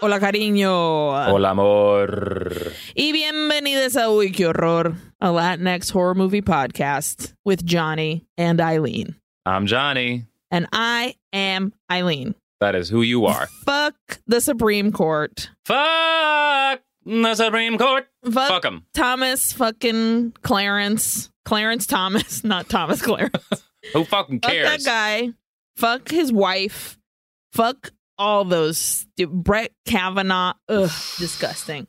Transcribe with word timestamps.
Hola, 0.00 0.20
cariño. 0.20 0.70
Hola, 1.32 1.50
amor. 1.50 2.72
Y 2.94 3.12
bienvenidos 3.12 3.96
a 3.96 4.08
Uy, 4.10 4.30
qué 4.30 4.46
horror, 4.46 4.94
a 5.20 5.28
Latinx 5.28 5.90
horror 5.90 6.14
movie 6.14 6.40
podcast 6.42 7.34
with 7.44 7.64
Jonny 7.64 8.24
and 8.36 8.60
Aileen. 8.60 9.16
I'm 9.44 9.66
Jonny. 9.66 10.24
And 10.50 10.68
I 10.72 11.16
am 11.32 11.72
Aileen. 11.90 12.34
That 12.60 12.74
is 12.76 12.88
who 12.88 13.02
you 13.02 13.26
are. 13.26 13.48
Fuck 13.64 13.96
the 14.26 14.40
Supreme 14.40 14.92
Court. 14.92 15.50
Fuck 15.66 16.80
the 17.04 17.34
Supreme 17.34 17.76
Court. 17.78 18.06
Fuck, 18.24 18.48
Fuck 18.48 18.62
them. 18.62 18.84
Thomas 18.94 19.52
fucking 19.52 20.34
Clarence. 20.42 21.30
Clarence 21.44 21.86
Thomas, 21.86 22.44
not 22.44 22.68
Thomas 22.68 23.02
Clarence. 23.02 23.64
Who 23.92 24.04
fucking 24.04 24.40
cares? 24.40 24.68
Fuck 24.68 24.80
that 24.80 24.84
guy. 24.84 25.32
Fuck 25.76 26.10
his 26.10 26.32
wife. 26.32 26.98
Fuck 27.52 27.92
all 28.18 28.44
those. 28.44 29.06
Brett 29.16 29.72
Kavanaugh. 29.86 30.54
Ugh, 30.68 30.90
disgusting. 31.18 31.86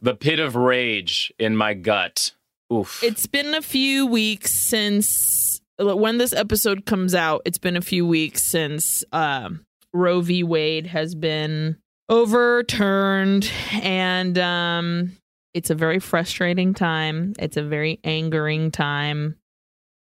The 0.00 0.14
pit 0.14 0.38
of 0.38 0.56
rage 0.56 1.32
in 1.38 1.56
my 1.56 1.74
gut. 1.74 2.32
Oof. 2.72 3.02
It's 3.02 3.26
been 3.26 3.54
a 3.54 3.62
few 3.62 4.06
weeks 4.06 4.52
since 4.52 5.60
when 5.78 6.18
this 6.18 6.32
episode 6.32 6.86
comes 6.86 7.14
out. 7.14 7.42
It's 7.44 7.58
been 7.58 7.76
a 7.76 7.82
few 7.82 8.06
weeks 8.06 8.42
since 8.42 9.04
um, 9.12 9.64
Roe 9.92 10.20
v. 10.20 10.42
Wade 10.42 10.86
has 10.86 11.14
been 11.14 11.76
overturned, 12.08 13.50
and 13.72 14.38
um, 14.38 15.12
it's 15.52 15.70
a 15.70 15.74
very 15.74 15.98
frustrating 15.98 16.74
time. 16.74 17.34
It's 17.38 17.56
a 17.56 17.62
very 17.62 18.00
angering 18.04 18.70
time. 18.70 19.36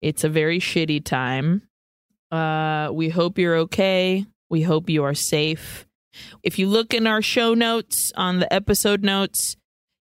It's 0.03 0.25
a 0.25 0.29
very 0.29 0.59
shitty 0.59 1.05
time. 1.05 1.63
Uh, 2.31 2.91
we 2.93 3.09
hope 3.09 3.39
you're 3.39 3.57
okay. 3.57 4.27
We 4.49 4.63
hope 4.63 4.89
you 4.89 5.05
are 5.05 5.15
safe. 5.15 5.87
If 6.43 6.59
you 6.59 6.69
look 6.69 6.95
in 6.95 7.07
our 7.07 7.23
show 7.23 7.55
notes 7.55 8.13
on 8.17 8.39
the 8.39 8.53
episode 8.53 9.03
notes, 9.03 9.57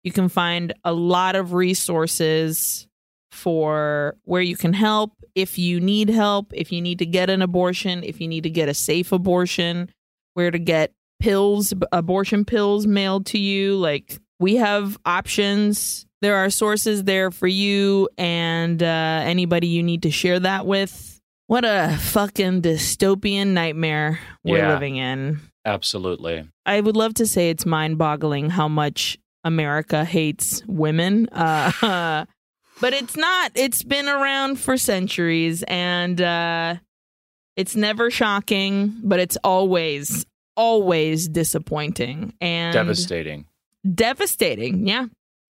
you 0.03 0.11
can 0.11 0.29
find 0.29 0.73
a 0.83 0.93
lot 0.93 1.35
of 1.35 1.53
resources 1.53 2.87
for 3.31 4.15
where 4.25 4.41
you 4.41 4.55
can 4.55 4.73
help 4.73 5.13
if 5.35 5.57
you 5.57 5.79
need 5.79 6.09
help, 6.09 6.53
if 6.53 6.71
you 6.71 6.81
need 6.81 6.99
to 6.99 7.05
get 7.05 7.29
an 7.29 7.41
abortion, 7.41 8.03
if 8.03 8.21
you 8.21 8.27
need 8.27 8.43
to 8.43 8.49
get 8.49 8.69
a 8.69 8.73
safe 8.73 9.11
abortion, 9.11 9.89
where 10.33 10.51
to 10.51 10.59
get 10.59 10.93
pills, 11.19 11.73
abortion 11.91 12.45
pills 12.45 12.85
mailed 12.85 13.25
to 13.27 13.39
you. 13.39 13.75
Like 13.75 14.19
we 14.39 14.57
have 14.57 14.97
options. 15.05 16.05
There 16.21 16.37
are 16.37 16.49
sources 16.49 17.03
there 17.03 17.31
for 17.31 17.47
you 17.47 18.09
and 18.17 18.81
uh, 18.81 18.85
anybody 19.23 19.67
you 19.67 19.83
need 19.83 20.03
to 20.03 20.11
share 20.11 20.39
that 20.39 20.65
with. 20.65 21.12
What 21.47 21.65
a 21.65 21.97
fucking 21.99 22.61
dystopian 22.61 23.47
nightmare 23.47 24.19
we're 24.43 24.57
Yeah. 24.59 24.73
living 24.73 24.95
in. 24.97 25.39
Absolutely. 25.65 26.47
I 26.65 26.79
would 26.81 26.95
love 26.95 27.13
to 27.15 27.25
say 27.27 27.49
it's 27.49 27.65
mind 27.65 27.97
boggling 27.97 28.49
how 28.49 28.67
much 28.67 29.17
America 29.43 30.03
hates 30.05 30.63
women. 30.67 31.27
Uh, 31.29 32.25
but 32.81 32.93
it's 32.93 33.15
not. 33.17 33.51
It's 33.55 33.83
been 33.83 34.07
around 34.07 34.57
for 34.59 34.77
centuries 34.77 35.63
and 35.67 36.19
uh, 36.21 36.75
it's 37.55 37.75
never 37.75 38.09
shocking, 38.09 38.95
but 39.03 39.19
it's 39.19 39.37
always, 39.43 40.25
always 40.55 41.27
disappointing 41.27 42.33
and 42.41 42.73
Devastating. 42.73 43.45
devastating. 43.93 44.87
Yeah. 44.87 45.05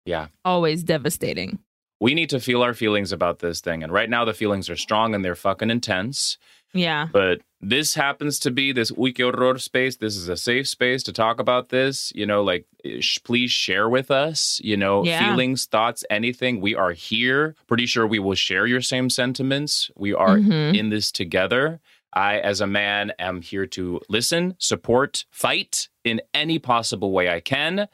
Yeah. 0.06 0.28
Always 0.44 0.82
devastating. 0.82 1.58
We 2.00 2.14
need 2.14 2.30
to 2.30 2.40
feel 2.40 2.62
our 2.62 2.74
feelings 2.74 3.12
about 3.12 3.40
this 3.40 3.60
thing. 3.60 3.82
And 3.82 3.92
right 3.92 4.08
now, 4.08 4.24
the 4.24 4.32
feelings 4.34 4.70
are 4.70 4.76
strong 4.76 5.14
and 5.14 5.24
they're 5.24 5.34
fucking 5.34 5.70
intense. 5.70 6.38
Yeah. 6.72 7.08
But 7.12 7.40
this 7.60 7.94
happens 7.94 8.38
to 8.40 8.50
be 8.50 8.72
this 8.72 8.90
Uy, 8.92 9.12
qué 9.12 9.24
horror 9.30 9.58
space. 9.58 9.96
This 9.96 10.16
is 10.16 10.28
a 10.28 10.36
safe 10.36 10.66
space 10.68 11.02
to 11.02 11.12
talk 11.12 11.40
about 11.40 11.68
this. 11.68 12.12
You 12.14 12.24
know, 12.26 12.42
like, 12.42 12.64
sh- 13.00 13.18
please 13.24 13.50
share 13.50 13.88
with 13.88 14.10
us, 14.10 14.60
you 14.64 14.76
know, 14.76 15.04
Yeah. 15.04 15.28
feelings, 15.28 15.66
thoughts, 15.66 16.04
anything. 16.08 16.60
We 16.60 16.74
are 16.74 16.92
here. 16.92 17.54
Pretty 17.66 17.86
sure 17.86 18.06
we 18.06 18.18
will 18.20 18.34
share 18.36 18.66
your 18.66 18.80
same 18.80 19.10
sentiments. 19.10 19.90
We 19.96 20.14
are 20.14 20.36
Mhm. 20.38 20.76
in 20.78 20.90
this 20.90 21.10
together. 21.12 21.80
I, 22.12 22.38
as 22.38 22.60
a 22.60 22.66
man, 22.66 23.12
am 23.18 23.42
here 23.42 23.66
to 23.66 24.00
listen, 24.08 24.54
support, 24.58 25.24
fight 25.30 25.88
in 26.04 26.20
any 26.32 26.58
possible 26.58 27.12
way 27.12 27.28
I 27.28 27.40
can. 27.40 27.88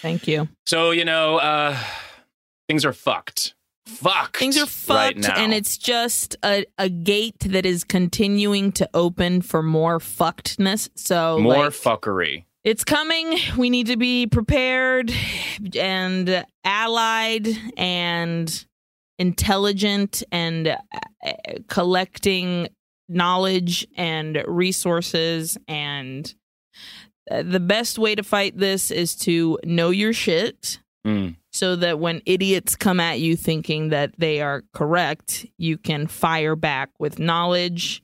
Thank 0.00 0.26
you. 0.26 0.48
So, 0.66 0.90
you 0.90 1.04
know, 1.04 1.36
uh, 1.36 1.76
things 2.72 2.86
are 2.86 2.92
fucked. 2.94 3.54
Fucked. 3.84 4.38
Things 4.38 4.56
are 4.56 4.60
right 4.62 4.68
fucked, 5.14 5.18
now. 5.28 5.36
and 5.36 5.52
it's 5.52 5.76
just 5.76 6.36
a, 6.42 6.64
a 6.78 6.88
gate 6.88 7.40
that 7.40 7.66
is 7.66 7.84
continuing 7.84 8.72
to 8.72 8.88
open 8.94 9.42
for 9.42 9.62
more 9.62 9.98
fuckedness. 9.98 10.88
So, 10.94 11.38
more 11.38 11.64
like, 11.64 11.72
fuckery. 11.72 12.46
it's 12.64 12.82
coming. 12.82 13.36
We 13.58 13.68
need 13.68 13.88
to 13.88 13.98
be 13.98 14.26
prepared 14.26 15.12
and 15.78 16.46
allied 16.64 17.46
and 17.76 18.66
intelligent 19.18 20.22
and 20.32 20.68
uh, 20.68 20.76
collecting 21.68 22.68
knowledge 23.10 23.86
and 23.98 24.42
resources. 24.46 25.58
And 25.68 26.32
uh, 27.30 27.42
the 27.42 27.60
best 27.60 27.98
way 27.98 28.14
to 28.14 28.22
fight 28.22 28.56
this 28.56 28.90
is 28.90 29.14
to 29.16 29.58
know 29.62 29.90
your 29.90 30.14
shit 30.14 30.78
Mm. 31.06 31.34
So 31.52 31.76
that 31.76 31.98
when 31.98 32.22
idiots 32.26 32.76
come 32.76 32.98
at 32.98 33.20
you 33.20 33.36
thinking 33.36 33.90
that 33.90 34.12
they 34.18 34.40
are 34.40 34.62
correct, 34.72 35.46
you 35.58 35.76
can 35.76 36.06
fire 36.06 36.56
back 36.56 36.90
with 36.98 37.18
knowledge 37.18 38.02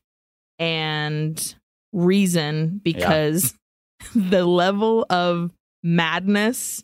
and 0.59 1.55
reason 1.93 2.81
because 2.83 3.55
the 4.15 4.45
level 4.45 5.07
of 5.11 5.51
madness, 5.83 6.83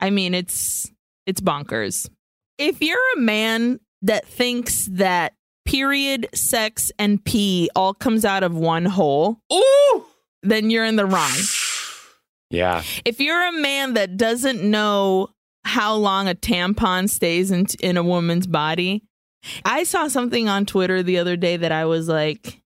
I 0.00 0.10
mean, 0.10 0.34
it's 0.34 0.90
it's 1.26 1.40
bonkers. 1.40 2.08
If 2.58 2.80
you're 2.82 2.98
a 3.16 3.20
man 3.20 3.80
that 4.02 4.26
thinks 4.26 4.86
that 4.92 5.34
period, 5.64 6.28
sex, 6.34 6.90
and 6.98 7.24
pee 7.24 7.70
all 7.76 7.94
comes 7.94 8.24
out 8.24 8.42
of 8.42 8.54
one 8.56 8.84
hole, 8.84 9.38
Ooh! 9.52 10.04
then 10.42 10.70
you're 10.70 10.84
in 10.84 10.96
the 10.96 11.06
wrong 11.06 11.30
Yeah. 12.50 12.82
if 13.04 13.20
you're 13.20 13.46
a 13.46 13.52
man 13.52 13.94
that 13.94 14.16
doesn't 14.16 14.62
know 14.62 15.30
how 15.64 15.94
long 15.94 16.28
a 16.28 16.34
tampon 16.34 17.08
stays 17.08 17.50
in 17.50 17.66
in 17.80 17.96
a 17.96 18.02
woman's 18.02 18.46
body, 18.46 19.02
I 19.64 19.84
saw 19.84 20.08
something 20.08 20.48
on 20.48 20.66
Twitter 20.66 21.02
the 21.02 21.18
other 21.18 21.36
day 21.36 21.56
that 21.56 21.72
I 21.72 21.84
was 21.84 22.08
like, 22.08 22.62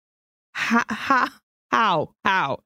how, 0.53 0.85
how, 0.89 1.29
how, 1.71 2.15
how? 2.25 2.61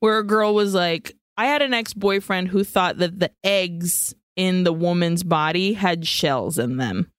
Where 0.00 0.18
a 0.18 0.26
girl 0.26 0.54
was 0.54 0.74
like, 0.74 1.16
I 1.36 1.46
had 1.46 1.62
an 1.62 1.74
ex 1.74 1.94
boyfriend 1.94 2.48
who 2.48 2.64
thought 2.64 2.98
that 2.98 3.18
the 3.18 3.30
eggs 3.42 4.14
in 4.36 4.64
the 4.64 4.72
woman's 4.72 5.22
body 5.22 5.74
had 5.74 6.06
shells 6.06 6.58
in 6.58 6.76
them. 6.76 7.10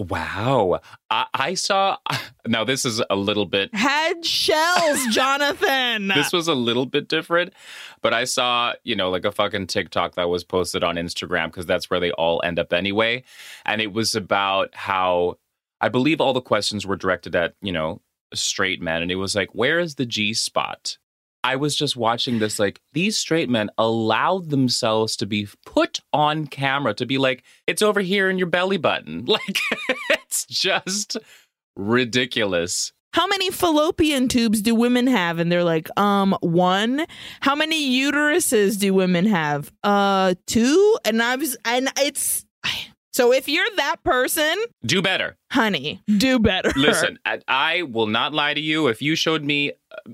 Wow. 0.00 0.80
I, 1.10 1.26
I 1.34 1.54
saw. 1.54 1.96
Now, 2.46 2.64
this 2.64 2.86
is 2.86 3.02
a 3.10 3.16
little 3.16 3.44
bit. 3.44 3.72
Head 3.74 4.24
shells, 4.24 5.06
Jonathan. 5.10 6.08
This 6.08 6.32
was 6.32 6.48
a 6.48 6.54
little 6.54 6.86
bit 6.86 7.06
different, 7.06 7.52
but 8.00 8.14
I 8.14 8.24
saw, 8.24 8.72
you 8.82 8.96
know, 8.96 9.10
like 9.10 9.26
a 9.26 9.30
fucking 9.30 9.66
TikTok 9.66 10.14
that 10.14 10.30
was 10.30 10.42
posted 10.42 10.82
on 10.82 10.96
Instagram 10.96 11.48
because 11.48 11.66
that's 11.66 11.90
where 11.90 12.00
they 12.00 12.12
all 12.12 12.40
end 12.42 12.58
up 12.58 12.72
anyway. 12.72 13.22
And 13.66 13.82
it 13.82 13.92
was 13.92 14.14
about 14.14 14.74
how 14.74 15.36
I 15.82 15.90
believe 15.90 16.20
all 16.20 16.32
the 16.32 16.40
questions 16.40 16.86
were 16.86 16.96
directed 16.96 17.36
at, 17.36 17.54
you 17.60 17.72
know, 17.72 18.00
straight 18.32 18.80
men. 18.80 19.02
And 19.02 19.10
it 19.12 19.16
was 19.16 19.36
like, 19.36 19.54
where 19.54 19.78
is 19.78 19.96
the 19.96 20.06
G 20.06 20.32
spot? 20.32 20.96
I 21.42 21.56
was 21.56 21.74
just 21.74 21.96
watching 21.96 22.38
this, 22.38 22.58
like, 22.58 22.80
these 22.92 23.16
straight 23.16 23.48
men 23.48 23.70
allowed 23.78 24.50
themselves 24.50 25.16
to 25.16 25.26
be 25.26 25.48
put 25.64 26.00
on 26.12 26.46
camera 26.46 26.92
to 26.94 27.06
be 27.06 27.18
like, 27.18 27.42
it's 27.66 27.82
over 27.82 28.00
here 28.00 28.28
in 28.28 28.38
your 28.38 28.46
belly 28.48 28.76
button. 28.76 29.24
Like, 29.30 29.58
it's 30.10 30.44
just 30.46 31.16
ridiculous. 31.76 32.92
How 33.12 33.26
many 33.26 33.50
fallopian 33.50 34.28
tubes 34.28 34.62
do 34.62 34.74
women 34.74 35.06
have? 35.08 35.38
And 35.40 35.50
they're 35.50 35.64
like, 35.64 35.88
um, 35.98 36.36
one. 36.42 37.06
How 37.40 37.54
many 37.56 37.90
uteruses 38.00 38.78
do 38.78 38.94
women 38.94 39.26
have? 39.26 39.72
Uh, 39.82 40.34
two. 40.46 40.96
And 41.04 41.20
I 41.20 41.34
was, 41.36 41.56
and 41.64 41.88
it's 41.98 42.44
so 43.12 43.32
if 43.32 43.48
you're 43.48 43.66
that 43.76 43.96
person, 44.04 44.54
Do 44.86 45.02
better. 45.02 45.36
honey, 45.50 46.00
do 46.18 46.38
better. 46.38 46.70
Listen, 46.76 47.18
I, 47.24 47.40
I 47.48 47.82
will 47.82 48.06
not 48.06 48.32
lie 48.32 48.54
to 48.54 48.60
you. 48.60 48.86
If 48.86 49.02
you 49.02 49.16
showed 49.16 49.42
me 49.42 49.72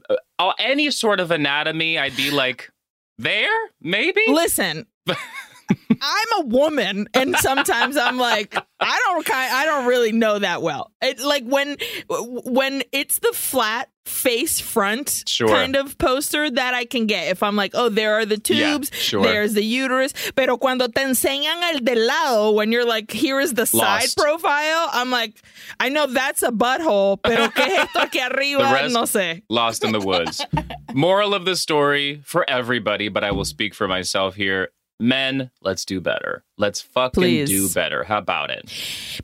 uh, 0.09 0.17
Uh, 0.39 0.53
any 0.59 0.91
sort 0.91 1.21
of 1.21 1.31
anatomy, 1.31 1.99
I'd 1.99 2.17
be 2.17 2.31
like, 2.31 2.71
there, 3.19 3.51
maybe. 3.81 4.23
listen. 4.29 4.87
I'm 5.09 6.43
a 6.43 6.47
woman, 6.47 7.09
and 7.15 7.35
sometimes 7.37 7.97
I'm 7.97 8.19
like, 8.19 8.55
I 8.79 9.01
don't, 9.05 9.31
I 9.31 9.65
don't 9.65 9.87
really 9.87 10.13
know 10.13 10.39
that 10.39 10.63
well. 10.63 10.93
It 11.03 11.19
like 11.21 11.45
when, 11.45 11.77
when 12.09 12.83
it's 12.93 13.19
the 13.19 13.33
flat 13.33 13.89
face 14.07 14.61
front 14.61 15.25
Sure. 15.27 15.49
kind 15.49 15.77
of 15.77 15.99
poster 15.99 16.51
that 16.51 16.75
I 16.75 16.85
can 16.85 17.07
get. 17.07 17.29
If 17.29 17.43
I'm 17.43 17.57
like, 17.57 17.73
oh, 17.75 17.89
there 17.89 18.15
are 18.15 18.25
the 18.25 18.41
Yeah, 18.49 18.73
tubes, 18.73 18.91
sure. 18.95 19.23
there's 19.23 19.55
the 19.55 19.65
uterus. 19.65 20.13
Pero 20.35 20.57
cuando 20.57 20.87
te 20.89 21.03
enseñan 21.03 21.63
el 21.75 21.81
de 21.81 21.95
lado, 21.97 22.53
when 22.53 22.73
you're 22.73 22.87
like, 22.87 23.11
here 23.11 23.41
is 23.41 23.55
the 23.55 23.67
side 23.67 24.09
profile, 24.17 24.89
I'm 24.93 25.11
like, 25.11 25.35
I 25.81 25.89
know 25.89 26.07
that's 26.07 26.43
a 26.43 26.51
butthole, 26.51 27.19
pero 27.23 27.49
que 27.55 27.65
es 27.65 27.73
esto 27.87 27.99
aquí 28.01 28.21
arriba? 28.21 28.89
no 28.91 29.03
sé. 29.03 29.43
Lost 29.51 29.85
in 29.85 29.93
the 29.93 30.01
woods. 30.01 30.45
Moral 30.95 31.35
of 31.35 31.45
the 31.45 31.57
story 31.57 32.21
for 32.25 32.49
everybody, 32.49 33.09
but 33.09 33.25
I 33.25 33.33
will 33.33 33.45
speak 33.45 33.75
for 33.75 33.87
myself 33.89 34.35
here. 34.35 34.69
Men, 34.99 35.51
let's 35.61 35.85
do 35.85 36.01
better. 36.01 36.43
Let's 36.57 36.81
fucking 36.81 37.21
Please. 37.23 37.51
do 37.51 37.69
better. 37.69 38.03
How 38.05 38.17
about 38.19 38.51
it? 38.51 38.71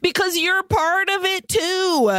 because 0.03 0.37
you're 0.37 0.63
part 0.65 1.09
of 1.09 1.25
it 1.25 1.49
too. 1.49 2.11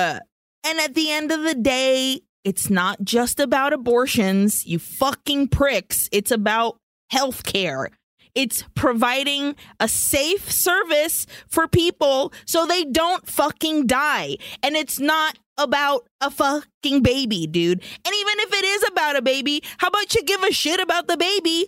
And 0.66 0.80
at 0.80 0.96
the 0.96 1.12
end 1.12 1.32
of 1.32 1.44
the 1.44 1.54
day, 1.54 2.22
it's 2.44 2.70
not 2.70 3.04
just 3.04 3.40
about 3.40 3.74
abortions, 3.74 4.66
you 4.66 4.80
fucking 4.80 5.48
pricks. 5.48 6.10
It's 6.12 6.32
about 6.32 6.78
healthcare. 7.12 7.90
It's 8.36 8.64
providing 8.76 9.56
a 9.80 9.88
safe 9.88 10.52
service 10.52 11.28
for 11.48 11.68
people 11.68 12.34
so 12.46 12.66
they 12.66 12.84
don't 12.84 13.28
fucking 13.28 13.88
die. 13.88 14.38
And 14.64 14.76
it's 14.76 15.00
not 15.00 15.38
about 15.58 16.08
a 16.20 16.32
fucking 16.32 17.02
baby, 17.04 17.46
dude. 17.46 17.82
And 18.06 18.16
even 18.16 18.34
if 18.40 18.54
it 18.54 18.66
is 18.66 18.86
about 18.90 19.16
a 19.16 19.22
baby, 19.22 19.62
how 19.78 19.90
about 19.90 20.16
you 20.16 20.24
give 20.24 20.42
a 20.44 20.52
shit 20.52 20.80
about 20.80 21.08
the 21.08 21.18
baby 21.18 21.68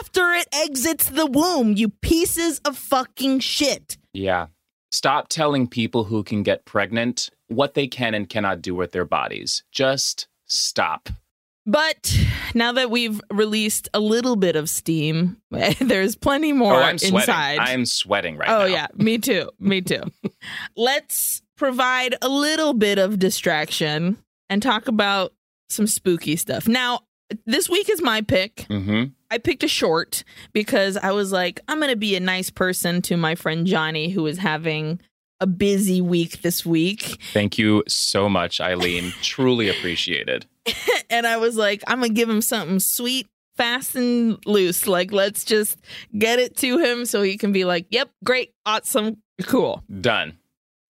after 0.00 0.30
it 0.32 0.46
exits 0.52 1.08
the 1.08 1.26
womb, 1.26 1.72
you 1.72 1.88
pieces 1.88 2.60
of 2.60 2.78
fucking 2.78 3.40
shit? 3.40 3.98
Yeah. 4.12 4.46
Stop 4.92 5.28
telling 5.28 5.66
people 5.66 6.04
who 6.04 6.22
can 6.22 6.44
get 6.44 6.64
pregnant 6.64 7.30
what 7.54 7.74
they 7.74 7.86
can 7.86 8.14
and 8.14 8.28
cannot 8.28 8.62
do 8.62 8.74
with 8.74 8.92
their 8.92 9.04
bodies. 9.04 9.64
Just 9.72 10.28
stop. 10.46 11.08
But 11.66 12.14
now 12.54 12.72
that 12.72 12.90
we've 12.90 13.20
released 13.30 13.88
a 13.94 14.00
little 14.00 14.36
bit 14.36 14.54
of 14.54 14.68
steam, 14.68 15.38
there's 15.80 16.14
plenty 16.14 16.52
more 16.52 16.74
oh, 16.74 16.82
I'm 16.82 16.98
sweating. 16.98 17.20
inside. 17.20 17.58
I'm 17.58 17.86
sweating 17.86 18.36
right 18.36 18.48
oh 18.48 18.58
now. 18.58 18.64
Oh, 18.64 18.66
yeah, 18.66 18.86
me 18.94 19.18
too. 19.18 19.50
Me 19.58 19.80
too. 19.80 20.02
Let's 20.76 21.42
provide 21.56 22.16
a 22.20 22.28
little 22.28 22.74
bit 22.74 22.98
of 22.98 23.18
distraction 23.18 24.18
and 24.50 24.62
talk 24.62 24.88
about 24.88 25.32
some 25.70 25.86
spooky 25.86 26.36
stuff. 26.36 26.68
Now, 26.68 27.00
this 27.46 27.70
week 27.70 27.88
is 27.88 28.02
my 28.02 28.20
pick. 28.20 28.66
Mm-hmm. 28.68 29.04
I 29.30 29.38
picked 29.38 29.64
a 29.64 29.68
short 29.68 30.22
because 30.52 30.96
I 30.96 31.12
was 31.12 31.32
like, 31.32 31.60
I'm 31.66 31.78
going 31.78 31.90
to 31.90 31.96
be 31.96 32.14
a 32.14 32.20
nice 32.20 32.50
person 32.50 33.00
to 33.02 33.16
my 33.16 33.34
friend 33.34 33.66
Jonny, 33.66 34.10
who 34.10 34.26
is 34.26 34.38
having 34.38 35.00
a 35.44 35.46
busy 35.46 36.00
week 36.00 36.40
this 36.40 36.64
week. 36.64 37.20
Thank 37.34 37.58
you 37.58 37.84
so 37.86 38.30
much, 38.30 38.62
Aileen. 38.62 39.12
Truly 39.22 39.68
appreciated. 39.68 40.46
and 41.10 41.26
I 41.26 41.36
was 41.36 41.56
like, 41.56 41.82
I'm 41.86 42.00
gonna 42.00 42.14
give 42.14 42.30
him 42.30 42.40
something 42.40 42.80
sweet, 42.80 43.26
fast 43.58 43.94
and 43.94 44.38
loose. 44.46 44.86
Like, 44.86 45.12
let's 45.12 45.44
just 45.44 45.78
get 46.18 46.38
it 46.38 46.56
to 46.56 46.78
him 46.78 47.04
so 47.04 47.20
he 47.20 47.36
can 47.36 47.52
be 47.52 47.66
like, 47.66 47.84
"Yep, 47.90 48.10
great, 48.24 48.54
awesome, 48.64 49.18
cool." 49.42 49.84
Done. 50.00 50.38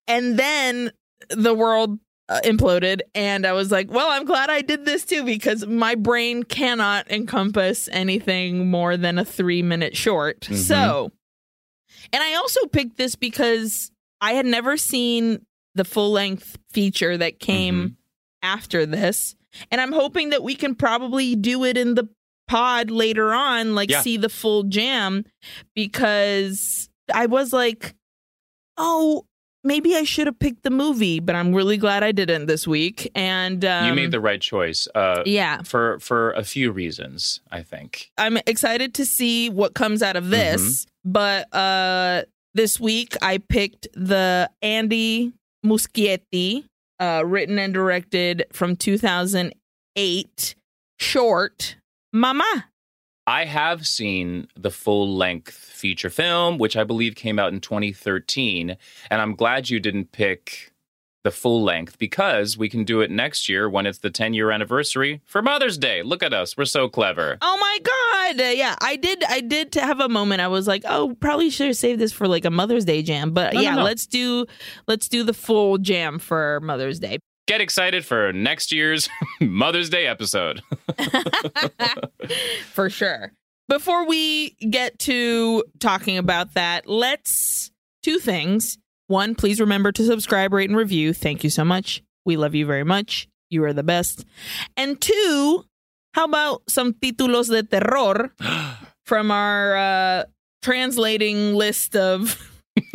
And 0.06 0.38
then 0.38 0.92
the 1.30 1.52
world 1.52 1.98
uh, 2.28 2.40
imploded, 2.44 3.00
and 3.12 3.44
I 3.44 3.54
was 3.54 3.72
like, 3.72 3.90
"Well, 3.90 4.08
I'm 4.08 4.24
glad 4.24 4.50
I 4.50 4.60
did 4.60 4.84
this 4.84 5.04
too 5.04 5.24
because 5.24 5.66
my 5.66 5.96
brain 5.96 6.44
cannot 6.44 7.10
encompass 7.10 7.88
anything 7.90 8.70
more 8.70 8.96
than 8.96 9.18
a 9.18 9.24
three 9.24 9.62
minute 9.62 9.96
short." 9.96 10.42
Mhm. 10.42 10.54
So, 10.54 11.10
and 12.12 12.22
I 12.22 12.34
also 12.36 12.66
picked 12.66 12.98
this 12.98 13.16
because 13.16 13.90
I 14.20 14.32
had 14.32 14.46
never 14.46 14.76
seen 14.76 15.44
the 15.74 15.84
full 15.84 16.12
length 16.12 16.56
feature 16.70 17.16
that 17.18 17.40
came 17.40 17.74
Mhm. 17.90 17.94
after 18.42 18.86
this. 18.86 19.34
And 19.70 19.80
I'm 19.80 19.92
hoping 19.92 20.30
that 20.30 20.42
we 20.42 20.54
can 20.54 20.74
probably 20.74 21.34
do 21.36 21.64
it 21.64 21.76
in 21.76 21.94
the 21.94 22.08
pod 22.48 22.90
later 22.90 23.32
on, 23.32 23.74
like 23.74 23.90
Yeah. 23.90 24.00
see 24.02 24.16
the 24.16 24.28
full 24.28 24.64
jam, 24.64 25.24
because 25.74 26.88
I 27.12 27.26
was 27.26 27.52
like, 27.52 27.94
oh, 28.76 29.26
maybe 29.62 29.94
I 29.94 30.04
should 30.04 30.26
have 30.26 30.38
picked 30.38 30.62
the 30.62 30.70
movie, 30.70 31.20
but 31.20 31.34
I'm 31.34 31.54
really 31.54 31.76
glad 31.76 32.02
I 32.02 32.12
didn't 32.12 32.46
this 32.46 32.66
week. 32.66 33.10
And 33.14 33.64
um, 33.64 33.86
you 33.86 33.94
made 33.94 34.10
the 34.10 34.20
right 34.20 34.40
choice. 34.40 34.86
Uh, 34.94 35.22
yeah, 35.24 35.62
for 35.62 35.98
for 36.00 36.32
a 36.32 36.44
few 36.44 36.70
reasons, 36.70 37.40
I 37.50 37.62
think. 37.62 38.10
I'm 38.18 38.36
excited 38.46 38.94
to 38.94 39.06
see 39.06 39.48
what 39.50 39.74
comes 39.74 40.02
out 40.02 40.16
of 40.16 40.30
this. 40.30 40.86
But 41.04 41.54
uh, 41.54 42.22
this 42.54 42.80
week 42.80 43.16
I 43.20 43.38
picked 43.38 43.88
the 43.94 44.50
Andy 44.62 45.32
Muschietti, 45.64 46.64
uh, 47.00 47.22
written 47.24 47.58
and 47.58 47.74
directed 47.74 48.46
from 48.52 48.76
2008 48.76 50.54
short 50.98 51.76
Mama. 52.12 52.66
I 53.26 53.46
have 53.46 53.86
seen 53.86 54.48
the 54.54 54.70
full 54.70 55.16
length 55.16 55.54
feature 55.54 56.10
film, 56.10 56.58
which 56.58 56.76
I 56.76 56.84
believe 56.84 57.14
came 57.14 57.38
out 57.38 57.52
in 57.54 57.60
2013. 57.60 58.76
And 59.10 59.22
I'm 59.22 59.34
glad 59.34 59.70
you 59.70 59.80
didn't 59.80 60.12
pick 60.12 60.73
the 61.24 61.30
full 61.30 61.62
length 61.64 61.98
because 61.98 62.56
we 62.56 62.68
can 62.68 62.84
do 62.84 63.00
it 63.00 63.10
next 63.10 63.48
year 63.48 63.68
when 63.68 63.86
it's 63.86 63.98
the 63.98 64.10
10 64.10 64.34
year 64.34 64.50
anniversary 64.50 65.20
for 65.24 65.42
Mother's 65.42 65.76
Day. 65.78 66.02
Look 66.02 66.22
at 66.22 66.32
us. 66.32 66.56
We're 66.56 66.66
so 66.66 66.88
clever. 66.88 67.38
Oh 67.42 67.56
my 67.58 67.78
god! 67.82 68.40
Uh, 68.40 68.50
yeah, 68.50 68.76
I 68.80 68.96
did. 68.96 69.24
I 69.24 69.40
did 69.40 69.72
to 69.72 69.80
have 69.80 70.00
a 70.00 70.08
moment. 70.08 70.40
I 70.42 70.48
was 70.48 70.68
like, 70.68 70.82
oh, 70.86 71.16
probably 71.20 71.50
should 71.50 71.66
have 71.66 71.76
saved 71.76 71.98
this 71.98 72.12
for 72.12 72.28
like 72.28 72.44
a 72.44 72.50
Mother's 72.50 72.84
Day 72.84 73.02
jam. 73.02 73.32
But 73.32 73.54
No, 73.54 73.60
no, 73.60 73.64
yeah, 73.64 73.74
no. 73.76 73.82
let's 73.82 74.06
do 74.06 74.46
let's 74.86 75.08
do 75.08 75.22
the 75.24 75.34
full 75.34 75.78
jam 75.78 76.18
for 76.18 76.60
Mother's 76.62 77.00
Day. 77.00 77.18
Get 77.46 77.60
excited 77.60 78.04
for 78.06 78.32
next 78.32 78.70
year's 78.72 79.08
Mother's 79.40 79.90
Day 79.90 80.06
episode. 80.06 80.62
for 82.72 82.88
sure. 82.90 83.32
Before 83.68 84.06
we 84.06 84.50
get 84.70 84.98
to 85.00 85.64
talking 85.78 86.18
about 86.18 86.54
that, 86.54 86.86
let's 86.86 87.70
two 88.02 88.18
things. 88.18 88.78
One, 89.06 89.34
please 89.34 89.60
remember 89.60 89.92
to 89.92 90.04
subscribe, 90.06 90.52
rate, 90.52 90.70
and 90.70 90.76
review. 90.78 91.12
Thank 91.12 91.44
you 91.44 91.50
so 91.50 91.64
much. 91.64 92.02
We 92.24 92.36
love 92.36 92.54
you 92.54 92.64
very 92.66 92.84
much. 92.84 93.28
You 93.50 93.64
are 93.64 93.72
the 93.72 93.82
best. 93.82 94.24
And 94.76 95.00
two, 95.00 95.64
how 96.14 96.24
about 96.24 96.62
some 96.68 96.94
títulos 96.94 97.50
de 97.50 97.62
terror 97.62 98.32
from 99.04 99.30
our 99.30 99.76
uh, 99.76 100.24
translating 100.62 101.54
list 101.54 101.94
of 101.96 102.40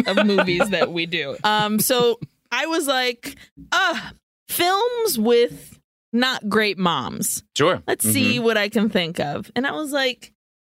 of 0.07 0.25
movies 0.25 0.69
that 0.71 0.91
we 0.91 1.05
do. 1.05 1.37
Um, 1.43 1.79
so 1.79 2.19
I 2.51 2.65
was 2.65 2.85
like, 2.87 3.35
uh, 3.71 4.09
films 4.49 5.17
with 5.17 5.79
not 6.11 6.49
great 6.49 6.77
moms 6.77 7.43
Sure. 7.55 7.81
let's 7.87 8.05
Mhm. 8.05 8.11
see 8.13 8.39
what 8.39 8.57
I 8.57 8.67
can 8.67 8.89
think 8.89 9.19
of. 9.19 9.49
And 9.55 9.65
I 9.67 9.71
was 9.71 9.91
like, 9.91 10.33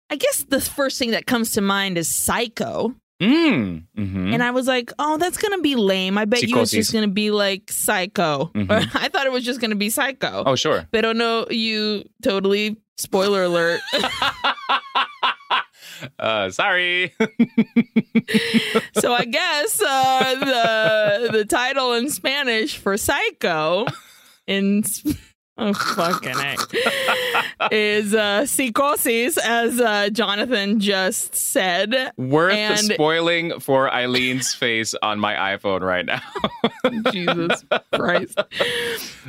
I 0.09 0.15
guess 0.15 0.43
the 0.47 0.61
first 0.61 0.97
thing 0.97 1.11
that 1.11 1.25
comes 1.27 1.51
to 1.51 1.61
mind 1.61 1.97
is 1.97 2.07
Psycho. 2.07 2.95
Mm. 3.21 3.83
Mhm. 3.97 4.33
And 4.33 4.43
I 4.43 4.51
was 4.51 4.67
like, 4.67 4.91
oh, 4.99 5.17
that's 5.17 5.37
going 5.37 5.53
to 5.57 5.61
be 5.61 5.75
lame. 5.75 6.17
I 6.17 6.25
bet 6.25 6.43
you 6.43 6.59
it's 6.59 6.71
just 6.71 6.91
going 6.91 7.07
to 7.07 7.13
be 7.13 7.31
like 7.31 7.71
Psycho. 7.71 8.51
Mhm. 8.53 8.69
I 8.95 9.07
thought 9.09 9.25
it 9.25 9.31
was 9.31 9.45
just 9.45 9.61
going 9.61 9.71
to 9.71 9.77
be 9.77 9.89
Psycho. 9.89 10.43
oh, 10.45 10.55
sure. 10.55 10.87
Pero 10.91 11.13
no, 11.13 11.47
you 11.49 12.03
totally, 12.21 12.75
spoiler 12.97 13.43
alert. 13.43 13.79
uh, 16.19 16.49
sorry. 16.49 17.13
so 18.97 19.13
I 19.13 19.25
guess 19.25 19.81
uh, 19.81 21.27
the 21.31 21.31
the 21.31 21.45
title 21.45 21.93
in 21.93 22.09
Spanish 22.09 22.77
for 22.77 22.97
Psycho 22.97 23.85
in 24.47 24.83
oh 25.57 25.73
fucking 25.73 26.35
A, 26.37 26.55
is 27.71 28.13
uh, 28.13 28.41
Psicosis, 28.45 29.37
as 29.37 29.79
uh, 29.79 30.09
Jonathan 30.09 30.79
just 30.79 31.35
said. 31.35 32.11
Worth 32.17 32.53
And- 32.53 32.77
spoiling 32.79 33.59
for 33.59 33.87
Aileen's 33.89 34.53
face 34.53 34.93
on 35.01 35.19
my 35.19 35.33
iPhone 35.55 35.81
right 35.81 36.05
now. 36.05 36.21
Jesus 37.11 37.63
Christ. 37.93 38.39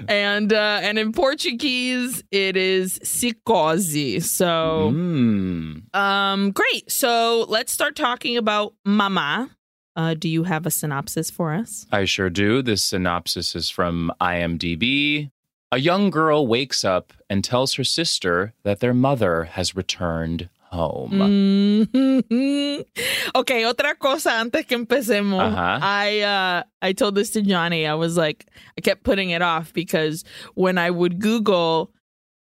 And 0.09 0.53
uh, 0.53 0.79
and 0.83 0.99
in 0.99 1.13
Portuguese 1.13 2.23
it 2.31 2.57
is 2.57 2.99
psicose. 3.01 4.23
So 4.25 4.91
Mm. 4.93 5.95
um 5.95 6.51
great. 6.53 6.91
So 6.91 7.47
let's 7.49 7.73
start 7.73 7.97
talking 7.97 8.37
about 8.37 8.75
Mama. 8.85 9.51
Uh, 9.97 10.13
do 10.13 10.29
you 10.29 10.45
have 10.45 10.67
a 10.67 10.71
synopsis 10.71 11.31
for 11.31 11.55
us? 11.55 11.87
I 11.91 12.05
sure 12.05 12.29
do. 12.29 12.61
This 12.61 12.83
synopsis 12.83 13.55
is 13.57 13.71
from 13.71 14.13
IMDb. 14.21 15.31
A 15.73 15.79
young 15.79 16.11
girl 16.11 16.47
wakes 16.47 16.85
up 16.85 17.13
and 17.29 17.43
tells 17.43 17.75
her 17.75 17.85
sister 17.85 18.55
that 18.63 18.81
their 18.81 18.95
mother 18.95 19.45
has 19.45 19.75
returned 19.75 20.49
home. 20.71 21.11
Mhm. 21.13 22.85
okay, 23.35 23.63
otra 23.65 23.99
cosa 23.99 24.31
antes 24.33 24.65
que 24.67 24.77
empecemos. 24.77 25.41
Ajá. 25.41 25.79
I 25.83 26.21
uh 26.21 26.63
I 26.83 26.93
told 26.93 27.15
this 27.15 27.31
to 27.31 27.43
Jonny. 27.43 27.87
I 27.87 27.95
was 27.95 28.17
like 28.17 28.47
I 28.79 28.81
kept 28.81 29.03
putting 29.03 29.31
it 29.31 29.43
off 29.43 29.73
because 29.73 30.25
when 30.55 30.79
I 30.79 30.91
would 30.91 31.19
Google 31.21 31.91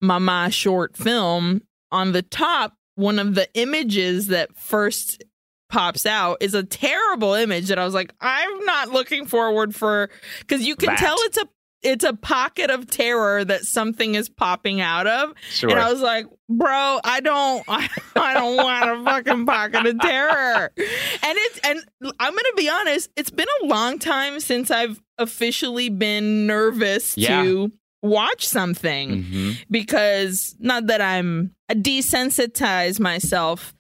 Mama 0.02 0.50
short 0.52 0.98
film 0.98 1.62
on 1.92 2.12
the 2.14 2.22
top, 2.24 2.74
one 2.96 3.20
of 3.20 3.36
the 3.36 3.48
images 3.54 4.28
that 4.28 4.56
first 4.58 5.24
pops 5.70 6.06
out 6.06 6.38
is 6.42 6.54
a 6.54 6.64
terrible 6.64 7.34
image 7.34 7.68
that 7.70 7.78
I 7.80 7.86
was 7.86 7.94
like, 7.94 8.14
I'm 8.20 8.66
not 8.66 8.90
looking 8.90 9.26
forward 9.26 9.74
for 9.76 10.10
because 10.40 10.66
you 10.66 10.76
can 10.76 10.88
That. 10.88 11.00
tell 11.00 11.16
it's 11.20 11.38
a 11.38 11.48
it's 11.84 12.04
a 12.04 12.14
pocket 12.14 12.70
of 12.70 12.88
terror 12.90 13.44
that 13.44 13.66
something 13.66 14.16
is 14.16 14.30
popping 14.30 14.82
out 14.82 15.08
of. 15.08 15.34
Sure. 15.50 15.70
And 15.72 15.80
I 15.80 15.92
was 15.92 16.02
like, 16.02 16.26
bro, 16.50 17.00
I 17.04 17.20
don't 17.22 17.64
I, 17.68 17.90
I 18.16 18.34
don't 18.36 18.56
want 18.58 18.90
a 19.02 19.04
fucking 19.04 19.46
pocket 19.46 19.86
of 19.88 20.00
terror. 20.00 20.72
And 20.78 21.38
it's 21.38 21.60
and 21.64 21.80
I'm 22.20 22.34
gonna 22.34 22.54
be 22.56 22.70
honest, 22.70 23.10
it's 23.16 23.32
been 23.32 23.48
a 23.64 23.66
long 23.66 23.98
time 24.00 24.40
since 24.40 24.70
I've 24.72 25.02
officially 25.18 25.90
been 25.90 26.46
nervous 26.48 27.18
Yeah. 27.18 27.44
to 27.44 27.72
watch 28.04 28.48
something 28.48 29.24
Mhm. 29.24 29.58
because 29.70 30.56
not 30.60 30.88
that 30.88 31.02
I'm 31.02 31.56
I 31.70 31.74
desensitize 31.76 33.00
myself. 33.00 33.74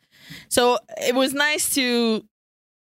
So 0.49 0.77
it 1.01 1.13
was 1.15 1.33
nice 1.33 1.73
to 1.75 2.23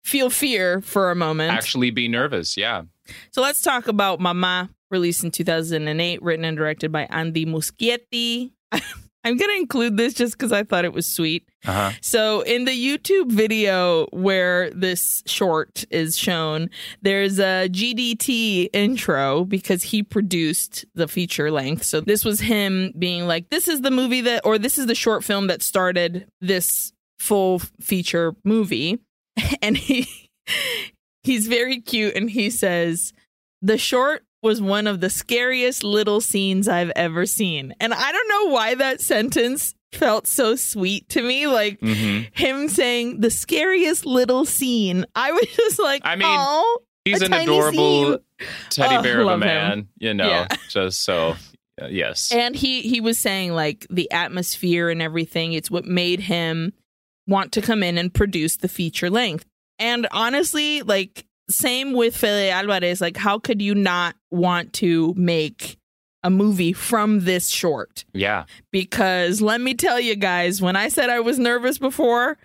feel 0.04 0.30
fear 0.30 0.80
for 0.80 1.10
a 1.10 1.14
moment. 1.14 1.52
Actually, 1.52 1.90
be 1.90 2.08
nervous. 2.08 2.56
Yeah. 2.56 2.82
So 3.30 3.40
let's 3.42 3.62
talk 3.62 3.86
about 3.88 4.18
Mama, 4.20 4.70
released 4.90 5.24
in 5.24 5.30
2008, 5.30 6.22
written 6.22 6.44
and 6.44 6.56
directed 6.56 6.92
by 6.92 7.06
Andy 7.10 7.46
Muschietti. 7.46 8.52
I'm 9.26 9.36
going 9.36 9.50
to 9.50 9.56
include 9.56 9.96
this 9.96 10.14
just 10.14 10.34
because 10.38 10.52
I 10.52 10.62
thought 10.62 10.84
it 10.84 10.92
was 10.92 11.04
sweet. 11.04 11.48
Uh 11.66 11.72
huh. 11.72 11.90
So, 12.00 12.40
in 12.42 12.64
the 12.64 12.70
YouTube 12.70 13.32
video 13.32 14.06
where 14.12 14.70
this 14.70 15.24
short 15.26 15.84
is 15.90 16.16
shown, 16.16 16.70
there's 17.02 17.40
a 17.40 17.68
GDT 17.68 18.68
intro 18.72 19.44
because 19.44 19.82
he 19.82 20.04
produced 20.04 20.84
the 20.94 21.08
feature 21.08 21.50
length. 21.50 21.82
So, 21.82 22.00
this 22.00 22.24
was 22.24 22.38
him 22.38 22.92
being 22.96 23.26
like, 23.26 23.50
This 23.50 23.66
is 23.66 23.80
the 23.80 23.90
movie 23.90 24.20
that, 24.20 24.46
or 24.46 24.58
this 24.58 24.78
is 24.78 24.86
the 24.86 24.94
short 24.94 25.24
film 25.24 25.48
that 25.48 25.60
started 25.60 26.28
this 26.40 26.92
full 27.18 27.58
feature 27.80 28.34
movie. 28.44 29.00
And 29.60 29.76
he, 29.76 30.30
he's 31.24 31.48
very 31.48 31.80
cute 31.80 32.14
and 32.14 32.30
he 32.30 32.48
says, 32.48 33.12
The 33.60 33.76
short 33.76 34.22
was 34.46 34.60
one 34.62 34.86
of 34.86 35.00
the 35.00 35.10
scariest 35.10 35.84
little 35.84 36.20
scenes 36.20 36.68
I've 36.68 36.92
ever 36.96 37.26
seen. 37.26 37.74
And 37.80 37.92
I 37.92 38.12
don't 38.12 38.28
know 38.28 38.52
why 38.54 38.74
that 38.76 39.00
sentence 39.00 39.74
felt 39.92 40.26
so 40.26 40.56
sweet 40.56 41.08
to 41.10 41.22
me. 41.22 41.46
Like, 41.46 41.78
hmm 41.80 42.20
him 42.32 42.68
saying 42.68 43.20
the 43.20 43.30
scariest 43.30 44.06
little 44.06 44.44
scene. 44.44 45.04
I 45.14 45.32
was 45.32 45.46
just 45.56 45.78
like, 45.78 46.02
I 46.04 46.16
mean, 46.16 46.28
oh, 46.30 46.78
He's 47.04 47.22
an 47.22 47.32
adorable 47.32 48.12
scene. 48.12 48.18
teddy 48.70 48.96
Oh, 48.96 49.02
bear 49.02 49.20
of 49.20 49.20
a 49.20 49.24
love 49.26 49.42
him. 49.42 49.46
man. 49.46 49.88
You 49.98 50.14
know, 50.14 50.28
Yeah. 50.28 50.48
just 50.68 51.02
so. 51.04 51.36
uh, 51.80 51.86
yes. 51.88 52.32
and 52.32 52.54
he 52.56 52.82
he 52.82 53.00
was 53.00 53.18
saying 53.18 53.52
like 53.52 53.86
the 53.90 54.10
atmosphere 54.10 54.88
and 54.90 55.00
everything. 55.02 55.52
It's 55.52 55.70
what 55.70 55.84
made 55.84 56.20
him 56.20 56.72
want 57.28 57.52
to 57.52 57.62
come 57.62 57.82
in 57.82 57.96
and 57.98 58.12
produce 58.12 58.56
the 58.56 58.68
feature 58.68 59.10
length. 59.10 59.44
And 59.78 60.06
honestly, 60.10 60.82
like 60.82 61.26
same 61.48 61.92
with 61.92 62.16
Fede 62.16 62.50
Alvarez. 62.50 63.00
Like, 63.00 63.16
how 63.16 63.38
could 63.38 63.62
you 63.62 63.74
not 63.74 64.16
want 64.30 64.72
to 64.74 65.14
make 65.16 65.76
a 66.22 66.30
movie 66.30 66.72
from 66.72 67.20
this 67.20 67.48
short? 67.48 68.04
yeah. 68.12 68.44
because 68.72 69.40
let 69.40 69.60
me 69.60 69.74
tell 69.74 70.00
you 70.00 70.16
guys, 70.16 70.60
when 70.60 70.74
I 70.76 70.88
said 70.88 71.08
I 71.08 71.20
was 71.20 71.38
nervous 71.38 71.78
before, 71.78 72.36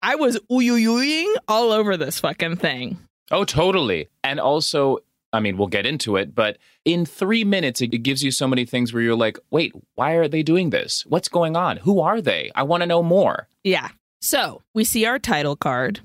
I 0.00 0.14
was 0.14 0.38
uyuyuying 0.50 1.34
all 1.48 1.72
over 1.72 1.96
this 1.96 2.20
fucking 2.20 2.56
thing. 2.56 2.98
Oh, 3.32 3.44
totally. 3.44 4.08
And 4.22 4.38
also, 4.38 4.98
I 5.32 5.40
mean, 5.40 5.58
we'll 5.58 5.66
get 5.66 5.86
into 5.86 6.16
it, 6.16 6.34
but 6.34 6.58
in 6.84 7.04
three 7.04 7.42
minutes, 7.44 7.80
it 7.80 7.88
gives 7.88 8.22
you 8.22 8.30
so 8.30 8.46
many 8.46 8.64
things 8.64 8.92
where 8.92 9.02
you're 9.02 9.16
like, 9.16 9.38
wait, 9.50 9.72
why 9.96 10.12
are 10.12 10.28
they 10.28 10.42
doing 10.42 10.70
this? 10.70 11.04
What's 11.06 11.28
going 11.28 11.56
on? 11.56 11.78
Who 11.78 12.00
are 12.00 12.20
they? 12.20 12.52
I 12.54 12.62
want 12.62 12.82
to 12.82 12.86
know 12.86 13.02
more. 13.02 13.48
Yeah. 13.64 13.88
So 14.20 14.62
we 14.72 14.84
see 14.84 15.04
our 15.04 15.18
title 15.18 15.56
card. 15.56 16.00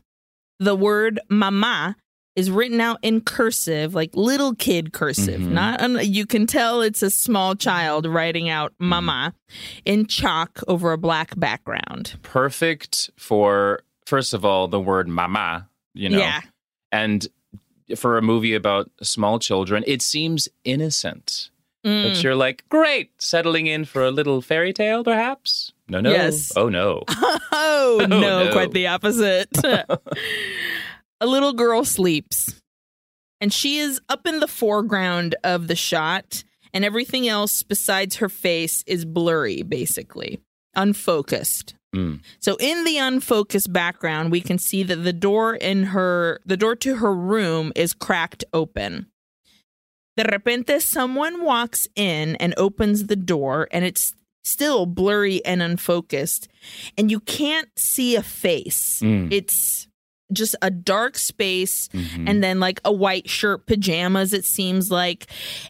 The 0.64 0.76
word 0.76 1.20
mama 1.30 1.96
is 2.36 2.50
written 2.50 2.80
out 2.82 2.98
in 3.04 3.22
cursive, 3.22 3.94
like 3.94 4.10
little 4.16 4.56
kid 4.56 4.92
cursive. 4.94 5.42
Mhm. 5.42 5.50
Not 5.52 5.82
un- 5.82 6.00
you 6.02 6.26
can 6.26 6.48
tell 6.48 6.82
it's 6.82 7.04
a 7.04 7.10
small 7.12 7.54
child 7.56 8.06
writing 8.08 8.50
out 8.50 8.74
mama 8.80 9.34
in 9.86 10.08
chalk 10.08 10.62
over 10.68 10.94
a 10.94 10.98
black 10.98 11.38
background. 11.38 12.18
Perfect 12.24 13.12
for, 13.18 13.84
first 14.06 14.34
of 14.34 14.44
all, 14.46 14.68
the 14.68 14.80
word 14.80 15.08
mama, 15.08 15.68
you 15.94 16.10
know, 16.10 16.18
Yeah. 16.20 16.42
and 16.92 17.28
for 17.96 18.18
a 18.18 18.22
movie 18.22 18.56
about 18.56 18.90
small 19.02 19.38
children, 19.38 19.84
it 19.86 20.02
seems 20.02 20.48
innocent. 20.64 21.50
Mm. 21.86 22.04
But 22.14 22.24
you're 22.24 22.36
like, 22.36 22.64
great, 22.70 23.12
settling 23.22 23.68
in 23.68 23.84
for 23.84 24.02
a 24.04 24.10
little 24.12 24.42
fairy 24.42 24.72
tale, 24.72 25.04
perhaps? 25.04 25.73
No, 25.88 26.00
no. 26.00 26.12
Yes. 26.12 26.54
Oh, 26.56 26.70
no. 26.70 27.04
Oh, 27.56 28.06
no, 28.10 28.20
no. 28.20 28.52
quite 28.52 28.72
the 28.72 28.88
opposite. 28.88 29.50
a 29.64 31.26
little 31.26 31.54
girl 31.54 31.84
sleeps, 31.84 32.60
and 33.40 33.54
she 33.54 33.78
is 33.78 34.00
up 34.10 34.26
in 34.26 34.40
the 34.40 34.48
foreground 34.48 35.36
of 35.44 35.68
the 35.68 35.76
shot, 35.76 36.44
and 36.74 36.84
everything 36.84 37.28
else 37.28 37.62
besides 37.62 38.16
her 38.18 38.30
face 38.30 38.84
is 38.88 39.06
blurry, 39.06 39.62
basically, 39.62 40.42
unfocused. 40.76 41.76
Mm. 41.96 42.22
So 42.40 42.58
in 42.60 42.84
the 42.84 42.98
unfocused 42.98 43.72
background, 43.72 44.32
we 44.32 44.42
can 44.42 44.58
see 44.58 44.84
that 44.84 44.96
the 44.98 45.14
door 45.14 45.56
in 45.56 45.84
her 45.84 46.40
the 46.46 46.58
door 46.58 46.76
to 46.78 46.96
her 46.96 47.14
room 47.14 47.72
is 47.76 47.94
cracked 47.94 48.44
open. 48.54 49.08
De 50.18 50.24
repente 50.24 50.82
someone 50.82 51.44
walks 51.44 51.88
in 51.96 52.36
and 52.38 52.54
opens 52.58 53.06
the 53.08 53.16
door 53.16 53.68
and 53.72 53.86
it's 53.86 54.14
still 54.44 54.86
blurry 54.86 55.44
and 55.46 55.62
unfocused 55.62 56.48
and 56.98 57.10
you 57.10 57.20
can't 57.20 57.70
see 57.78 58.16
a 58.16 58.24
face. 58.24 59.00
Mm. 59.02 59.32
It's 59.32 59.88
just 60.32 60.56
a 60.64 60.72
dark 60.72 61.16
space 61.18 61.90
Mhm. 61.90 62.28
and 62.28 62.44
then 62.44 62.60
like 62.60 62.82
a 62.84 62.92
white 62.92 63.30
shirt 63.30 63.68
pajamas 63.68 64.34
it 64.34 64.46
seems 64.46 64.90
like 64.90 65.28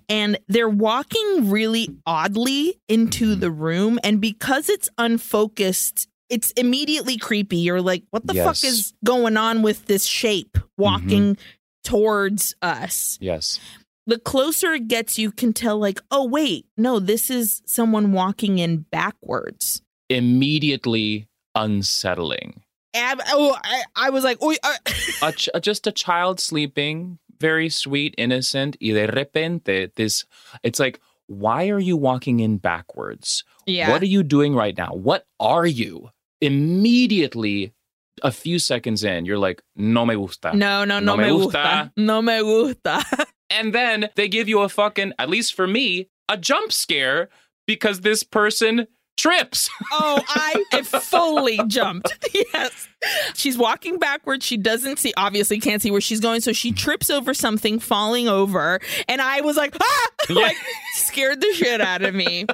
and 0.08 0.38
they're 0.48 0.70
walking 0.70 1.50
really 1.50 1.90
oddly 2.06 2.80
into 2.88 3.36
the 3.36 3.52
room 3.52 4.00
and 4.06 4.22
because 4.22 4.70
it's 4.70 4.88
unfocused 4.98 6.08
it's 6.30 6.52
immediately 6.52 7.18
creepy 7.18 7.58
you're 7.58 7.82
like 7.82 8.04
what 8.12 8.26
the 8.26 8.34
fuck 8.36 8.64
is 8.64 8.94
going 9.04 9.36
on 9.36 9.64
with 9.64 9.86
this 9.88 10.06
shape 10.06 10.58
walking 10.78 11.36
towards 11.84 12.56
us 12.62 13.18
yes. 13.20 13.60
The 14.06 14.20
closer 14.20 14.74
it 14.74 14.88
gets 14.88 15.18
you 15.18 15.32
can 15.32 15.54
tell 15.54 15.78
like 15.80 16.00
oh 16.12 16.26
wait 16.26 16.66
no 16.78 17.00
this 17.00 17.30
is 17.30 17.62
someone 17.66 18.12
walking 18.12 18.60
in 18.60 18.86
backwards 18.92 19.82
Immediately 20.10 21.28
unsettling. 21.56 22.62
Ab- 22.94 23.22
oh 23.30 23.58
I, 23.64 23.84
I 23.96 24.10
was 24.10 24.24
like 24.24 24.38
oh 24.42 24.54
uh, 24.64 24.76
a 25.22 25.32
ch- 25.32 25.50
just 25.62 25.88
a 25.88 25.92
child 25.92 26.40
sleeping, 26.40 27.18
very 27.40 27.70
sweet, 27.70 28.14
innocent. 28.18 28.78
Y 28.82 28.92
de 28.92 29.08
repente, 29.08 29.96
this, 29.96 30.26
it's 30.62 30.80
like, 30.80 31.00
why 31.28 31.70
are 31.70 31.80
you 31.80 31.98
walking 31.98 32.42
in 32.42 32.58
backwards? 32.58 33.44
yeah 33.66 33.90
What 33.90 34.02
are 34.02 34.08
you 34.08 34.24
doing 34.24 34.54
right 34.54 34.78
now? 34.78 34.92
What 34.94 35.26
are 35.40 35.66
you? 35.66 36.10
Immediately, 36.42 37.74
a 38.22 38.32
few 38.32 38.60
seconds 38.60 39.04
in, 39.04 39.26
you're 39.26 39.38
like, 39.38 39.62
no 39.76 40.06
me 40.06 40.16
gusta. 40.16 40.56
no 40.56 40.84
no 40.86 41.00
no, 41.00 41.18
me 41.18 41.30
gusta 41.30 41.92
no 41.98 42.22
me 42.22 42.40
gusta 42.40 43.04
And 43.50 43.74
then 43.74 44.10
they 44.16 44.28
give 44.28 44.50
you 44.50 44.62
a 44.62 44.70
fucking, 44.70 45.14
at 45.20 45.30
least 45.30 45.54
for 45.54 45.68
me, 45.68 46.10
a 46.28 46.38
jump 46.38 46.72
scare 46.72 47.30
because 47.68 48.02
this 48.02 48.24
person 48.24 48.88
trips. 49.16 49.70
Oh, 49.92 50.20
I, 50.28 50.64
I 50.74 50.82
fully 50.82 51.60
jumped. 51.68 52.14
Yes. 52.54 52.88
She's 53.36 53.58
walking 53.58 54.00
backwards. 54.00 54.44
She 54.46 54.58
doesn't 54.58 54.98
see, 54.98 55.14
obviously 55.18 55.60
can't 55.60 55.82
see 55.82 55.92
where 55.92 56.02
she's 56.02 56.20
going. 56.20 56.42
So 56.42 56.52
she 56.54 56.72
trips 56.72 57.10
over 57.12 57.34
something, 57.34 57.78
falling 57.80 58.28
over. 58.28 58.80
And 59.08 59.22
I 59.22 59.42
was 59.42 59.56
like, 59.58 59.76
ah, 59.80 60.08
Yeah. 60.30 60.36
like 60.36 60.58
scared 60.94 61.42
the 61.42 61.52
shit 61.54 61.80
out 61.82 62.02
of 62.02 62.16
me. 62.16 62.46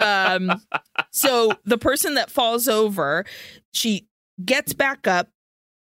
Um, 0.00 0.60
so 1.10 1.52
the 1.64 1.78
person 1.78 2.14
that 2.14 2.30
falls 2.30 2.66
over, 2.68 3.24
she 3.72 4.08
gets 4.44 4.72
back 4.72 5.06
up 5.06 5.28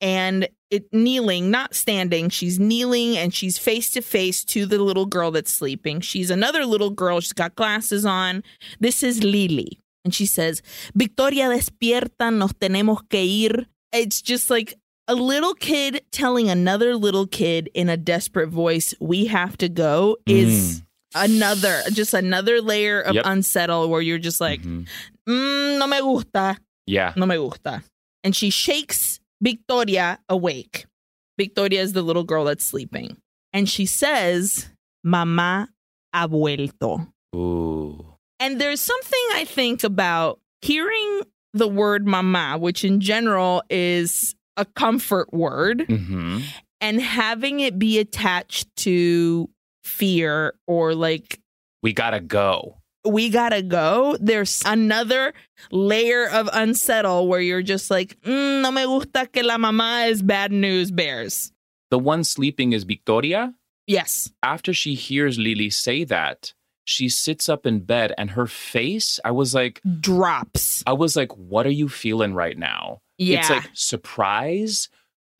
and 0.01 0.47
it 0.69 0.85
kneeling, 0.93 1.49
not 1.49 1.73
standing. 1.73 2.29
She's 2.29 2.59
kneeling 2.59 3.17
and 3.17 3.33
she's 3.33 3.57
face 3.57 3.89
to 3.91 4.01
face 4.01 4.43
to 4.45 4.65
the 4.65 4.79
little 4.79 5.05
girl 5.05 5.31
that's 5.31 5.51
sleeping. 5.51 6.01
She's 6.01 6.29
another 6.29 6.65
little 6.65 6.89
girl. 6.89 7.19
She's 7.21 7.33
got 7.33 7.55
glasses 7.55 8.05
on. 8.05 8.43
This 8.79 9.01
is 9.03 9.23
Lily. 9.23 9.79
And 10.03 10.13
she 10.13 10.25
says, 10.25 10.61
Victoria, 10.95 11.49
despierta, 11.49 12.33
nos 12.33 12.53
tenemos 12.53 12.99
que 13.09 13.19
ir. 13.45 13.65
It's 13.93 14.21
just 14.21 14.49
like 14.49 14.73
a 15.07 15.15
little 15.15 15.53
kid 15.53 16.01
telling 16.11 16.49
another 16.49 16.95
little 16.95 17.27
kid 17.27 17.69
in 17.73 17.87
a 17.89 17.95
desperate 17.97 18.49
voice, 18.49 18.93
we 18.99 19.25
have 19.27 19.57
to 19.57 19.69
go, 19.69 20.17
is 20.25 20.83
another, 21.15 21.81
just 21.93 22.13
another 22.13 22.61
layer 22.61 22.99
of 23.01 23.15
Yep. 23.15 23.23
unsettle 23.25 23.89
where 23.89 24.01
you're 24.01 24.17
just 24.19 24.41
like, 24.41 24.61
Mhm. 24.61 24.85
mm, 25.27 25.79
no 25.79 25.87
me 25.87 25.99
gusta, 26.01 26.57
yeah. 26.85 27.13
no 27.15 27.25
me 27.25 27.37
gusta. 27.37 27.83
And 28.23 28.35
she 28.35 28.49
shakes 28.49 29.19
Victoria 29.41 30.19
awake. 30.29 30.85
Victoria 31.37 31.81
is 31.81 31.93
the 31.93 32.01
little 32.01 32.23
girl 32.23 32.45
that's 32.45 32.65
sleeping. 32.65 33.17
And 33.53 33.69
she 33.69 33.85
says, 33.85 34.69
Mama 35.03 35.69
ha 36.13 36.27
vuelto. 36.27 37.07
Ooh. 37.35 38.05
And 38.39 38.59
there's 38.61 38.81
something 38.81 39.19
I 39.33 39.45
think 39.45 39.83
about 39.83 40.39
hearing 40.61 41.21
the 41.53 41.67
word 41.67 42.05
mama, 42.05 42.57
which 42.57 42.83
in 42.83 42.99
general 42.99 43.63
is 43.69 44.35
a 44.57 44.65
comfort 44.65 45.31
word, 45.33 45.85
hmm 45.87 46.39
and 46.79 47.01
having 47.01 47.59
it 47.59 47.79
be 47.79 47.97
attached 47.97 48.67
to 48.75 49.49
fear 49.83 50.53
or 50.67 50.93
like 50.93 51.39
We 51.81 51.91
gotta 51.93 52.19
go. 52.19 52.77
We 53.05 53.29
gotta 53.29 53.61
go, 53.61 54.17
there's 54.19 54.61
another 54.65 55.33
layer 55.71 56.27
of 56.29 56.49
unsettle 56.53 57.27
where 57.27 57.39
you're 57.41 57.61
just 57.61 57.89
like, 57.89 58.19
mm, 58.21 58.61
no 58.61 58.71
me 58.71 58.85
gusta 58.85 59.27
que 59.31 59.43
la 59.43 59.57
mamá 59.57 60.09
is 60.09 60.21
bad 60.21 60.51
news 60.51 60.91
bears. 60.91 61.51
The 61.89 61.99
one 61.99 62.23
sleeping 62.23 62.73
is 62.73 62.83
Victoria. 62.83 63.53
Yes. 63.85 64.29
After 64.43 64.73
she 64.73 64.93
hears 64.95 65.37
Lily 65.39 65.69
say 65.69 66.03
that, 66.03 66.53
she 66.83 67.07
sits 67.07 67.47
up 67.47 67.65
in 67.65 67.79
bed 67.79 68.13
and 68.17 68.31
her 68.31 68.47
face, 68.47 69.19
I 69.23 69.31
was 69.31 69.53
like, 69.55 69.81
Drops. 70.01 70.83
I 70.85 70.93
was 70.93 71.15
like, 71.15 71.31
what 71.37 71.65
are 71.65 71.71
you 71.71 71.87
feeling 71.87 72.33
right 72.33 72.57
now? 72.57 72.99
Yeah. 73.17 73.39
It's 73.39 73.49
like 73.49 73.69
surprise, 73.73 74.89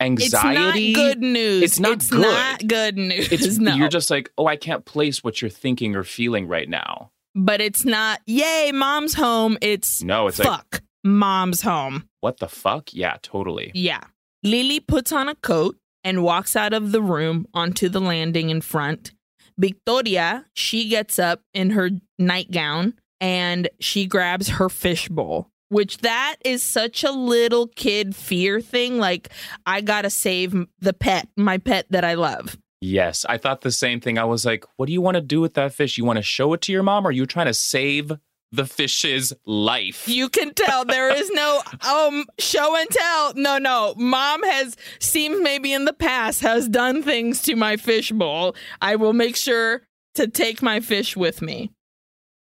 It's 0.00 0.32
not 0.32 0.44
anxiety. 0.56 0.92
good 0.94 1.20
news. 1.20 1.62
It's 1.62 1.80
not 1.80 1.92
it's 1.92 2.08
good. 2.10 2.20
not 2.22 2.66
good 2.66 2.96
news. 2.96 3.30
It's 3.32 3.58
no. 3.58 3.74
you're 3.74 3.88
just 3.88 4.10
like, 4.10 4.30
oh, 4.38 4.46
I 4.46 4.56
can't 4.56 4.84
place 4.84 5.22
what 5.22 5.42
you're 5.42 5.50
thinking 5.50 5.94
or 5.96 6.04
feeling 6.04 6.48
right 6.48 6.68
now. 6.68 7.10
But 7.34 7.60
it's 7.60 7.84
not, 7.84 8.20
yay, 8.26 8.70
mom's 8.72 9.14
home. 9.14 9.58
It's 9.60 10.02
No, 10.02 10.26
it's 10.28 10.38
like, 10.38 10.48
fuck, 10.48 10.82
mom's 11.04 11.62
home. 11.62 12.08
what 12.20 12.38
the 12.38 12.48
fuck? 12.48 12.92
Yeah, 12.92 13.16
totally. 13.22 13.70
Yeah. 13.74 14.00
Lily 14.44 14.80
puts 14.80 15.12
on 15.12 15.28
a 15.28 15.34
coat 15.34 15.76
and 16.04 16.22
walks 16.22 16.54
out 16.56 16.72
of 16.72 16.92
the 16.92 17.02
room 17.02 17.46
onto 17.54 17.88
the 17.88 18.00
landing 18.00 18.50
in 18.50 18.60
front. 18.60 19.12
Victoria, 19.58 20.46
she 20.54 20.88
gets 20.88 21.18
up 21.18 21.40
in 21.52 21.70
her 21.70 21.90
nightgown 22.18 22.94
and 23.20 23.68
she 23.80 24.06
grabs 24.06 24.48
her 24.48 24.68
fishbowl, 24.68 25.50
which 25.68 25.98
that 25.98 26.36
is 26.44 26.62
such 26.62 27.02
a 27.02 27.10
little 27.10 27.66
kid 27.66 28.14
fear 28.14 28.60
thing. 28.60 28.98
Like, 28.98 29.30
I 29.66 29.80
gotta 29.80 30.10
save 30.10 30.54
the 30.78 30.92
pet, 30.92 31.26
my 31.36 31.58
pet 31.58 31.86
that 31.90 32.04
I 32.04 32.14
love. 32.14 32.56
Yes, 32.80 33.24
I 33.28 33.38
thought 33.38 33.62
the 33.62 33.72
same 33.72 34.00
thing. 34.00 34.18
I 34.18 34.24
was 34.24 34.44
like, 34.44 34.64
what 34.76 34.86
do 34.86 34.92
you 34.92 35.00
want 35.00 35.16
to 35.16 35.20
do 35.20 35.40
with 35.40 35.54
that 35.54 35.72
fish? 35.72 35.98
You 35.98 36.04
want 36.04 36.18
to 36.18 36.22
show 36.22 36.52
it 36.52 36.60
to 36.62 36.72
your 36.72 36.82
mom 36.82 37.06
or 37.06 37.08
are 37.08 37.12
you 37.12 37.26
trying 37.26 37.46
to 37.46 37.54
save 37.54 38.12
the 38.52 38.64
fish's 38.64 39.32
life? 39.44 40.08
You 40.08 40.28
can 40.28 40.54
tell 40.54 40.84
there 40.84 41.14
is 41.14 41.30
no 41.30 41.60
um 41.86 42.24
show 42.38 42.76
and 42.76 42.88
tell. 42.88 43.34
No, 43.34 43.58
no. 43.58 43.94
Mom 43.96 44.42
has 44.42 44.76
seemed 45.00 45.42
maybe 45.42 45.72
in 45.72 45.84
the 45.84 45.92
past 45.92 46.40
has 46.42 46.68
done 46.68 47.02
things 47.02 47.42
to 47.42 47.56
my 47.56 47.76
fishbowl. 47.76 48.54
I 48.80 48.96
will 48.96 49.12
make 49.12 49.36
sure 49.36 49.82
to 50.14 50.28
take 50.28 50.62
my 50.62 50.80
fish 50.80 51.16
with 51.16 51.42
me. 51.42 51.72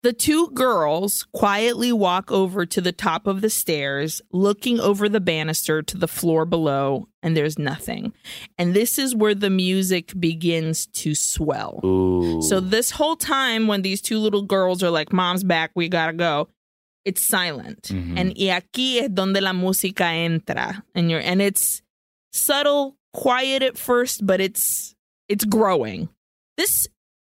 The 0.06 0.12
two 0.12 0.50
girls 0.54 1.26
quietly 1.32 1.90
walk 1.90 2.30
over 2.30 2.64
to 2.64 2.80
the 2.80 2.92
top 2.92 3.26
of 3.26 3.40
the 3.40 3.50
stairs, 3.50 4.22
looking 4.30 4.78
over 4.78 5.08
the 5.08 5.18
banister 5.18 5.82
to 5.82 5.98
the 5.98 6.06
floor 6.06 6.44
below, 6.44 7.08
and 7.24 7.36
there's 7.36 7.58
nothing. 7.58 8.12
And 8.56 8.72
this 8.72 9.00
is 9.00 9.16
where 9.16 9.34
the 9.34 9.50
music 9.50 10.12
begins 10.16 10.86
to 11.02 11.16
swell. 11.16 11.80
Ooh. 11.84 12.40
So 12.40 12.60
this 12.60 12.92
whole 12.92 13.16
time 13.16 13.66
when 13.66 13.82
these 13.82 14.00
two 14.00 14.20
little 14.20 14.42
girls 14.42 14.80
are 14.84 14.90
like, 14.90 15.12
"Mom's 15.12 15.42
back, 15.42 15.72
we 15.74 15.88
gotta 15.88 16.12
go," 16.12 16.50
it's 17.04 17.24
silent, 17.24 17.88
Mhm. 17.90 18.16
and 18.16 18.28
y 18.38 18.44
aquí 18.46 18.98
es 19.02 19.08
donde 19.12 19.40
la 19.42 19.52
música 19.52 20.06
entra, 20.24 20.84
and 20.94 21.10
you're 21.10 21.18
and 21.18 21.42
it's 21.42 21.82
subtle, 22.32 22.96
quiet 23.12 23.60
at 23.64 23.76
first, 23.76 24.24
but 24.24 24.40
it's 24.40 24.94
it's 25.28 25.44
growing. 25.44 26.08
This 26.56 26.86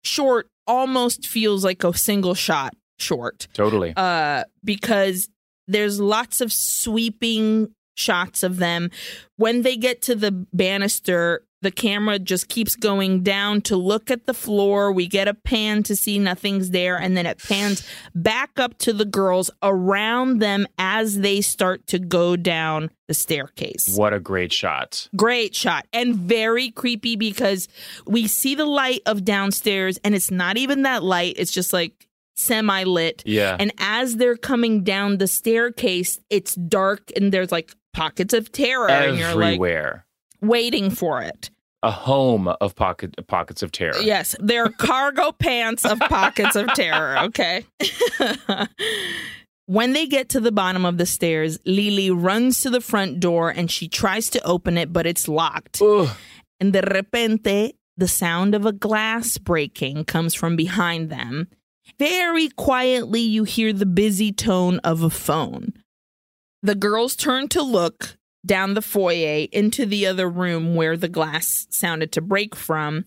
short 0.05 0.49
almost 0.67 1.27
feels 1.27 1.65
like 1.65 1.85
a 1.85 1.95
single 1.97 2.35
shot 2.35 2.75
short, 2.99 3.49
totally. 3.53 3.93
uh, 3.97 4.45
because 4.65 5.29
there's 5.69 6.01
lots 6.01 6.41
of 6.41 6.53
sweeping 6.53 7.75
shots 7.95 8.43
of 8.43 8.59
them. 8.59 8.91
When 9.37 9.63
they 9.63 9.77
get 9.77 10.03
to 10.03 10.15
the 10.15 10.33
banister, 10.53 11.45
the 11.63 11.71
camera 11.71 12.19
just 12.19 12.49
keeps 12.49 12.77
going 12.77 13.23
down 13.23 13.63
to 13.63 13.77
look 13.77 14.11
at 14.11 14.27
the 14.27 14.35
floor. 14.35 14.93
We 14.93 15.07
get 15.07 15.29
a 15.29 15.35
pan 15.35 15.83
to 15.85 15.97
see 15.97 16.19
nothing's 16.19 16.71
there, 16.71 16.97
and 16.97 17.17
then 17.17 17.25
it 17.27 17.39
pans 17.39 17.87
back 18.15 18.51
up 18.59 18.77
to 18.79 18.93
the 18.93 19.05
girls 19.05 19.51
around 19.63 20.41
them 20.41 20.67
as 20.79 21.21
they 21.21 21.41
start 21.41 21.87
to 21.89 21.99
go 21.99 22.37
down 22.37 22.91
the 23.09 23.15
staircase. 23.15 23.95
what 23.97 24.13
a 24.13 24.21
great 24.21 24.53
shot. 24.53 25.09
Great 25.17 25.55
shot 25.55 25.87
and 25.93 26.15
very 26.17 26.71
creepy 26.71 27.17
because 27.17 27.69
we 28.07 28.27
see 28.27 28.55
the 28.55 28.67
light 28.67 29.01
of 29.07 29.25
downstairs, 29.25 29.99
and 30.05 30.15
it's 30.15 30.31
not 30.31 30.57
even 30.57 30.83
that 30.83 31.03
light, 31.03 31.35
it's 31.39 31.53
just 31.53 31.73
like 31.73 32.07
semi 32.35 32.85
lit. 32.85 33.23
Yeah. 33.27 33.57
And 33.59 33.73
as 33.79 34.17
they're 34.17 34.37
coming 34.37 34.83
down 34.85 35.19
the 35.19 35.27
staircase, 35.29 36.19
it's 36.31 36.55
dark 36.55 37.11
and 37.17 37.31
there's 37.33 37.53
like 37.53 37.75
pockets 37.93 38.33
of 38.33 38.51
terror, 38.51 38.89
and 38.91 39.19
you're 39.19 39.35
like 39.35 39.49
Everywhere. 39.55 40.07
waiting 40.41 40.91
for 40.91 41.21
it. 41.21 41.51
A 41.83 41.91
home 41.91 42.49
of 42.49 42.77
pocket 42.77 43.15
pockets 43.27 43.63
of 43.63 43.73
terror. 43.73 43.99
Yes, 44.01 44.37
they're 44.39 44.69
cargo 44.69 45.33
pants 45.33 45.85
of 45.85 45.99
pockets 45.99 46.57
of 46.57 46.69
terror, 46.75 47.19
okay? 47.25 47.67
when 49.67 49.93
they 49.93 50.07
get 50.07 50.29
to 50.31 50.41
the 50.41 50.53
bottom 50.53 50.85
of 50.85 50.99
the 50.99 51.07
stairs, 51.07 51.59
Lily 51.67 52.11
runs 52.11 52.61
to 52.63 52.71
the 52.71 52.81
front 52.81 53.21
door 53.21 53.51
and 53.51 53.71
she 53.71 53.89
tries 53.89 54.31
to 54.31 54.45
open 54.47 54.79
it, 54.79 54.93
but 54.93 55.07
it's 55.07 55.29
locked. 55.29 55.83
Ugh. 55.83 56.09
And 56.61 56.73
de 56.73 56.83
repente, 56.83 57.73
the 57.97 58.09
sound 58.09 58.55
of 58.55 58.65
a 58.65 58.73
glass 58.73 59.39
breaking 59.39 60.05
comes 60.05 60.35
from 60.35 60.57
behind 60.57 61.11
them. 61.11 61.49
Very 61.99 62.49
quietly, 62.49 63.21
you 63.21 63.45
hear 63.45 63.73
the 63.73 63.87
busy 63.87 64.33
tone 64.33 64.79
of 64.81 65.03
a 65.03 65.11
phone. 65.11 65.73
The 66.63 66.77
girls 66.77 67.17
turn 67.17 67.49
to 67.49 67.63
look 67.63 68.17
down 68.45 68.75
the 68.75 68.83
foyer 68.83 69.47
into 69.53 69.87
the 69.87 70.07
other 70.07 70.29
room 70.29 70.75
where 70.75 70.97
the 70.97 71.09
glass 71.09 71.67
sounded 71.71 72.13
to 72.13 72.21
break 72.21 72.55
from, 72.57 73.05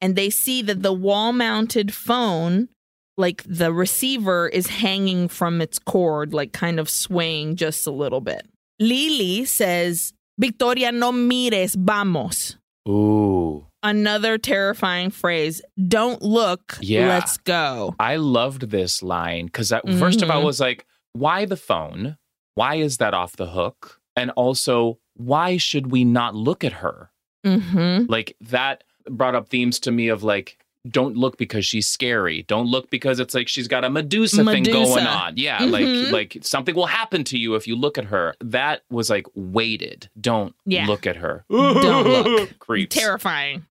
and 0.00 0.16
they 0.16 0.30
see 0.30 0.62
that 0.62 0.82
the 0.82 0.92
wall 0.92 1.32
mounted 1.32 1.94
phone, 1.94 2.68
like 3.16 3.42
the 3.46 3.72
receiver, 3.72 4.48
is 4.48 4.66
hanging 4.66 5.28
from 5.28 5.60
its 5.60 5.78
cord, 5.78 6.32
like 6.34 6.52
kind 6.52 6.78
of 6.78 6.88
swaying 6.90 7.56
just 7.56 7.86
a 7.86 7.90
little 7.90 8.20
bit. 8.20 8.46
Lily 8.78 9.44
says, 9.44 10.12
Victoria, 10.38 10.92
no 10.92 11.10
mires, 11.12 11.74
vamos 11.74 12.56
Ooh. 12.88 13.66
another 13.82 14.38
terrifying 14.38 15.10
phrase. 15.10 15.60
Don't 15.88 16.22
look. 16.22 16.78
Yeah. 16.80 17.08
Let's 17.08 17.38
go. 17.38 17.94
I 17.98 18.16
loved 18.16 18.70
this 18.70 19.02
line 19.02 19.46
because 19.46 19.72
first 19.98 20.22
of 20.22 20.30
all, 20.30 20.38
I 20.38 20.42
Mhm. 20.42 20.46
was 20.46 20.60
like, 20.60 20.86
why 21.12 21.44
the 21.44 21.56
phone? 21.56 22.16
Why 22.54 22.76
is 22.76 22.98
that 22.98 23.14
off 23.14 23.36
the 23.36 23.46
hook? 23.48 23.97
And 24.18 24.30
also, 24.32 24.98
why 25.14 25.56
should 25.56 25.90
we 25.90 26.04
not 26.04 26.34
look 26.34 26.64
at 26.64 26.72
her? 26.74 27.10
Mm-hmm. 27.46 28.10
Like 28.10 28.36
that 28.40 28.84
brought 29.08 29.34
up 29.34 29.48
themes 29.48 29.80
to 29.80 29.90
me 29.90 30.08
of 30.08 30.22
like, 30.22 30.58
don't 30.88 31.16
look 31.16 31.36
because 31.36 31.66
she's 31.66 31.88
scary. 31.88 32.42
Don't 32.44 32.66
look 32.66 32.88
because 32.88 33.20
it's 33.20 33.34
like 33.34 33.48
she's 33.48 33.68
got 33.68 33.84
a 33.84 33.90
Medusa, 33.90 34.44
thing 34.44 34.62
going 34.62 35.06
on. 35.06 35.34
Yeah, 35.36 35.58
Mhm. 35.58 35.70
like 36.10 36.34
like 36.34 36.44
something 36.44 36.74
will 36.74 36.86
happen 36.86 37.24
to 37.24 37.38
you 37.38 37.54
if 37.56 37.66
you 37.66 37.76
look 37.76 37.98
at 37.98 38.06
her. 38.06 38.34
That 38.40 38.82
was 38.90 39.10
like 39.10 39.26
weighted. 39.34 40.08
Don't 40.18 40.54
Yeah. 40.64 40.86
look 40.86 41.06
at 41.06 41.16
her. 41.16 41.44
Don't 41.50 42.06
look. 42.06 42.58
Creeps. 42.58 42.96
Terrifying. 42.96 43.66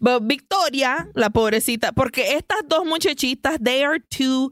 But 0.00 0.22
Victoria, 0.24 1.06
la 1.14 1.28
pobrecita, 1.28 1.94
porque 1.94 2.18
estas 2.24 2.66
dos 2.68 2.84
muchachitas, 2.86 3.58
they 3.60 3.84
are 3.84 3.98
two, 4.10 4.50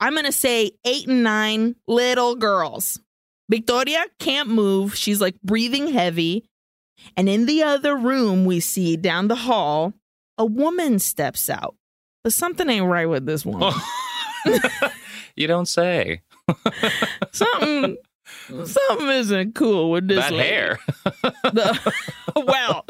I'm 0.00 0.12
going 0.12 0.26
to 0.26 0.32
say 0.32 0.72
eight 0.84 1.08
and 1.08 1.22
nine 1.22 1.76
little 1.88 2.34
girls. 2.36 3.00
Victoria 3.48 4.04
can't 4.18 4.48
move. 4.48 4.94
She's 4.96 5.20
like 5.20 5.40
breathing 5.42 5.88
heavy. 5.92 6.44
And 7.16 7.28
in 7.28 7.46
the 7.46 7.62
other 7.62 7.96
room, 7.96 8.44
we 8.44 8.60
see 8.60 8.96
down 8.96 9.28
the 9.28 9.34
hall, 9.36 9.92
a 10.38 10.44
woman 10.44 10.98
steps 10.98 11.48
out. 11.50 11.76
But 12.24 12.32
something 12.32 12.68
ain't 12.68 12.86
right 12.86 13.06
with 13.08 13.26
this 13.26 13.44
woman. 13.46 13.72
you 15.36 15.46
don't 15.46 15.66
say. 15.68 16.22
something 17.32 17.96
something 18.64 19.08
isn't 19.08 19.54
cool 19.54 19.90
with 19.90 20.08
this 20.08 20.18
that 20.24 20.32
lady. 20.32 20.48
hair. 20.48 20.78
The- 21.44 21.92
well 22.36 22.84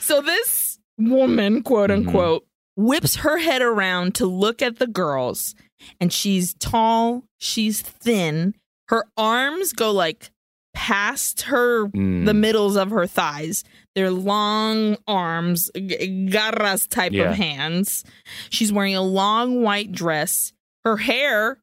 so 0.00 0.20
this 0.20 0.78
woman 0.98 1.62
quote 1.62 1.90
Mhm. 1.90 2.06
unquote 2.06 2.46
whips 2.76 3.16
her 3.16 3.38
head 3.38 3.62
around 3.62 4.14
to 4.16 4.26
look 4.26 4.60
at 4.62 4.78
the 4.78 4.86
girls 4.86 5.54
and 6.00 6.12
she's 6.12 6.54
tall 6.54 7.24
she's 7.38 7.80
thin 7.82 8.54
her 8.88 9.04
arms 9.16 9.72
go 9.72 9.90
like 9.92 10.30
past 10.74 11.42
her 11.42 11.86
Mm. 11.86 12.26
the 12.26 12.34
middles 12.34 12.76
of 12.76 12.90
her 12.90 13.06
thighs 13.06 13.62
they're 13.94 14.10
long 14.10 14.96
arms 15.06 15.70
garras 15.74 16.88
type 16.88 17.12
Yeah. 17.12 17.30
of 17.30 17.36
hands 17.36 18.02
she's 18.50 18.72
wearing 18.72 18.96
a 18.96 19.02
long 19.02 19.62
white 19.62 19.92
dress 19.92 20.52
her 20.84 20.96
hair 20.96 21.58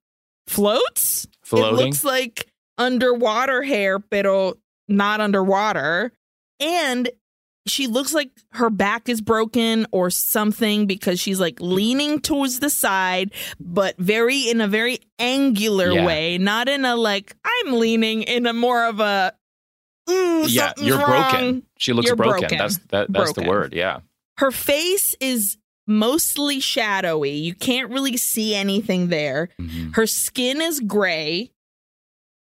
floats 0.48 1.28
it 1.52 1.56
looks 1.74 2.06
like 2.06 2.48
underwater 2.78 3.62
hair, 3.62 4.00
pero 4.00 4.54
not 4.88 5.20
underwater. 5.20 6.14
And 6.62 7.10
she 7.68 7.88
looks 7.88 8.14
like 8.14 8.32
her 8.54 8.70
back 8.70 9.08
is 9.08 9.22
broken 9.22 9.86
or 9.92 10.10
something 10.10 10.88
because 10.88 11.20
she's 11.20 11.40
like 11.40 11.60
leaning 11.62 12.20
towards 12.20 12.60
the 12.60 12.70
side, 12.70 13.32
but 13.60 13.96
very 13.98 14.50
in 14.50 14.62
a 14.62 14.68
very 14.68 15.00
angular 15.20 15.92
Yeah. 15.92 16.06
way, 16.06 16.38
not 16.38 16.68
in 16.68 16.86
a 16.86 16.96
like 16.96 17.36
I'm 17.46 17.74
leaning 17.74 18.24
in 18.24 18.48
a 18.48 18.54
more 18.54 18.86
of 18.86 19.00
a 19.00 19.34
mm, 20.10 20.46
yeah, 20.50 20.74
you're 20.78 20.98
wrong. 20.98 21.08
broken. 21.32 21.64
She 21.78 21.94
looks 21.94 22.12
broken. 22.14 22.40
broken. 22.42 22.58
That's 22.58 22.78
that, 22.90 23.12
that's 23.14 23.34
the 23.34 23.44
word. 23.44 23.74
Yeah. 23.74 24.00
Her 24.38 24.52
face 24.52 25.16
is 25.20 25.58
mostly 25.88 26.60
shadowy. 26.60 27.32
You 27.32 27.54
can't 27.54 27.92
really 27.92 28.18
see 28.18 28.56
anything 28.56 29.10
there. 29.10 29.50
Mhm. 29.60 29.96
Her 29.96 30.08
skin 30.08 30.62
is 30.62 30.80
gray. 30.80 31.52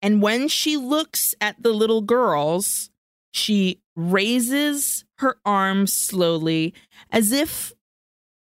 And 0.03 0.23
when 0.23 0.49
she 0.49 0.79
looks 0.79 1.35
at 1.43 1.63
the 1.63 1.73
little 1.73 2.01
girls, 2.01 2.89
she 3.33 3.81
raises 4.01 5.05
her 5.19 5.37
arms 5.45 5.93
slowly 5.93 6.75
as 7.11 7.33
if 7.33 7.73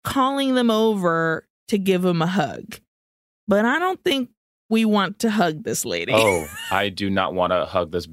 calling 0.05 0.55
them 0.55 0.71
over 0.71 1.47
to 1.69 1.79
give 1.79 2.03
them 2.03 2.23
a 2.23 2.27
hug. 2.27 2.81
But 3.49 3.65
I 3.65 3.79
don't 3.79 4.03
think 4.03 4.31
we 4.71 4.85
want 4.85 5.19
to 5.21 5.31
hug 5.31 5.65
this 5.65 5.85
lady. 5.85 6.12
Oh, 6.15 6.47
I 6.71 6.88
do 6.88 7.11
not 7.11 7.35
want 7.35 7.53
to 7.53 7.67
hug 7.67 7.93
this 7.93 8.09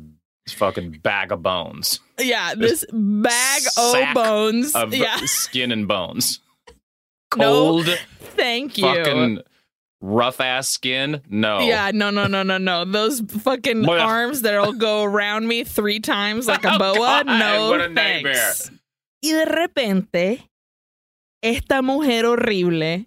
fucking 0.48 1.00
bag 1.04 1.32
of 1.32 1.44
bones 1.44 2.00
yeah, 2.22 2.56
this 2.56 2.86
bag 2.92 3.62
of 3.78 4.14
bones. 4.14 4.76
of 4.76 4.94
yeah, 4.94 5.18
skin 5.26 5.72
and 5.72 5.88
bones. 5.88 6.40
No, 7.38 7.44
Cold, 7.44 7.86
thank 8.20 8.80
you. 8.80 8.86
fucking 8.86 9.42
rough 10.02 10.40
ass 10.42 10.68
skin. 10.70 11.22
No. 11.30 11.60
Yeah, 11.60 11.92
no, 11.94 12.10
no, 12.10 12.28
no, 12.28 12.44
no, 12.44 12.58
no. 12.58 12.86
Those 12.86 13.20
fucking 13.22 13.88
arms 13.88 14.42
that'll 14.42 14.74
go 14.74 15.04
around 15.04 15.48
me 15.48 15.64
three 15.64 16.00
times 16.00 16.48
like 16.48 16.64
a 16.66 16.76
Oh, 16.76 16.78
boa. 16.80 16.98
God, 16.98 17.26
no, 17.28 17.70
what 17.70 17.82
a 17.82 17.94
thanks. 17.94 18.72
Y 19.22 19.32
de 19.32 19.46
repente, 19.46 20.40
esta 21.44 21.82
mujer 21.82 22.24
horrible 22.26 23.06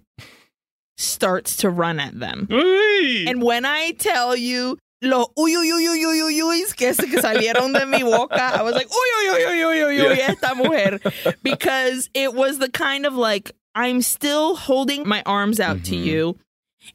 starts 0.98 1.56
to 1.58 1.70
run 1.70 1.98
at 2.00 2.18
them. 2.18 2.46
Uy. 2.50 3.26
And 3.28 3.42
when 3.42 3.64
I 3.64 3.92
tell 3.92 4.36
you, 4.36 4.78
los 5.00 5.28
uy, 5.38 5.54
uy, 5.56 5.72
uy, 5.72 5.88
uy, 5.88 6.04
uy, 6.04 6.22
uy, 6.22 6.42
uy, 6.42 6.76
que, 6.76 6.92
que 6.94 7.20
salieron 7.20 7.72
de 7.72 7.86
mi 7.86 8.02
boca, 8.02 8.52
I 8.54 8.62
was 8.62 8.74
like, 8.74 8.88
uy, 8.88 8.94
uy, 8.94 9.28
uy, 9.32 9.44
uy, 9.46 9.64
uy, 9.64 9.82
uy, 9.84 9.98
uy, 10.10 10.16
Yeah. 10.16 10.30
esta 10.32 10.54
mujer. 10.54 11.00
Because 11.42 12.08
it 12.14 12.34
was 12.34 12.58
the 12.58 12.68
kind 12.70 13.06
of 13.06 13.14
like, 13.14 13.52
I'm 13.74 14.02
still 14.02 14.54
holding 14.54 15.08
my 15.08 15.22
arms 15.24 15.58
out 15.58 15.82
to 15.84 15.92
Mhm. 15.96 16.04
you. 16.04 16.38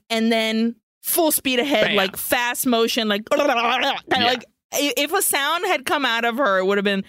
And 0.09 0.31
then 0.31 0.75
full 1.01 1.31
speed 1.31 1.59
ahead, 1.59 1.87
Bam. 1.87 1.95
like 1.95 2.17
fast 2.17 2.65
motion, 2.65 3.07
like, 3.07 3.23
of 3.39 3.47
like, 4.23 4.45
if 4.73 5.13
a 5.13 5.21
sound 5.21 5.65
had 5.65 5.85
come 5.85 6.05
out 6.05 6.25
of 6.25 6.37
her, 6.37 6.59
it 6.59 6.65
would 6.65 6.77
have 6.77 6.85
been 6.85 7.03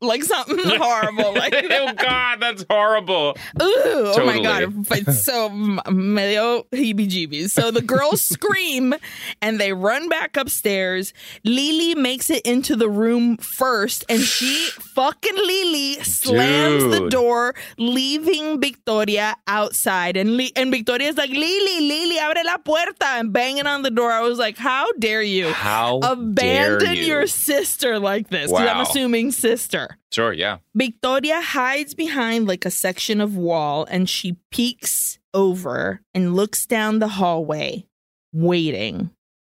like 0.00 0.24
something 0.24 0.58
horrible. 0.64 1.34
Like, 1.34 1.54
oh 1.70 1.92
God, 1.94 2.40
that's 2.40 2.64
horrible. 2.68 3.36
Ooh, 3.60 4.12
oh 4.16 4.26
my 4.26 4.40
god! 4.40 4.86
It's 4.90 5.24
so 5.24 5.48
medio 5.48 6.64
heebie-jeebies. 6.72 7.50
So 7.50 7.70
the 7.70 7.82
girls 7.82 8.20
scream 8.22 8.94
and 9.40 9.60
they 9.60 9.72
run 9.72 10.08
back 10.08 10.36
upstairs. 10.36 11.14
Lily 11.44 11.94
makes 11.94 12.28
it 12.30 12.44
into 12.44 12.74
the 12.76 12.88
room 12.88 13.36
first, 13.36 14.04
and 14.08 14.20
she 14.20 14.68
fucking 14.94 15.36
Lily 15.36 15.94
slams 16.02 16.84
the 16.98 17.08
door, 17.08 17.54
leaving 17.78 18.60
Victoria 18.60 19.36
outside. 19.46 20.16
And 20.16 20.36
Li- 20.36 20.52
and 20.56 20.70
Victoria's 20.72 21.16
like, 21.16 21.30
Lily, 21.30 21.80
Lily, 21.80 22.16
abre 22.18 22.44
la 22.44 22.56
puerta, 22.58 23.06
and 23.06 23.32
banging 23.32 23.66
on 23.66 23.82
the 23.82 23.90
door. 23.90 24.10
I 24.10 24.22
was 24.22 24.38
like, 24.38 24.56
how 24.56 24.90
dare 24.98 25.22
you? 25.22 25.52
How 25.52 26.00
Abandon 26.32 26.94
you? 26.96 27.02
your 27.04 27.26
sister 27.26 27.98
like 27.98 28.28
this. 28.28 28.50
'Cause 28.50 28.60
I'm 28.60 28.80
assuming 28.80 29.30
sister. 29.32 29.98
Sure, 30.12 30.32
yeah. 30.32 30.58
Victoria 30.74 31.40
hides 31.40 31.94
behind 31.94 32.46
like 32.46 32.64
a 32.64 32.70
section 32.70 33.20
of 33.20 33.36
wall 33.36 33.86
and 33.90 34.08
she 34.08 34.36
peeks 34.50 35.18
over 35.34 36.00
and 36.14 36.34
looks 36.36 36.66
down 36.66 36.98
the 36.98 37.08
hallway, 37.08 37.84
waiting. 38.32 39.10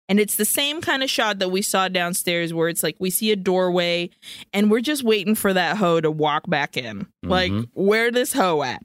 And 0.08 0.18
it's 0.18 0.34
the 0.34 0.44
same 0.44 0.80
kind 0.80 1.02
of 1.04 1.08
shot 1.10 1.38
that 1.38 1.50
we 1.50 1.62
saw 1.62 1.86
downstairs 1.88 2.52
where 2.52 2.68
it's 2.68 2.82
like 2.82 2.96
we 2.98 3.10
see 3.10 3.30
a 3.30 3.36
doorway 3.36 4.10
and 4.52 4.70
we're 4.70 4.80
just 4.80 5.04
waiting 5.04 5.36
for 5.36 5.52
that 5.52 5.76
hoe 5.76 6.00
to 6.00 6.10
walk 6.10 6.50
back 6.50 6.76
in. 6.76 7.06
Like, 7.22 7.52
Mhm. 7.52 7.68
where 7.74 8.10
this 8.10 8.32
hoe 8.32 8.62
at? 8.62 8.82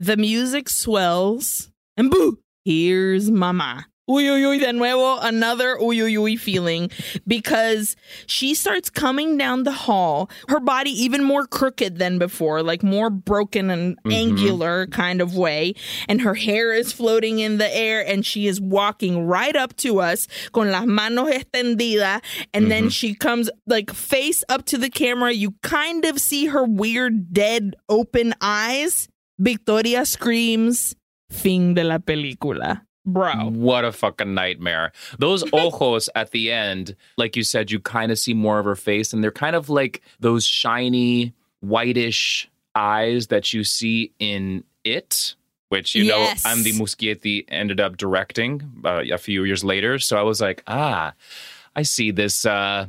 The 0.00 0.16
music 0.18 0.68
swells 0.68 1.70
and 1.96 2.10
boo, 2.10 2.38
here's 2.64 3.30
mama. 3.30 3.86
Uy, 4.10 4.24
uy, 4.24 4.42
uy, 4.42 4.58
de 4.58 4.72
nuevo, 4.72 5.18
another 5.20 5.76
uy, 5.78 6.02
uy, 6.02 6.18
uy 6.18 6.36
feeling 6.36 6.90
because 7.28 7.94
she 8.26 8.54
starts 8.54 8.90
coming 8.90 9.38
down 9.38 9.62
the 9.62 9.70
hall, 9.86 10.28
her 10.48 10.58
body 10.58 10.90
even 10.90 11.22
more 11.22 11.46
crooked 11.46 11.98
than 11.98 12.18
before, 12.18 12.60
like 12.60 12.82
more 12.82 13.08
broken 13.08 13.70
and 13.70 13.96
Mhm. 14.02 14.12
angular 14.12 14.88
kind 14.88 15.20
of 15.20 15.36
way. 15.36 15.74
And 16.08 16.22
her 16.22 16.34
hair 16.34 16.72
is 16.72 16.92
floating 16.92 17.38
in 17.38 17.58
the 17.58 17.70
air, 17.72 18.04
and 18.04 18.26
she 18.26 18.48
is 18.48 18.60
walking 18.60 19.26
right 19.26 19.54
up 19.54 19.76
to 19.76 20.00
us 20.00 20.26
con 20.52 20.72
las 20.72 20.86
manos 20.86 21.30
extendidas. 21.30 22.20
And 22.52 22.68
then 22.68 22.86
Mhm. 22.86 22.92
she 22.92 23.14
comes 23.14 23.48
like 23.68 23.92
face 23.94 24.42
up 24.48 24.64
to 24.66 24.76
the 24.78 24.90
camera. 24.90 25.30
You 25.32 25.54
kind 25.62 26.04
of 26.04 26.18
see 26.18 26.46
her 26.46 26.64
weird, 26.64 27.32
dead, 27.32 27.76
open 27.88 28.34
eyes. 28.40 29.06
Victoria 29.38 30.04
screams, 30.04 30.96
fin 31.30 31.74
de 31.74 31.84
la 31.84 31.98
película. 31.98 32.82
Bro. 33.06 33.50
What 33.52 33.84
a 33.84 33.92
fucking 33.92 34.34
nightmare. 34.34 34.92
Those 35.18 35.42
ojos 35.52 36.08
at 36.14 36.30
the 36.32 36.52
end, 36.52 36.94
like 37.16 37.34
you 37.36 37.42
said, 37.42 37.70
you 37.70 37.80
kind 37.80 38.12
of 38.12 38.18
see 38.18 38.34
more 38.34 38.58
of 38.58 38.64
her 38.66 38.76
face, 38.76 39.12
and 39.12 39.24
they're 39.24 39.30
kind 39.30 39.56
of 39.56 39.68
like 39.70 40.02
those 40.20 40.44
shiny, 40.46 41.32
whitish 41.60 42.48
eyes 42.74 43.28
that 43.28 43.52
you 43.52 43.64
see 43.64 44.12
in 44.18 44.64
It, 44.84 45.34
which, 45.70 45.94
you 45.94 46.04
Yes. 46.04 46.44
know, 46.44 46.50
Andy 46.50 46.72
Muschietti 46.72 47.44
ended 47.48 47.80
up 47.80 47.96
directing 47.96 48.70
uh, 48.84 49.02
a 49.12 49.18
few 49.18 49.44
years 49.44 49.62
later. 49.64 49.98
So 49.98 50.16
I 50.18 50.22
was 50.22 50.40
like, 50.40 50.62
ah, 50.66 51.12
I 51.76 51.82
see 51.82 52.10
this, 52.10 52.44
uh, 52.46 52.86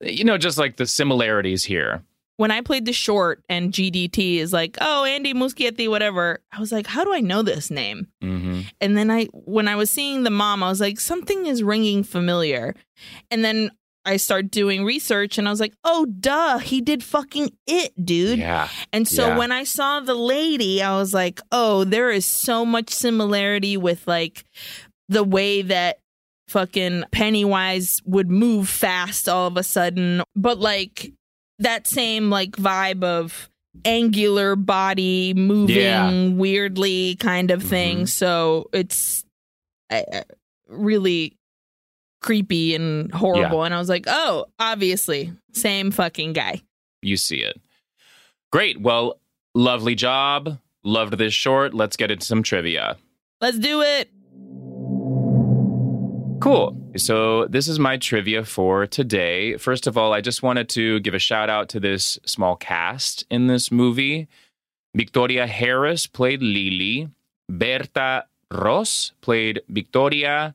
you 0.00 0.24
know, 0.24 0.38
just 0.38 0.56
like 0.58 0.76
the 0.76 0.86
similarities 0.86 1.64
here. 1.64 2.02
When 2.40 2.50
I 2.50 2.62
played 2.62 2.86
the 2.86 2.92
short 2.94 3.42
and 3.50 3.70
GDT 3.70 4.36
is 4.38 4.50
like, 4.50 4.78
oh, 4.80 5.04
Andy 5.04 5.34
Muschietti, 5.34 5.90
whatever, 5.90 6.38
I 6.50 6.58
was 6.58 6.72
like, 6.72 6.86
how 6.86 7.04
do 7.04 7.12
I 7.12 7.20
know 7.20 7.42
this 7.42 7.70
name? 7.70 8.06
hmm 8.22 8.60
And 8.80 8.96
then 8.96 9.10
I, 9.10 9.26
when 9.34 9.68
I 9.68 9.76
was 9.76 9.90
seeing 9.90 10.22
the 10.22 10.30
mom, 10.30 10.62
I 10.62 10.70
was 10.70 10.80
like, 10.80 10.98
something 10.98 11.44
is 11.44 11.62
ringing 11.62 12.02
familiar. 12.02 12.74
And 13.30 13.44
then 13.44 13.70
I 14.06 14.16
start 14.16 14.50
doing 14.50 14.86
research 14.86 15.36
and 15.36 15.46
I 15.46 15.50
was 15.50 15.60
like, 15.60 15.74
oh, 15.84 16.06
duh, 16.06 16.56
he 16.58 16.80
did 16.80 17.04
fucking 17.04 17.50
it, 17.66 17.92
dude. 18.02 18.38
Yeah. 18.38 18.68
And 18.90 19.06
so 19.06 19.26
Yeah. 19.28 19.36
when 19.36 19.52
I 19.52 19.64
saw 19.64 20.00
the 20.00 20.14
lady, 20.14 20.80
I 20.82 20.96
was 20.96 21.12
like, 21.12 21.42
oh, 21.52 21.84
there 21.84 22.10
is 22.10 22.24
so 22.24 22.64
much 22.64 22.88
similarity 22.88 23.76
with 23.76 24.08
like 24.08 24.44
the 25.10 25.24
way 25.24 25.60
that 25.60 25.98
fucking 26.48 27.04
Pennywise 27.12 28.00
would 28.06 28.30
move 28.30 28.66
fast 28.70 29.28
all 29.28 29.46
of 29.46 29.58
a 29.58 29.62
sudden, 29.62 30.22
but 30.34 30.58
like 30.58 31.12
that 31.60 31.86
same 31.86 32.28
like 32.30 32.52
vibe 32.52 33.04
of 33.04 33.48
angular 33.84 34.56
body 34.56 35.32
moving 35.34 35.76
Yeah. 35.76 36.28
weirdly 36.30 37.14
kind 37.16 37.50
of 37.50 37.62
thing. 37.62 38.00
Mhm. 38.02 38.08
So 38.08 38.68
it's 38.72 39.24
uh, 39.90 40.02
really 40.68 41.36
creepy 42.20 42.74
and 42.74 43.12
horrible. 43.12 43.64
And 43.64 43.72
I 43.72 43.78
was 43.78 43.88
like, 43.88 44.04
oh, 44.08 44.46
obviously, 44.58 45.32
same 45.52 45.90
fucking 45.90 46.32
guy. 46.32 46.62
you 47.02 47.16
see 47.16 47.36
it. 47.36 47.58
Great. 48.52 48.80
Well, 48.80 49.18
lovely 49.54 49.94
job. 49.94 50.58
Loved 50.84 51.16
this 51.16 51.32
short. 51.32 51.72
Let's 51.72 51.96
get 51.96 52.10
into 52.10 52.26
some 52.26 52.42
trivia. 52.42 52.96
Let's 53.40 53.58
do 53.58 53.80
it. 53.80 54.10
Cool. 56.40 56.76
So, 56.96 57.46
this 57.46 57.68
is 57.68 57.78
my 57.78 57.96
trivia 57.96 58.44
for 58.44 58.86
today. 58.86 59.56
First 59.56 59.86
of 59.86 59.96
all, 59.96 60.12
I 60.12 60.20
just 60.20 60.42
wanted 60.42 60.68
to 60.70 60.98
give 61.00 61.14
a 61.14 61.18
shout 61.18 61.48
out 61.48 61.68
to 61.70 61.80
this 61.80 62.18
small 62.24 62.56
cast 62.56 63.24
in 63.30 63.46
this 63.46 63.70
movie. 63.70 64.28
Victoria 64.94 65.46
Harris 65.46 66.06
played 66.06 66.42
Lily, 66.42 67.08
Berta 67.48 68.24
Ros 68.50 69.12
played 69.20 69.62
Victoria, 69.68 70.54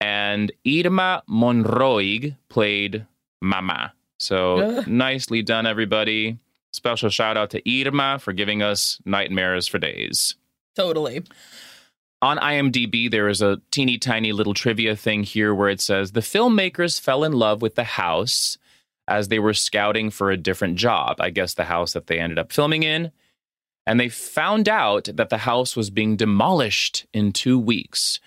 and 0.00 0.52
Irma 0.66 1.22
Monroig 1.28 2.36
played 2.50 3.06
Mama. 3.40 3.94
So, 4.18 4.80
nicely 4.86 5.42
done, 5.42 5.66
everybody. 5.66 6.38
Special 6.72 7.08
shout 7.08 7.36
out 7.36 7.50
to 7.50 7.62
Irma 7.66 8.18
for 8.18 8.32
giving 8.32 8.62
us 8.62 9.00
nightmares 9.04 9.66
for 9.68 9.78
days. 9.78 10.36
Totally. 10.76 11.22
On 12.22 12.38
IMDb, 12.38 13.10
there 13.10 13.28
is 13.28 13.42
a 13.42 13.60
teeny 13.72 13.98
tiny 13.98 14.32
little 14.32 14.54
trivia 14.54 14.94
thing 14.94 15.24
here 15.24 15.52
where 15.52 15.68
it 15.68 15.80
says 15.80 16.12
the 16.12 16.20
filmmakers 16.20 17.00
fell 17.00 17.24
in 17.24 17.32
love 17.32 17.60
with 17.60 17.74
the 17.74 17.84
house 17.84 18.58
as 19.08 19.26
they 19.26 19.40
were 19.40 19.52
scouting 19.52 20.08
for 20.08 20.30
a 20.30 20.36
different 20.36 20.76
job. 20.76 21.16
I 21.20 21.30
guess 21.30 21.54
the 21.54 21.64
house 21.64 21.94
that 21.94 22.06
they 22.06 22.20
ended 22.20 22.38
up 22.38 22.52
filming 22.52 22.84
in. 22.84 23.10
And 23.84 23.98
they 23.98 24.08
found 24.08 24.68
out 24.68 25.08
that 25.12 25.30
the 25.30 25.38
house 25.38 25.74
was 25.74 25.90
being 25.90 26.14
demolished 26.14 27.06
in 27.12 27.32
two 27.32 27.58
weeks. 27.58 28.20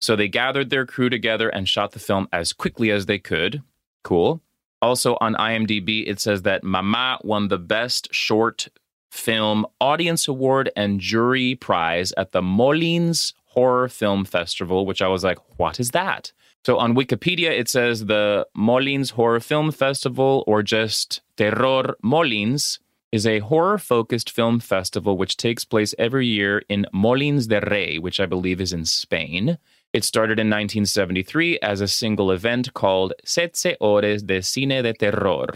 So 0.00 0.16
they 0.16 0.26
gathered 0.26 0.70
their 0.70 0.84
crew 0.84 1.08
together 1.08 1.48
and 1.48 1.68
shot 1.68 1.92
the 1.92 2.00
film 2.00 2.28
as 2.32 2.52
quickly 2.52 2.90
as 2.90 3.06
they 3.06 3.20
could. 3.20 3.62
Cool. 4.02 4.42
Also 4.82 5.16
on 5.20 5.34
IMDb, 5.34 6.08
it 6.08 6.18
says 6.18 6.42
that 6.42 6.64
Mama 6.64 7.20
won 7.22 7.46
the 7.46 7.58
best 7.58 8.08
short 8.12 8.66
Film 9.10 9.66
Audience 9.80 10.28
Award 10.28 10.70
and 10.76 11.00
Jury 11.00 11.54
Prize 11.54 12.12
at 12.16 12.32
the 12.32 12.42
Molins 12.42 13.32
Horror 13.46 13.88
Film 13.88 14.24
Festival, 14.24 14.84
which 14.86 15.00
I 15.00 15.08
was 15.08 15.24
like, 15.24 15.38
what 15.56 15.80
is 15.80 15.90
that? 15.90 16.32
So 16.64 16.78
on 16.78 16.94
Wikipedia, 16.96 17.50
it 17.50 17.68
says 17.68 18.06
the 18.06 18.46
Molins 18.56 19.12
Horror 19.12 19.40
Film 19.40 19.70
Festival, 19.70 20.42
or 20.46 20.62
just 20.62 21.22
Terror 21.36 21.96
Molins, 22.04 22.78
is 23.12 23.26
a 23.26 23.38
horror 23.38 23.78
focused 23.78 24.30
film 24.30 24.60
festival 24.60 25.16
which 25.16 25.36
takes 25.36 25.64
place 25.64 25.94
every 25.98 26.26
year 26.26 26.62
in 26.68 26.86
Molins 26.92 27.48
de 27.48 27.60
Rey, 27.60 27.98
which 27.98 28.20
I 28.20 28.26
believe 28.26 28.60
is 28.60 28.72
in 28.72 28.84
Spain. 28.84 29.58
It 29.92 30.04
started 30.04 30.38
in 30.38 30.48
1973 30.48 31.60
as 31.60 31.80
a 31.80 31.88
single 31.88 32.30
event 32.30 32.74
called 32.74 33.14
Setze 33.24 33.76
Horas 33.80 34.26
de 34.26 34.40
Cine 34.40 34.82
de 34.82 34.92
Terror, 34.92 35.46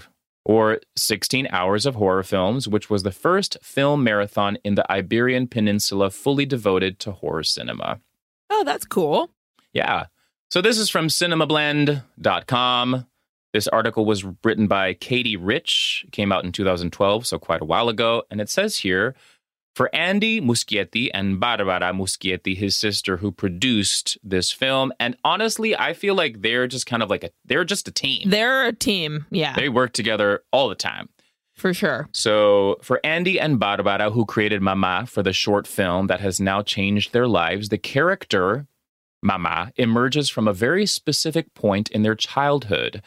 or 0.45 0.81
16 0.97 1.49
Hours 1.51 1.87
of 1.87 1.95
Horror 1.95 2.23
Films, 2.23 2.67
which 2.67 2.89
was 2.89 3.03
the 3.03 3.13
first 3.13 3.57
film 3.63 4.03
marathon 4.05 4.59
in 4.65 4.75
the 4.75 4.91
Iberian 4.91 5.47
Peninsula 5.47 6.11
fully 6.11 6.47
devoted 6.47 6.99
to 7.01 7.13
horror 7.13 7.43
cinema. 7.43 8.01
Oh, 8.49 8.65
that's 8.65 8.85
cool. 8.85 9.31
Yeah. 9.73 10.07
So 10.51 10.61
this 10.61 10.79
is 10.79 10.91
from 10.91 11.09
cinemablend.com. 11.09 13.07
This 13.53 13.69
article 13.69 14.05
was 14.05 14.25
written 14.45 14.69
by 14.69 14.95
Katie 14.95 15.37
Rich, 15.37 16.05
it 16.07 16.13
came 16.13 16.31
out 16.31 16.45
in 16.45 16.53
2012, 16.53 17.27
so 17.27 17.39
quite 17.39 17.61
a 17.61 17.65
while 17.65 17.89
ago. 17.89 18.23
And 18.31 18.41
it 18.41 18.49
says 18.49 18.79
here 18.79 19.15
for 19.75 19.95
Andy 19.95 20.41
Muschietti 20.41 21.11
and 21.13 21.39
Barbara 21.39 21.93
Muschietti, 21.93 22.57
his 22.57 22.77
sister, 22.77 23.19
who 23.19 23.31
produced 23.31 24.19
this 24.23 24.51
film. 24.53 24.93
And 24.99 25.17
honestly, 25.25 25.77
I 25.77 25.93
feel 25.93 26.15
like 26.15 26.43
they're 26.43 26.67
just 26.67 26.87
kind 26.87 27.03
of 27.03 27.11
like 27.11 27.25
a, 27.25 27.31
they're 27.45 27.65
just 27.65 27.89
a 27.89 27.93
team. 27.93 28.29
They're 28.29 28.67
a 28.67 28.73
team. 28.73 29.27
Yeah. 29.31 29.55
They 29.55 29.69
work 29.69 29.93
together 29.93 30.43
all 30.53 30.69
the 30.69 30.75
time. 30.75 31.09
For 31.55 31.75
sure. 31.75 32.09
So, 32.13 32.79
for 32.83 33.01
Andy 33.05 33.39
and 33.39 33.61
Barbara, 33.61 34.11
who 34.11 34.25
created 34.25 34.63
Mama 34.63 35.05
for 35.07 35.23
the 35.23 35.35
short 35.35 35.67
film 35.67 36.07
that 36.07 36.21
has 36.21 36.41
now 36.41 36.63
changed 36.63 37.13
their 37.13 37.27
lives, 37.29 37.69
the 37.69 37.77
character 37.77 38.67
Mama 39.23 39.71
emerges 39.77 40.31
from 40.31 40.49
a 40.49 40.55
very 40.55 40.87
specific 40.87 41.53
point 41.55 41.91
in 41.91 42.03
their 42.03 42.15
childhood 42.15 43.03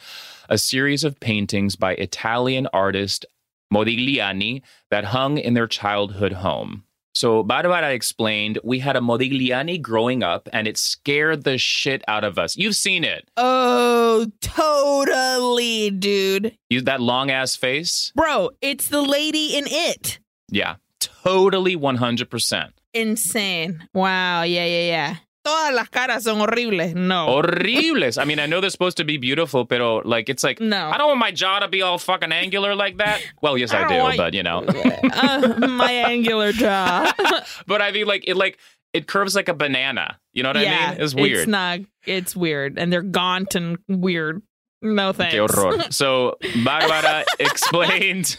a 0.48 0.58
series 0.58 1.04
of 1.04 1.18
paintings 1.20 1.74
by 1.74 1.94
Italian 1.94 2.68
artist 2.72 3.26
Modigliani 3.72 4.62
that 4.90 5.04
hung 5.04 5.38
in 5.38 5.54
their 5.54 5.66
childhood 5.66 6.32
home. 6.32 6.84
So 7.16 7.44
Barbara 7.44 7.92
explained 7.92 8.58
we 8.64 8.80
had 8.80 8.96
a 8.96 9.00
Modigliani 9.00 9.80
growing 9.80 10.24
up 10.24 10.48
and 10.52 10.66
it 10.66 10.76
scared 10.76 11.44
the 11.44 11.58
shit 11.58 12.02
out 12.08 12.24
of 12.24 12.38
us. 12.38 12.56
You've 12.56 12.74
seen 12.74 13.04
it. 13.04 13.28
Oh, 13.36 14.26
totally, 14.40 15.90
dude. 15.90 16.56
You 16.70 16.80
that 16.82 17.00
long 17.00 17.30
ass 17.30 17.54
face? 17.54 18.12
Bro, 18.16 18.50
it's 18.60 18.88
the 18.88 19.02
lady 19.02 19.56
in 19.56 19.64
it. 19.68 20.18
Yeah. 20.50 20.76
Totally 20.98 21.76
100%. 21.76 22.70
Insane. 22.94 23.88
Wow. 23.94 24.42
Yeah, 24.42 24.64
yeah, 24.64 24.86
yeah. 24.86 25.16
Todas 25.44 25.74
las 25.74 25.88
caras 25.90 26.22
son 26.22 26.38
horribles. 26.40 26.94
No. 26.94 27.26
Horribles. 27.26 28.16
I 28.16 28.24
mean, 28.24 28.38
I 28.38 28.46
know 28.46 28.60
they're 28.62 28.70
supposed 28.70 28.96
to 28.96 29.04
be 29.04 29.18
beautiful, 29.18 29.66
pero 29.66 30.00
like 30.04 30.30
it's 30.30 30.42
like 30.42 30.58
No. 30.58 30.88
I 30.88 30.96
don't 30.96 31.08
want 31.08 31.20
my 31.20 31.32
jaw 31.32 31.58
to 31.58 31.68
be 31.68 31.82
all 31.82 31.98
fucking 31.98 32.32
angular 32.32 32.74
like 32.74 32.96
that. 32.96 33.20
Well, 33.42 33.58
yes, 33.58 33.72
I, 33.72 33.84
I 33.84 33.88
do, 33.88 33.98
want- 34.02 34.16
but 34.16 34.34
you 34.34 34.42
know. 34.42 34.64
Uh, 35.14 35.68
my 35.68 35.92
angular 35.92 36.52
jaw. 36.52 37.12
but 37.66 37.80
I 37.82 37.92
mean, 37.92 38.06
like 38.06 38.24
it, 38.26 38.36
like 38.36 38.58
it 38.92 39.06
curves 39.06 39.34
like 39.34 39.48
a 39.48 39.54
banana. 39.54 40.18
You 40.32 40.42
know 40.42 40.48
what 40.50 40.60
yeah, 40.60 40.86
I 40.88 40.90
mean? 40.92 41.02
It's 41.02 41.14
weird. 41.14 41.38
It's 41.40 41.46
not. 41.48 41.80
It's 42.06 42.34
weird, 42.34 42.78
and 42.78 42.92
they're 42.92 43.02
gaunt 43.02 43.54
and 43.54 43.78
weird. 43.88 44.42
No 44.82 45.12
thanks. 45.12 45.34
Que 45.34 45.46
horror. 45.46 45.84
So 45.90 46.36
Barbara 46.64 47.24
explained 47.38 48.36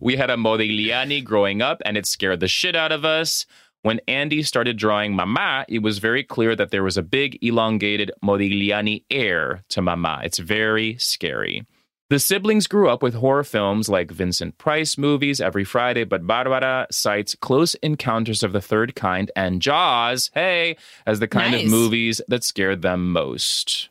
we 0.00 0.16
had 0.16 0.30
a 0.30 0.36
Modigliani 0.36 1.22
growing 1.22 1.60
up 1.62 1.82
and 1.84 1.96
it 1.98 2.06
scared 2.06 2.40
the 2.40 2.48
shit 2.48 2.74
out 2.74 2.90
of 2.92 3.04
us. 3.04 3.44
When 3.84 4.00
Andy 4.08 4.42
started 4.42 4.78
drawing 4.78 5.14
Mama, 5.14 5.66
it 5.68 5.80
was 5.80 5.98
very 5.98 6.24
clear 6.24 6.56
that 6.56 6.70
there 6.70 6.82
was 6.82 6.96
a 6.96 7.02
big 7.02 7.38
elongated 7.42 8.10
Modigliani 8.24 9.04
air 9.10 9.62
to 9.68 9.82
Mama. 9.82 10.22
It's 10.24 10.38
very 10.38 10.96
scary. 10.96 11.66
The 12.08 12.18
siblings 12.18 12.66
grew 12.66 12.88
up 12.88 13.02
with 13.02 13.12
horror 13.12 13.44
films 13.44 13.90
like 13.90 14.10
Vincent 14.10 14.56
Price 14.56 14.96
movies 14.96 15.38
every 15.38 15.64
Friday, 15.64 16.04
but 16.04 16.26
Barbara 16.26 16.86
cites 16.90 17.34
Close 17.34 17.74
Encounters 17.82 18.42
of 18.42 18.54
the 18.54 18.60
Third 18.62 18.94
Kind 18.94 19.30
and 19.36 19.60
Jaws, 19.60 20.30
hey, 20.32 20.78
as 21.06 21.20
the 21.20 21.28
kind 21.28 21.52
Nice. 21.52 21.64
of 21.66 21.70
movies 21.70 22.22
that 22.26 22.42
scared 22.42 22.80
them 22.80 23.12
most. 23.12 23.90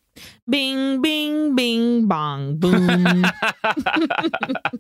Bing, 0.50 1.04
bing, 1.04 1.56
bing, 1.56 2.08
bong, 2.08 2.56
boom. 2.58 3.26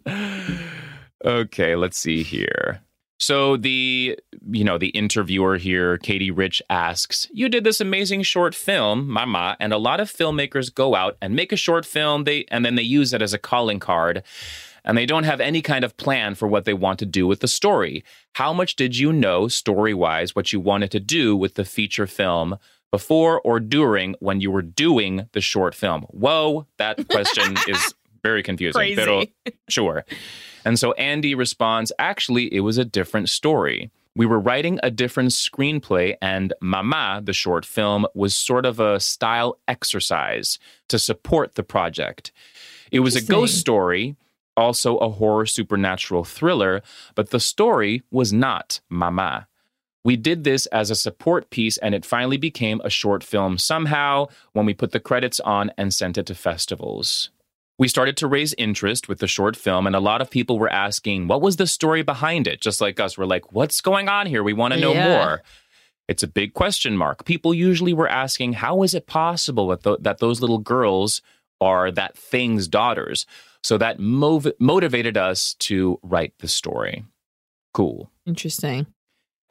okay, 1.23 1.75
let's 1.75 1.99
see 1.99 2.23
here. 2.23 2.81
So 3.23 3.55
the 3.55 4.19
you 4.51 4.65
know 4.65 4.77
the 4.77 4.89
interviewer 4.89 5.55
here, 5.55 5.97
Katie 5.97 6.29
Rich 6.29 6.61
asks, 6.69 7.25
"You 7.31 7.47
did 7.47 7.63
this 7.63 7.79
amazing 7.79 8.23
short 8.23 8.53
film, 8.53 9.09
Mama, 9.09 9.55
and 9.61 9.71
a 9.71 9.77
lot 9.77 10.01
of 10.01 10.11
filmmakers 10.11 10.73
go 10.73 10.93
out 10.93 11.15
and 11.21 11.33
make 11.33 11.53
a 11.53 11.55
short 11.55 11.85
film, 11.85 12.25
they 12.25 12.43
and 12.51 12.65
then 12.65 12.75
they 12.75 12.83
use 12.83 13.13
it 13.13 13.21
as 13.21 13.33
a 13.33 13.37
calling 13.37 13.79
card." 13.79 14.23
And 14.83 14.97
they 14.97 15.05
don't 15.05 15.23
have 15.23 15.39
any 15.39 15.61
kind 15.61 15.85
of 15.85 15.95
plan 15.95 16.35
for 16.35 16.49
what 16.49 16.65
they 16.65 16.73
want 16.73 16.99
to 16.99 17.05
do 17.05 17.25
with 17.25 17.39
the 17.39 17.47
story. 17.47 18.03
How 18.33 18.51
much 18.51 18.75
did 18.75 18.97
you 18.97 19.13
know, 19.13 19.47
story 19.47 19.93
wise, 19.93 20.35
what 20.35 20.51
you 20.51 20.59
wanted 20.59 20.91
to 20.91 20.99
do 20.99 21.37
with 21.37 21.53
the 21.53 21.63
feature 21.63 22.05
film 22.05 22.57
before 22.91 23.39
or 23.45 23.61
during 23.61 24.15
when 24.19 24.41
you 24.41 24.51
were 24.51 24.61
doing 24.61 25.29
the 25.31 25.39
short 25.39 25.73
film? 25.73 26.01
Whoa, 26.09 26.67
that 26.75 27.07
question 27.07 27.55
is 27.69 27.93
very 28.21 28.43
confusing. 28.43 28.79
Crazy. 28.79 28.95
Pero 28.95 29.23
Sure. 29.69 30.03
And 30.65 30.79
so 30.79 30.93
Andy 30.93 31.35
responds, 31.35 31.91
actually, 31.99 32.53
it 32.53 32.61
was 32.61 32.77
a 32.77 32.85
different 32.85 33.29
story. 33.29 33.91
We 34.15 34.25
were 34.25 34.39
writing 34.39 34.79
a 34.83 34.91
different 34.91 35.31
screenplay, 35.31 36.15
and 36.21 36.53
Mama, 36.61 37.21
the 37.23 37.33
short 37.33 37.65
film, 37.65 38.05
was 38.13 38.35
sort 38.35 38.65
of 38.65 38.79
a 38.79 38.99
style 38.99 39.57
exercise 39.67 40.59
to 40.89 40.99
support 40.99 41.55
the 41.55 41.63
project. 41.63 42.31
It 42.91 42.99
was 42.99 43.15
a 43.15 43.21
ghost 43.21 43.57
story, 43.57 44.15
also 44.55 44.97
a 44.97 45.09
horror 45.09 45.47
supernatural 45.47 46.23
thriller, 46.23 46.83
but 47.15 47.31
the 47.31 47.39
story 47.39 48.03
was 48.11 48.31
not 48.31 48.81
Mama. 48.87 49.47
We 50.05 50.15
did 50.15 50.43
this 50.43 50.65
as 50.67 50.91
a 50.91 50.95
support 50.95 51.49
piece, 51.49 51.77
and 51.77 51.95
it 51.95 52.05
finally 52.05 52.37
became 52.37 52.81
a 52.83 52.89
short 52.89 53.23
film 53.23 53.57
somehow 53.57 54.27
when 54.51 54.65
we 54.65 54.73
put 54.73 54.91
the 54.91 54.99
credits 54.99 55.39
on 55.39 55.71
and 55.77 55.93
sent 55.93 56.17
it 56.17 56.27
to 56.27 56.35
festivals. 56.35 57.31
We 57.79 57.87
started 57.87 58.17
to 58.17 58.27
raise 58.27 58.53
interest 58.57 59.09
with 59.09 59.19
the 59.19 59.27
short 59.27 59.55
film, 59.55 59.87
and 59.87 59.95
a 59.95 59.99
lot 59.99 60.21
of 60.21 60.29
people 60.29 60.59
were 60.59 60.71
asking, 60.71 61.27
What 61.27 61.41
was 61.41 61.55
the 61.57 61.67
story 61.67 62.03
behind 62.03 62.47
it? 62.47 62.61
Just 62.61 62.81
like 62.81 62.99
us, 62.99 63.17
we're 63.17 63.25
like, 63.25 63.51
What's 63.51 63.81
going 63.81 64.07
on 64.09 64.27
here? 64.27 64.43
We 64.43 64.53
want 64.53 64.73
to 64.73 64.79
know 64.79 64.93
Yeah. 64.93 65.07
more. 65.17 65.43
It's 66.07 66.21
a 66.23 66.27
big 66.27 66.53
question 66.53 66.95
mark. 66.97 67.25
People 67.25 67.53
usually 67.53 67.93
were 67.93 68.07
asking, 68.09 68.53
How 68.53 68.83
is 68.83 68.93
it 68.93 69.07
possible 69.07 69.67
that, 69.69 69.83
th- 69.83 69.97
that 70.01 70.19
those 70.19 70.39
little 70.41 70.59
girls 70.59 71.21
are 71.59 71.89
that 71.91 72.15
thing's 72.17 72.67
daughters? 72.67 73.25
So 73.63 73.77
that 73.77 73.97
mov- 73.97 74.51
motivated 74.59 75.17
us 75.17 75.55
to 75.59 75.99
write 76.03 76.33
the 76.39 76.47
story. 76.49 77.05
Cool. 77.73 78.11
Interesting. 78.25 78.85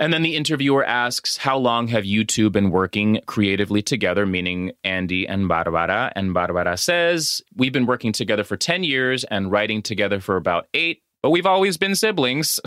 And 0.02 0.12
then 0.12 0.22
the 0.22 0.34
interviewer 0.34 0.84
asks, 0.84 1.36
How 1.36 1.56
long 1.56 1.86
have 1.86 2.04
you 2.04 2.24
two 2.24 2.50
been 2.50 2.72
working 2.72 3.20
creatively 3.26 3.82
together, 3.82 4.26
meaning 4.26 4.72
Andy 4.82 5.28
and 5.28 5.46
Barbara? 5.46 6.12
And 6.16 6.34
Barbara 6.34 6.76
says, 6.76 7.40
We've 7.54 7.72
been 7.72 7.86
working 7.86 8.10
together 8.10 8.42
for 8.42 8.56
10 8.56 8.82
years 8.82 9.22
and 9.22 9.52
writing 9.52 9.80
together 9.80 10.18
for 10.18 10.34
about 10.34 10.66
eight, 10.74 11.04
but 11.22 11.30
we've 11.30 11.46
always 11.46 11.76
been 11.76 11.94
siblings. 11.94 12.58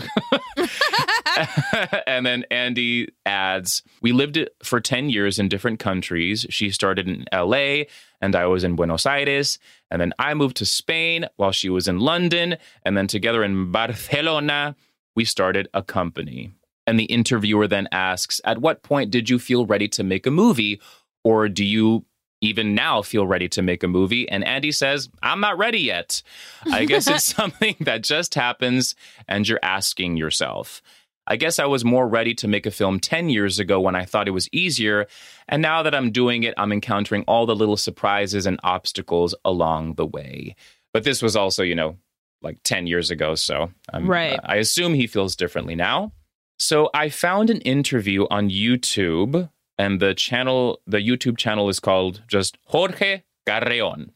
and 2.06 2.24
then 2.24 2.46
Andy 2.50 3.08
adds, 3.26 3.82
We 4.00 4.12
lived 4.12 4.38
for 4.62 4.80
10 4.80 5.10
years 5.10 5.38
in 5.38 5.50
different 5.50 5.78
countries. 5.78 6.46
She 6.48 6.70
started 6.70 7.06
in 7.06 7.26
LA 7.34 7.82
and 8.22 8.34
I 8.34 8.46
was 8.46 8.64
in 8.64 8.76
Buenos 8.76 9.04
Aires. 9.04 9.58
And 9.90 10.00
then 10.00 10.14
I 10.18 10.32
moved 10.32 10.56
to 10.56 10.64
Spain 10.64 11.26
while 11.36 11.52
she 11.52 11.68
was 11.68 11.86
in 11.86 12.00
London. 12.00 12.56
And 12.82 12.96
then 12.96 13.08
together 13.08 13.44
in 13.44 13.70
Barcelona, 13.72 14.74
we 15.14 15.26
started 15.26 15.68
a 15.74 15.82
company. 15.82 16.54
And 16.86 16.98
the 16.98 17.04
interviewer 17.04 17.66
then 17.66 17.88
asks, 17.92 18.40
At 18.44 18.58
what 18.58 18.82
point 18.82 19.10
did 19.10 19.28
you 19.28 19.38
feel 19.38 19.66
ready 19.66 19.88
to 19.88 20.04
make 20.04 20.26
a 20.26 20.30
movie? 20.30 20.80
Or 21.24 21.48
do 21.48 21.64
you 21.64 22.04
even 22.40 22.74
now 22.74 23.02
feel 23.02 23.26
ready 23.26 23.48
to 23.48 23.62
make 23.62 23.82
a 23.82 23.88
movie? 23.88 24.28
And 24.28 24.44
Andy 24.44 24.70
says, 24.70 25.08
I'm 25.22 25.40
not 25.40 25.58
ready 25.58 25.80
yet. 25.80 26.22
I 26.70 26.84
guess 26.84 27.08
it's 27.08 27.24
something 27.36 27.74
that 27.80 28.02
just 28.02 28.34
happens 28.34 28.94
and 29.26 29.48
you're 29.48 29.58
asking 29.62 30.16
yourself. 30.16 30.82
I 31.26 31.34
guess 31.34 31.58
I 31.58 31.66
was 31.66 31.84
more 31.84 32.06
ready 32.06 32.34
to 32.34 32.46
make 32.46 32.66
a 32.66 32.70
film 32.70 33.00
10 33.00 33.30
years 33.30 33.58
ago 33.58 33.80
when 33.80 33.96
I 33.96 34.04
thought 34.04 34.28
it 34.28 34.32
was 34.32 34.48
easier. 34.52 35.08
And 35.48 35.60
now 35.60 35.82
that 35.82 35.94
I'm 35.94 36.12
doing 36.12 36.44
it, 36.44 36.54
I'm 36.56 36.72
encountering 36.72 37.24
all 37.26 37.46
the 37.46 37.56
little 37.56 37.76
surprises 37.76 38.46
and 38.46 38.60
obstacles 38.62 39.34
along 39.44 39.94
the 39.94 40.06
way. 40.06 40.54
But 40.92 41.02
this 41.02 41.22
was 41.22 41.34
also, 41.34 41.64
you 41.64 41.74
know, 41.74 41.96
like 42.42 42.58
10 42.62 42.86
years 42.86 43.10
ago. 43.10 43.34
So 43.34 43.72
I'm, 43.92 44.06
Right. 44.08 44.38
I 44.44 44.56
assume 44.56 44.94
he 44.94 45.08
feels 45.08 45.34
differently 45.34 45.74
now. 45.74 46.12
So 46.58 46.90
I 46.94 47.08
found 47.08 47.50
an 47.50 47.60
interview 47.60 48.26
on 48.30 48.48
YouTube, 48.48 49.50
and 49.78 50.00
the 50.00 50.14
channel, 50.14 50.80
the 50.86 50.98
YouTube 50.98 51.36
channel 51.36 51.68
is 51.68 51.80
called 51.80 52.22
just 52.28 52.56
Jorge 52.64 53.22
Carreon. 53.46 54.10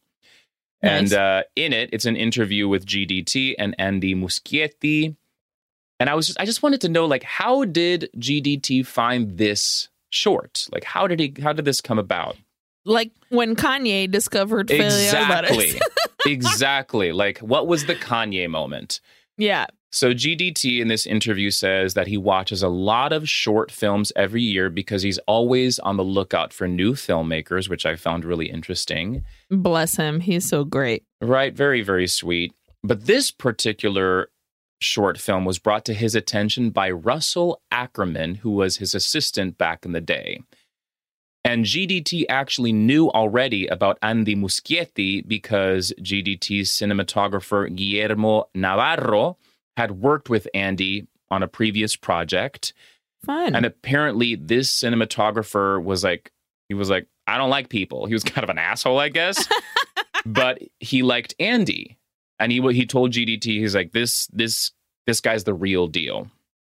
And 0.82 1.12
uh, 1.12 1.42
in 1.56 1.74
it, 1.74 1.90
it's 1.92 2.06
an 2.06 2.16
interview 2.16 2.66
with 2.66 2.86
GDT 2.86 3.54
and 3.58 3.74
Andy 3.78 4.14
Muschietti. 4.14 5.14
And 5.98 6.08
I 6.08 6.14
was 6.14 6.26
just, 6.26 6.40
I 6.40 6.46
just 6.46 6.62
wanted 6.62 6.80
to 6.80 6.88
know, 6.88 7.04
like, 7.04 7.22
how 7.22 7.66
did 7.66 8.08
GDT 8.16 8.86
find 8.86 9.36
this 9.36 9.90
short? 10.08 10.66
Like, 10.72 10.84
how 10.84 11.06
did 11.06 11.20
he, 11.20 11.34
how 11.42 11.52
did 11.52 11.66
this 11.66 11.82
come 11.82 11.98
about? 11.98 12.36
Like 12.86 13.12
when 13.28 13.56
Kanye 13.56 14.10
discovered 14.10 14.68
failure 14.68 14.86
Exactly, 14.86 15.78
exactly. 16.26 17.12
Like, 17.12 17.38
what 17.40 17.66
was 17.66 17.84
the 17.84 17.94
Kanye 17.94 18.48
moment? 18.48 19.00
yeah. 19.36 19.66
So 19.92 20.12
GDT 20.12 20.80
in 20.80 20.86
this 20.86 21.04
interview 21.04 21.50
says 21.50 21.94
that 21.94 22.06
he 22.06 22.16
watches 22.16 22.62
a 22.62 22.68
lot 22.68 23.12
of 23.12 23.28
short 23.28 23.72
films 23.72 24.12
every 24.14 24.42
year 24.42 24.70
because 24.70 25.02
he's 25.02 25.18
always 25.26 25.80
on 25.80 25.96
the 25.96 26.04
lookout 26.04 26.52
for 26.52 26.68
new 26.68 26.92
filmmakers, 26.92 27.68
which 27.68 27.84
I 27.84 27.96
found 27.96 28.24
really 28.24 28.48
interesting. 28.48 29.24
Bless 29.50 29.96
him. 29.96 30.20
He's 30.20 30.48
so 30.48 30.64
great. 30.64 31.04
Right, 31.20 31.52
very 31.54 31.82
very 31.82 32.06
sweet. 32.06 32.54
But 32.84 33.06
this 33.06 33.30
particular 33.32 34.30
short 34.80 35.18
film 35.18 35.44
was 35.44 35.58
brought 35.58 35.84
to 35.86 35.94
his 35.94 36.14
attention 36.14 36.70
by 36.70 36.90
Russell 36.90 37.60
Ackerman, 37.70 38.36
who 38.36 38.52
was 38.52 38.76
his 38.76 38.94
assistant 38.94 39.58
back 39.58 39.84
in 39.84 39.92
the 39.92 40.00
day. 40.00 40.40
And 41.44 41.64
GDT 41.64 42.26
actually 42.28 42.72
knew 42.72 43.10
already 43.10 43.66
about 43.66 43.98
Andy 44.02 44.36
Muschietti 44.36 45.26
because 45.26 45.92
GDT's 46.00 46.70
cinematographer 46.70 47.74
Guillermo 47.74 48.48
Navarro 48.54 49.36
had 49.80 50.02
worked 50.02 50.28
with 50.28 50.46
Andy 50.52 51.06
on 51.30 51.42
a 51.42 51.48
previous 51.48 51.96
project. 51.96 52.74
Fun. 53.24 53.54
And 53.54 53.64
apparently, 53.64 54.34
this 54.34 54.70
cinematographer 54.70 55.82
was 55.82 56.04
like, 56.04 56.32
he 56.68 56.74
was 56.74 56.90
like, 56.90 57.06
I 57.26 57.38
don't 57.38 57.48
like 57.48 57.70
people. 57.70 58.04
He 58.04 58.12
was 58.12 58.24
kind 58.32 58.44
of 58.44 58.50
an 58.50 58.58
asshole, 58.58 58.98
I 58.98 59.08
guess. 59.08 59.46
but 60.26 60.60
he 60.80 61.02
liked 61.02 61.34
Andy. 61.40 61.96
And 62.38 62.52
he 62.52 62.60
he 62.72 62.84
told 62.84 63.12
GDT, 63.12 63.44
he's 63.44 63.74
like, 63.74 63.92
this 63.92 64.26
this 64.28 64.72
this 65.06 65.20
guy's 65.20 65.44
the 65.44 65.54
real 65.54 65.86
deal. 65.86 66.28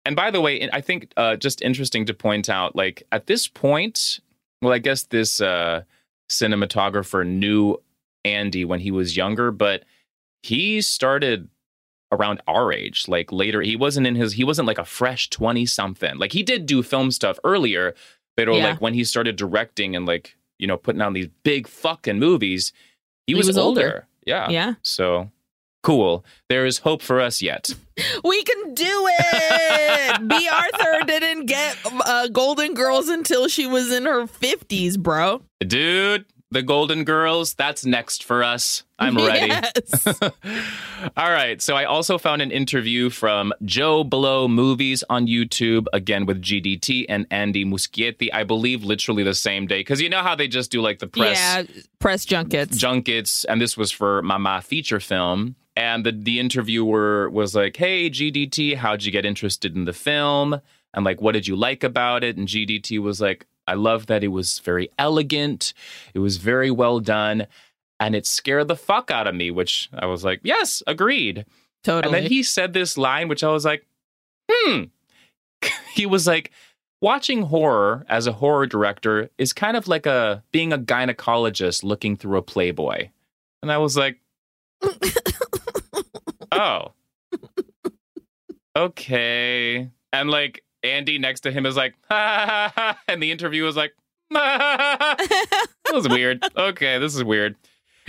And 0.04 0.16
by 0.16 0.30
the 0.30 0.40
way, 0.40 0.68
I 0.72 0.80
think 0.80 1.12
uh, 1.16 1.36
just 1.36 1.62
interesting 1.62 2.06
to 2.06 2.14
point 2.14 2.48
out, 2.48 2.74
like 2.76 3.04
at 3.10 3.26
this 3.26 3.48
point, 3.48 4.20
well, 4.62 4.72
I 4.72 4.78
guess 4.78 5.04
this 5.04 5.40
uh, 5.40 5.82
cinematographer 6.28 7.26
knew 7.26 7.78
Andy 8.24 8.64
when 8.64 8.80
he 8.80 8.90
was 8.90 9.16
younger, 9.16 9.50
but 9.50 9.84
he 10.42 10.80
started 10.80 11.48
around 12.12 12.40
our 12.46 12.72
age 12.72 13.06
like 13.08 13.32
later 13.32 13.60
he 13.62 13.74
wasn't 13.76 14.06
in 14.06 14.14
his 14.14 14.34
he 14.34 14.44
wasn't 14.44 14.66
like 14.66 14.78
a 14.78 14.84
fresh 14.84 15.28
20 15.30 15.66
something 15.66 16.16
like 16.18 16.32
he 16.32 16.42
did 16.42 16.64
do 16.66 16.82
film 16.82 17.10
stuff 17.10 17.38
earlier 17.44 17.94
but 18.36 18.46
Yeah. 18.46 18.68
like 18.70 18.80
when 18.80 18.94
he 18.94 19.02
started 19.04 19.34
directing 19.36 19.96
and 19.96 20.06
like 20.06 20.36
you 20.58 20.66
know 20.66 20.76
putting 20.76 21.02
on 21.02 21.14
these 21.14 21.28
big 21.42 21.66
fucking 21.66 22.18
movies 22.18 22.72
he, 23.26 23.32
He 23.32 23.34
was, 23.36 23.48
was 23.48 23.58
older. 23.58 23.80
older. 23.82 24.06
yeah 24.24 24.48
yeah. 24.50 24.74
so 24.82 25.30
cool 25.82 26.24
there 26.48 26.64
is 26.64 26.78
hope 26.78 27.02
for 27.02 27.20
us 27.20 27.42
yet 27.42 27.74
We 28.24 28.42
can 28.42 28.74
do 28.74 29.08
it. 29.08 30.28
Bea 30.28 30.48
Arthur 30.48 31.06
didn't 31.06 31.46
get 31.46 31.78
uh, 31.84 32.28
Golden 32.28 32.74
Girls 32.74 33.08
until 33.08 33.48
she 33.48 33.66
was 33.66 33.90
in 33.90 34.04
her 34.04 34.26
50s, 34.26 34.98
bro. 34.98 35.40
dude 35.66 36.26
the 36.50 36.62
golden 36.62 37.02
girls 37.04 37.54
that's 37.54 37.84
next 37.84 38.22
for 38.22 38.44
us 38.44 38.84
i'm 38.98 39.16
ready 39.26 39.46
Yes. 39.48 40.06
All 41.16 41.30
right. 41.30 41.60
So 41.60 41.76
I 41.76 41.84
also 41.84 42.18
found 42.18 42.42
an 42.42 42.50
interview 42.50 43.10
from 43.10 43.52
JoBlo 43.62 44.48
Movies 44.50 45.04
on 45.08 45.26
YouTube, 45.26 45.86
again 45.92 46.26
with 46.26 46.42
GDT 46.42 47.06
and 47.08 47.26
Andy 47.30 47.64
Muschietti, 47.64 48.28
I 48.32 48.44
believe 48.44 48.82
literally 48.84 49.22
the 49.22 49.34
same 49.34 49.66
day. 49.66 49.80
Because 49.80 50.00
you 50.00 50.08
know 50.08 50.22
how 50.22 50.34
they 50.34 50.48
just 50.48 50.70
do 50.70 50.80
like 50.80 50.98
the 50.98 51.06
press 51.06 51.36
yeah, 51.38 51.82
press 51.98 52.24
junkets. 52.24 52.76
junkets, 52.76 53.44
and 53.44 53.60
this 53.60 53.76
was 53.76 53.92
for 53.92 54.22
Mama 54.22 54.62
feature 54.62 55.00
film. 55.00 55.56
And 55.76 56.04
the, 56.06 56.12
the 56.12 56.40
interviewer 56.40 57.28
was 57.30 57.54
like, 57.54 57.76
Hey, 57.76 58.08
GDT, 58.08 58.76
how'd 58.76 59.04
you 59.04 59.12
get 59.12 59.26
interested 59.26 59.76
in 59.76 59.84
the 59.84 59.92
film? 59.92 60.60
And 60.94 61.04
like, 61.04 61.20
what 61.20 61.32
did 61.32 61.46
you 61.46 61.56
like 61.56 61.84
about 61.84 62.24
it? 62.24 62.36
And 62.38 62.48
GDT 62.48 62.98
was 62.98 63.20
like, 63.20 63.46
I 63.68 63.74
love 63.74 64.06
that 64.06 64.22
it 64.24 64.28
was 64.28 64.60
very 64.60 64.88
elegant, 64.98 65.74
it 66.14 66.20
was 66.20 66.36
very 66.36 66.70
well 66.70 67.00
done, 67.00 67.46
and 68.00 68.14
it 68.14 68.26
scared 68.26 68.68
the 68.68 68.76
fuck 68.76 69.10
out 69.10 69.26
of 69.26 69.34
me, 69.34 69.50
which 69.50 69.88
I 69.92 70.06
was 70.06 70.24
like, 70.24 70.40
Yes, 70.42 70.82
agreed. 70.86 71.44
totally. 71.82 72.04
And 72.04 72.24
then 72.24 72.30
he 72.30 72.42
said 72.42 72.72
this 72.72 72.96
line, 72.96 73.28
which 73.28 73.44
I 73.44 73.48
was 73.48 73.64
like, 73.64 73.86
hmm. 74.50 74.84
he 75.94 76.06
was 76.06 76.26
like, 76.26 76.52
watching 77.00 77.42
horror 77.42 78.04
as 78.08 78.26
a 78.26 78.32
horror 78.32 78.66
director 78.66 79.30
is 79.38 79.52
kind 79.52 79.76
of 79.76 79.86
like 79.88 80.06
a 80.06 80.42
being 80.52 80.72
a 80.72 80.78
gynecologist 80.78 81.82
looking 81.84 82.16
through 82.16 82.38
a 82.38 82.42
Playboy. 82.42 83.08
And 83.62 83.70
I 83.72 83.78
was 83.78 83.96
like, 83.96 84.18
oh, 86.52 86.92
okay. 88.76 89.90
And 90.12 90.30
like 90.30 90.62
Andy 90.82 91.18
next 91.18 91.40
to 91.40 91.52
him 91.52 91.66
is 91.66 91.76
like, 91.76 91.94
ha 92.08 92.44
ha 92.48 92.72
ha, 92.74 92.98
and 93.08 93.22
the 93.22 93.30
interview 93.30 93.64
was 93.64 93.76
like, 93.76 93.94
ha, 94.32 94.56
ha, 94.58 94.96
ha. 94.98 95.16
that 95.84 95.94
was 95.94 96.08
weird. 96.08 96.44
Okay, 96.56 96.98
this 96.98 97.14
is 97.14 97.24
weird. 97.24 97.56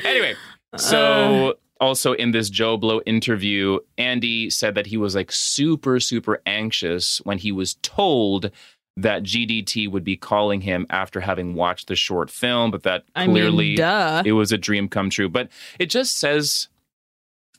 Anyway, 0.04 0.36
so 0.76 1.50
uh. 1.50 1.54
also 1.80 2.14
in 2.14 2.32
this 2.32 2.50
JoBlo 2.50 3.02
interview, 3.06 3.80
Andy 3.98 4.50
said 4.50 4.76
that 4.76 4.88
he 4.88 4.98
was 4.98 5.16
like 5.16 5.32
super, 5.32 6.00
super 6.00 6.42
anxious 6.46 7.20
when 7.24 7.38
he 7.38 7.52
was 7.52 7.76
told 7.82 8.52
that 8.98 9.22
GDT 9.22 9.90
would 9.90 10.04
be 10.04 10.18
calling 10.18 10.62
him 10.62 10.88
after 10.90 11.20
having 11.20 11.54
watched 11.54 11.88
the 11.88 11.96
short 11.96 12.32
film, 12.32 12.72
but 12.72 12.84
that 12.84 13.04
I 13.16 13.26
clearly 13.26 13.78
mean, 13.78 14.26
it 14.26 14.32
was 14.32 14.52
a 14.52 14.58
dream 14.58 14.90
come 14.90 15.12
true. 15.12 15.30
But 15.30 15.50
it 15.80 15.92
just 15.92 16.18
says 16.18 16.68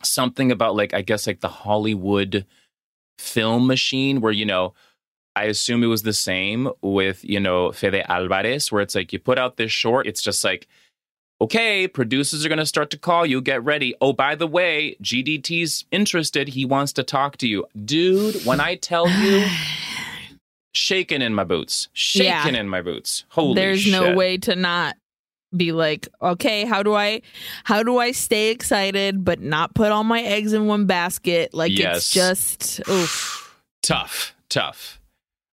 something 0.03 0.51
about 0.51 0.77
like 0.77 0.95
I 0.95 1.03
guess 1.03 1.27
like 1.27 1.41
the 1.41 1.49
Hollywood 1.49 2.45
film 3.19 3.67
machine 3.67 4.21
where 4.21 4.33
you 4.33 4.45
know 4.45 4.75
I 5.35 5.45
assume 5.45 5.83
it 5.83 5.89
was 5.89 6.03
the 6.03 6.13
same 6.13 6.71
with 6.83 7.25
you 7.25 7.41
know 7.41 7.73
Fede 7.73 8.05
Alvarez 8.09 8.71
where 8.71 8.83
it's 8.83 8.95
like 8.95 9.13
you 9.13 9.19
put 9.19 9.39
out 9.39 9.57
this 9.57 9.73
short 9.73 10.07
it's 10.07 10.23
just 10.23 10.45
like 10.45 10.67
okay 11.41 11.87
producers 11.89 12.45
are 12.45 12.49
going 12.49 12.59
to 12.59 12.67
start 12.67 12.91
to 12.91 12.99
call 12.99 13.25
you 13.25 13.41
get 13.41 13.63
ready 13.65 13.95
oh 14.01 14.13
by 14.13 14.35
the 14.35 14.47
way 14.47 14.97
GDT's 15.03 15.85
interested 15.91 16.49
he 16.49 16.65
wants 16.65 16.93
to 16.95 17.03
talk 17.03 17.37
to 17.39 17.49
you 17.49 17.65
dude 17.85 18.45
when 18.45 18.61
I 18.61 18.75
tell 18.77 19.09
you 19.23 19.47
shaking 20.73 21.23
in 21.23 21.35
my 21.35 21.45
boots 21.45 21.89
shaking 21.93 22.55
in 22.55 22.69
my 22.69 22.83
boots 22.83 23.25
holy 23.29 23.55
There's 23.55 23.91
no 23.91 24.15
way 24.15 24.39
to 24.39 24.55
not 24.57 24.97
be 25.57 25.73
like, 25.73 26.09
okay, 26.21 26.65
how 26.65 26.83
do 26.83 26.95
I 26.95 27.23
how 27.65 27.83
do 27.83 27.99
I 27.99 28.13
stay 28.13 28.51
excited 28.51 29.25
but 29.25 29.41
not 29.41 29.75
put 29.75 29.91
all 29.91 30.05
my 30.05 30.23
eggs 30.23 30.53
in 30.53 30.67
one 30.67 30.87
basket? 30.87 31.55
Like 31.55 31.73
Yes. 31.73 31.97
it's 31.97 32.13
just 32.13 32.89
oof. 32.89 33.57
tough, 33.83 34.35
tough. 34.49 34.98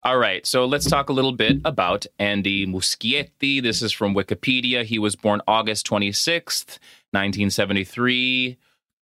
All 0.04 0.18
right, 0.18 0.44
so 0.44 0.64
let's 0.64 0.90
talk 0.90 1.10
a 1.10 1.12
little 1.12 1.30
bit 1.30 1.58
about 1.64 2.06
Andy 2.18 2.66
Muschietti. 2.66 3.62
This 3.62 3.82
is 3.82 3.92
from 3.92 4.14
Wikipedia. 4.16 4.82
He 4.84 4.98
was 4.98 5.14
born 5.14 5.40
August 5.46 5.86
26th, 5.86 6.80
1973. 7.12 8.56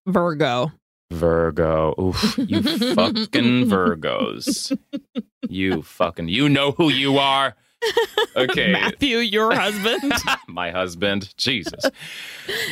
Virgo. 0.07 0.73
Virgo. 1.11 1.95
Oof, 1.99 2.37
you 2.37 2.63
fucking 2.95 3.65
Virgos. 3.67 4.77
You 5.49 5.81
fucking, 5.81 6.29
you 6.29 6.51
know 6.51 6.73
who 6.73 6.91
you 6.91 7.17
are. 7.17 7.55
Okay. 8.37 8.71
Matthew, 8.73 9.19
your 9.19 9.55
husband. 9.55 10.13
My 10.49 10.71
husband. 10.71 11.33
Jesus. 11.39 11.83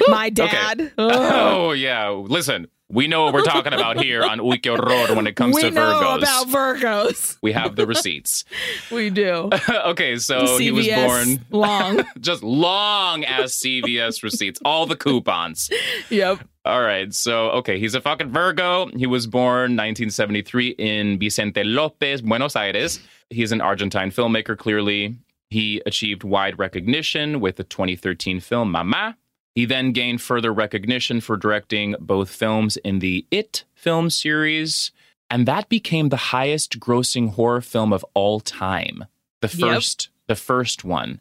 my 0.08 0.28
dad. 0.28 0.92
Oh, 0.98 1.08
Ugh. 1.08 1.32
Oh, 1.32 1.72
yeah. 1.72 2.10
Listen, 2.10 2.68
we 2.90 3.06
know 3.06 3.24
what 3.24 3.34
we're 3.34 3.42
talking 3.42 3.74
about 3.74 4.02
here 4.02 4.24
on 4.24 4.38
Horror 4.38 5.14
when 5.14 5.26
it 5.26 5.36
comes 5.36 5.54
we 5.54 5.62
to 5.62 5.70
know 5.70 5.82
Virgos. 5.82 6.18
about 6.18 6.48
Virgos. 6.48 7.36
we 7.42 7.52
have 7.52 7.76
the 7.76 7.86
receipts. 7.86 8.44
We 8.90 9.10
do. 9.10 9.50
okay, 9.68 10.16
so 10.16 10.58
he 10.58 10.70
was 10.70 10.88
born 10.88 11.44
long. 11.50 12.02
just 12.20 12.42
long 12.42 13.24
as 13.24 13.52
CVS 13.52 14.22
receipts, 14.22 14.60
all 14.64 14.86
the 14.86 14.96
coupons. 14.96 15.70
Yep. 16.08 16.40
All 16.64 16.80
right, 16.80 17.12
so 17.12 17.50
okay, 17.50 17.78
he's 17.78 17.94
a 17.94 18.00
fucking 18.00 18.30
Virgo. 18.30 18.86
He 18.96 19.06
was 19.06 19.26
born 19.26 19.76
1973 19.76 20.68
in 20.78 21.18
Vicente 21.18 21.64
Lopez, 21.64 22.22
Buenos 22.22 22.56
Aires. 22.56 23.00
He's 23.30 23.52
an 23.52 23.60
Argentine 23.60 24.10
filmmaker, 24.10 24.56
clearly. 24.56 25.18
He 25.50 25.82
achieved 25.86 26.24
wide 26.24 26.58
recognition 26.58 27.40
with 27.40 27.56
the 27.56 27.64
2013 27.64 28.40
film 28.40 28.70
Mama. 28.72 29.16
He 29.58 29.64
then 29.64 29.90
gained 29.90 30.22
further 30.22 30.54
recognition 30.54 31.20
for 31.20 31.36
directing 31.36 31.96
both 31.98 32.30
films 32.30 32.76
in 32.76 33.00
the 33.00 33.26
It 33.32 33.64
film 33.74 34.08
series, 34.08 34.92
and 35.28 35.46
that 35.48 35.68
became 35.68 36.10
the 36.10 36.30
highest 36.30 36.78
grossing 36.78 37.30
horror 37.30 37.60
film 37.60 37.92
of 37.92 38.06
all 38.14 38.38
time. 38.38 39.06
The 39.40 39.48
Yep. 39.48 39.68
first 39.74 40.10
the 40.28 40.36
first 40.36 40.84
one. 40.84 41.20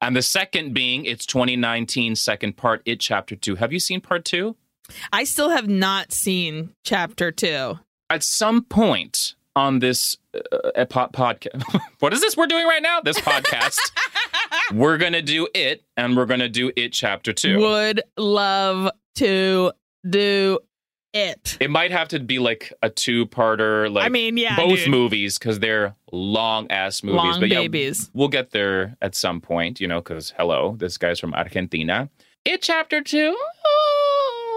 And 0.00 0.14
the 0.14 0.22
second 0.22 0.74
being 0.74 1.04
its 1.06 1.26
2019 1.26 2.14
second 2.14 2.56
part, 2.56 2.82
It 2.84 3.00
Chapter 3.00 3.34
2. 3.34 3.56
Have 3.56 3.72
you 3.72 3.80
seen 3.80 4.00
part 4.00 4.24
2? 4.24 4.54
I 5.12 5.24
still 5.24 5.50
have 5.50 5.66
not 5.68 6.12
seen 6.12 6.76
chapter 6.84 7.32
two. 7.32 7.80
At 8.08 8.22
some 8.22 8.62
point 8.62 9.34
on 9.54 9.78
this 9.78 10.16
uh, 10.34 10.84
po- 10.86 11.08
podcast, 11.08 11.62
what 12.00 12.12
is 12.12 12.20
this 12.20 12.36
we're 12.36 12.46
doing 12.46 12.66
right 12.66 12.82
now? 12.82 13.00
This 13.00 13.18
podcast, 13.18 13.78
we're 14.72 14.98
going 14.98 15.12
to 15.12 15.22
do 15.22 15.48
It 15.54 15.84
and 15.96 16.16
we're 16.16 16.26
going 16.26 16.40
to 16.40 16.48
do 16.48 16.72
It 16.76 16.92
Chapter 16.92 17.32
2. 17.32 17.58
Would 17.58 18.02
love 18.16 18.90
to 19.16 19.72
do 20.08 20.58
it. 21.12 21.58
It 21.60 21.70
might 21.70 21.90
have 21.90 22.08
to 22.08 22.20
be 22.20 22.38
like 22.38 22.72
a 22.82 22.88
two-parter, 22.88 23.92
like 23.92 24.06
I 24.06 24.08
mean, 24.08 24.36
yeah, 24.36 24.56
both 24.56 24.78
dude. 24.78 24.88
movies 24.88 25.38
because 25.38 25.58
they're 25.58 25.94
long 26.10 26.70
ass 26.70 27.02
movies. 27.02 27.16
Long 27.16 27.40
but 27.40 27.50
yeah, 27.50 27.60
babies. 27.60 28.10
we'll 28.14 28.28
get 28.28 28.50
there 28.50 28.96
at 29.02 29.14
some 29.14 29.40
point, 29.40 29.80
you 29.80 29.86
know, 29.88 30.00
because 30.00 30.32
hello, 30.38 30.74
this 30.78 30.96
guy's 30.96 31.20
from 31.20 31.34
Argentina. 31.34 32.08
It 32.44 32.62
chapter 32.62 33.02
two. 33.02 33.36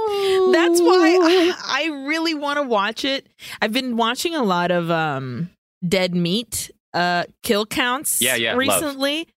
That's 0.08 0.80
why 0.82 1.18
I, 1.22 1.54
I 1.66 1.86
really 2.08 2.34
want 2.34 2.58
to 2.58 2.64
watch 2.64 3.04
it. 3.06 3.28
I've 3.62 3.74
been 3.74 3.98
watching 3.98 4.36
a 4.36 4.44
lot 4.44 4.72
of 4.72 4.90
um 4.92 5.50
dead 5.88 6.16
meat 6.16 6.72
uh 6.94 7.24
kill 7.44 7.66
counts 7.66 8.22
Yeah, 8.22 8.36
yeah, 8.36 8.52
love. 8.52 8.58
recently. 8.60 9.28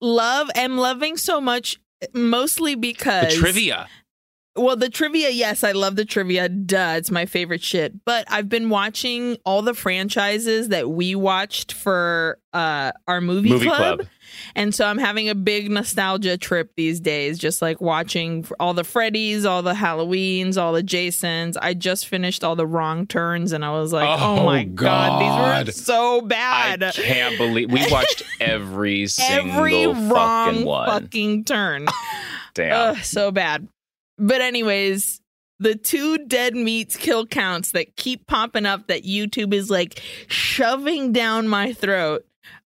Love. 0.00 0.50
am 0.54 0.78
loving 0.78 1.16
so 1.16 1.40
much 1.40 1.78
mostly 2.12 2.74
the 2.74 2.80
because 2.80 3.34
trivia. 3.34 3.88
Well, 4.54 4.76
the 4.76 4.90
trivia, 4.90 5.30
yes, 5.30 5.64
I 5.64 5.72
love 5.72 5.96
the 5.96 6.04
trivia. 6.04 6.46
Duh, 6.48 6.94
it's 6.98 7.10
my 7.10 7.24
favorite 7.24 7.62
shit. 7.62 8.04
But 8.04 8.26
I've 8.30 8.50
been 8.50 8.68
watching 8.68 9.38
all 9.46 9.62
the 9.62 9.72
franchises 9.72 10.68
that 10.68 10.90
we 10.90 11.14
watched 11.14 11.72
for 11.72 12.38
uh 12.52 12.92
our 13.08 13.22
movie, 13.22 13.48
Movie 13.48 13.64
club. 13.66 13.98
club. 14.00 14.08
And 14.54 14.74
so 14.74 14.84
I'm 14.86 14.98
having 14.98 15.30
a 15.30 15.34
big 15.34 15.70
nostalgia 15.70 16.36
trip 16.36 16.72
these 16.76 17.00
days, 17.00 17.38
just 17.38 17.62
like 17.62 17.80
watching 17.80 18.46
all 18.60 18.74
the 18.74 18.82
Freddys, 18.82 19.46
all 19.46 19.62
the 19.62 19.72
Halloweens, 19.72 20.58
all 20.60 20.74
the 20.74 20.82
Jasons. 20.82 21.56
I 21.56 21.72
just 21.72 22.06
finished 22.06 22.44
all 22.44 22.54
the 22.56 22.66
wrong 22.66 23.06
turns 23.06 23.52
and 23.52 23.64
I 23.64 23.70
was 23.70 23.92
like, 23.92 24.06
oh, 24.08 24.38
Oh, 24.40 24.44
my 24.44 24.64
God. 24.64 25.20
God. 25.20 25.66
these 25.66 25.76
were 25.76 25.82
so 25.82 26.20
bad. 26.22 26.82
I 26.82 26.90
can't 26.92 27.38
believe 27.38 27.70
we 27.72 27.90
watched 27.90 28.22
every 28.40 29.06
single 29.06 29.50
Every 29.56 29.84
fucking 29.86 30.08
wrong 30.10 30.64
one. 30.64 30.88
fucking 30.88 31.44
turn. 31.44 31.86
Damn. 32.54 32.96
Ugh, 32.96 33.02
so 33.02 33.30
bad. 33.30 33.66
But 34.24 34.40
anyways, 34.40 35.20
the 35.58 35.74
two 35.74 36.18
dead 36.26 36.54
meats 36.54 36.96
kill 36.96 37.26
counts 37.26 37.72
that 37.72 37.96
keep 37.96 38.26
popping 38.26 38.66
up 38.66 38.86
that 38.86 39.02
YouTube 39.02 39.52
is 39.52 39.68
like 39.68 40.00
shoving 40.28 41.12
down 41.12 41.48
my 41.48 41.72
throat 41.72 42.24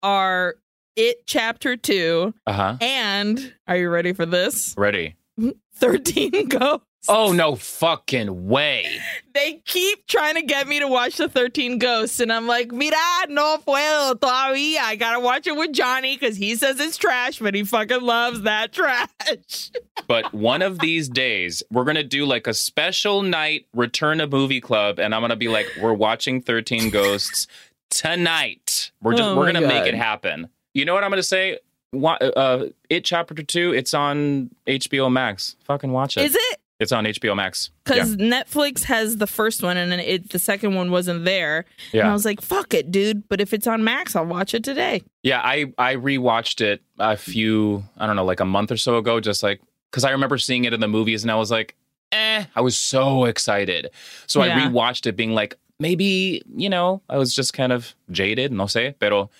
are 0.03 0.55
it 0.95 1.25
chapter 1.25 1.77
2 1.77 2.33
Uh 2.45 2.53
huh. 2.53 2.77
and 2.81 3.53
are 3.67 3.77
you 3.77 3.89
ready 3.89 4.13
for 4.13 4.25
this? 4.25 4.73
Ready? 4.77 5.15
13 5.75 6.47
Ghosts. 6.49 6.86
Oh 7.09 7.31
no 7.31 7.55
fucking 7.55 8.47
way! 8.47 8.99
They 9.33 9.61
keep 9.65 10.07
trying 10.07 10.35
to 10.35 10.41
get 10.41 10.67
me 10.67 10.79
to 10.79 10.87
watch 10.87 11.17
the 11.17 11.29
13 11.29 11.77
Ghosts 11.79 12.19
and 12.19 12.33
I'm 12.33 12.47
like, 12.47 12.71
"Mira, 12.71 12.97
no 13.29 13.57
puedo 13.65 14.15
todavía. 14.15 14.79
I 14.81 14.95
got 14.97 15.13
to 15.13 15.19
watch 15.19 15.47
it 15.47 15.55
with 15.55 15.71
Jonny 15.73 16.17
cuz 16.17 16.35
he 16.35 16.55
says 16.55 16.79
it's 16.79 16.97
trash, 16.97 17.39
but 17.39 17.55
he 17.55 17.63
fucking 17.63 18.01
loves 18.01 18.41
that 18.41 18.73
trash." 18.73 19.71
But 20.07 20.33
one 20.33 20.61
of 20.61 20.79
these 20.79 21.07
days, 21.07 21.63
we're 21.71 21.83
gonna 21.85 22.03
do 22.03 22.25
like 22.25 22.45
a 22.47 22.53
special 22.53 23.21
night 23.21 23.67
return 23.73 24.17
to 24.17 24.27
movie 24.27 24.61
club, 24.61 24.99
and 24.99 25.13
I'm 25.15 25.21
gonna 25.21 25.35
be 25.35 25.47
like, 25.47 25.67
we're 25.81 25.93
watching 25.93 26.41
Thirteen 26.41 26.89
Ghosts 26.91 27.47
tonight. 27.89 28.91
We're 29.01 29.13
just 29.13 29.29
Oh 29.29 29.37
we're 29.37 29.45
gonna 29.51 29.67
make 29.67 29.85
it 29.85 29.95
happen. 29.95 30.49
You 30.73 30.85
know 30.85 30.93
what 30.93 31.03
I'm 31.03 31.09
gonna 31.09 31.23
say? 31.23 31.59
Uh, 31.95 32.65
it 32.89 33.05
chapter 33.05 33.33
two. 33.43 33.73
It's 33.73 33.93
on 33.93 34.49
HBO 34.67 35.11
Max. 35.11 35.55
Fucking 35.63 35.91
watch 35.91 36.17
it. 36.17 36.25
Is 36.25 36.35
it? 36.35 36.56
It's 36.79 36.91
on 36.91 37.05
HBO 37.05 37.35
Max. 37.35 37.71
Yeah. 37.87 37.93
because 37.95 38.15
Netflix 38.17 38.83
has 38.83 39.17
the 39.17 39.25
first 39.25 39.63
one 39.63 39.77
and 39.77 39.91
then 39.91 39.99
it 39.99 40.29
the 40.29 40.37
second 40.39 40.75
one 40.75 40.91
wasn't 40.91 41.25
there. 41.25 41.65
And 41.91 42.03
I 42.03 42.13
was 42.13 42.23
like, 42.23 42.39
"Fuck 42.41 42.73
it, 42.75 42.91
dude!" 42.91 43.27
But 43.29 43.41
if 43.41 43.51
it's 43.53 43.65
on 43.65 43.83
Max, 43.83 44.15
I'll 44.15 44.25
watch 44.25 44.53
it 44.53 44.63
today. 44.63 45.01
Yeah, 45.23 45.41
I 45.43 45.73
I 45.79 45.95
rewatched 45.95 46.61
it 46.61 46.81
a 46.99 47.17
few 47.17 47.83
I 47.97 48.05
don't 48.05 48.15
know 48.15 48.25
like 48.25 48.39
a 48.41 48.45
month 48.45 48.71
or 48.71 48.77
so 48.77 48.97
ago, 48.97 49.19
just 49.19 49.41
like 49.41 49.59
because 49.89 50.03
I 50.03 50.11
remember 50.11 50.37
seeing 50.37 50.65
it 50.65 50.73
in 50.73 50.79
the 50.79 50.87
movies 50.87 51.23
and 51.23 51.31
I 51.31 51.35
was 51.35 51.49
like, 51.49 51.75
eh, 52.11 52.45
I 52.55 52.61
was 52.61 52.77
so 52.77 53.25
excited. 53.25 53.89
So 54.27 54.41
I 54.41 54.47
Yeah. 54.47 54.69
rewatched 54.69 55.07
it, 55.07 55.15
being 55.15 55.31
like, 55.33 55.57
maybe 55.79 56.43
you 56.55 56.69
know 56.69 57.01
I 57.09 57.17
was 57.17 57.33
just 57.33 57.53
kind 57.53 57.71
of 57.71 57.95
jaded, 58.11 58.51
no 58.51 58.65
sé, 58.65 58.93
pero 58.99 59.31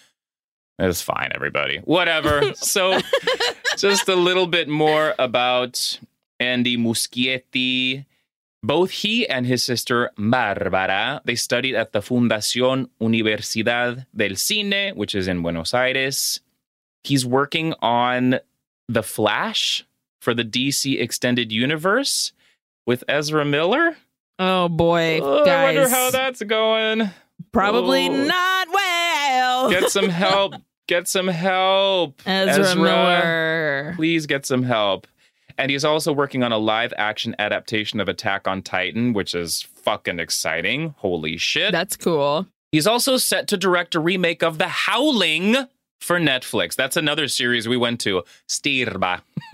it's 0.80 1.02
fine, 1.04 1.30
everybody, 1.36 1.78
whatever. 1.86 2.54
so 2.56 3.00
just 3.78 4.08
a 4.10 4.16
little 4.16 4.48
bit 4.48 4.68
more 4.70 5.14
about 5.20 6.00
Andy 6.40 6.78
Muschietti. 6.78 8.06
Both 8.64 8.90
he 8.92 9.28
and 9.30 9.46
his 9.46 9.64
sister 9.64 10.12
Barbara, 10.18 11.22
they 11.26 11.36
studied 11.36 11.76
at 11.76 11.94
the 11.94 12.00
Fundación 12.00 12.90
Universidad 13.00 14.06
del 14.16 14.32
Cine, 14.32 14.96
which 14.96 15.14
is 15.16 15.28
in 15.28 15.42
Buenos 15.42 15.74
Aires. 15.74 16.40
He's 17.04 17.26
working 17.26 17.74
on 17.82 18.40
The 18.90 19.04
Flash 19.04 19.86
for 20.22 20.34
the 20.34 20.44
DC 20.44 21.00
Extended 21.00 21.52
Universe 21.52 22.34
with 22.86 23.04
Ezra 23.08 23.46
Miller. 23.46 23.96
Oh 24.40 24.68
boy, 24.70 25.20
Oh, 25.22 25.44
I 25.46 25.64
wonder 25.66 25.88
how 25.90 26.10
that's 26.12 26.42
going. 26.42 27.10
Probably 27.52 28.08
Oh. 28.10 28.26
not 28.26 28.68
well. 28.74 29.70
Get 29.70 29.90
some 29.92 30.10
help. 30.10 30.56
Get 30.88 31.08
some 31.08 31.28
help. 31.28 32.22
Ezra, 32.26 32.76
Miller. 32.76 33.94
Please 33.98 34.26
get 34.26 34.46
some 34.46 34.64
help. 34.64 35.06
And 35.58 35.72
he's 35.72 35.86
also 35.86 36.14
working 36.14 36.44
on 36.44 36.52
a 36.52 36.58
live 36.58 36.94
action 36.98 37.36
adaptation 37.40 38.00
of 38.00 38.08
Attack 38.08 38.48
on 38.48 38.62
Titan, 38.62 39.14
which 39.14 39.34
is 39.34 39.64
fucking 39.76 40.20
exciting. 40.20 40.94
Holy 40.98 41.38
shit. 41.38 41.72
That's 41.72 41.98
cool. 41.98 42.48
He's 42.72 42.86
also 42.86 43.18
set 43.18 43.48
to 43.48 43.58
direct 43.58 43.96
a 43.96 44.00
remake 44.00 44.44
of 44.44 44.58
The 44.58 44.68
Howling 44.68 45.56
for 46.00 46.20
Netflix. 46.20 46.76
That's 46.76 46.98
another 46.98 47.28
series 47.28 47.68
we 47.68 47.78
went 47.78 48.00
to. 48.02 48.24
Stirba. 48.48 49.22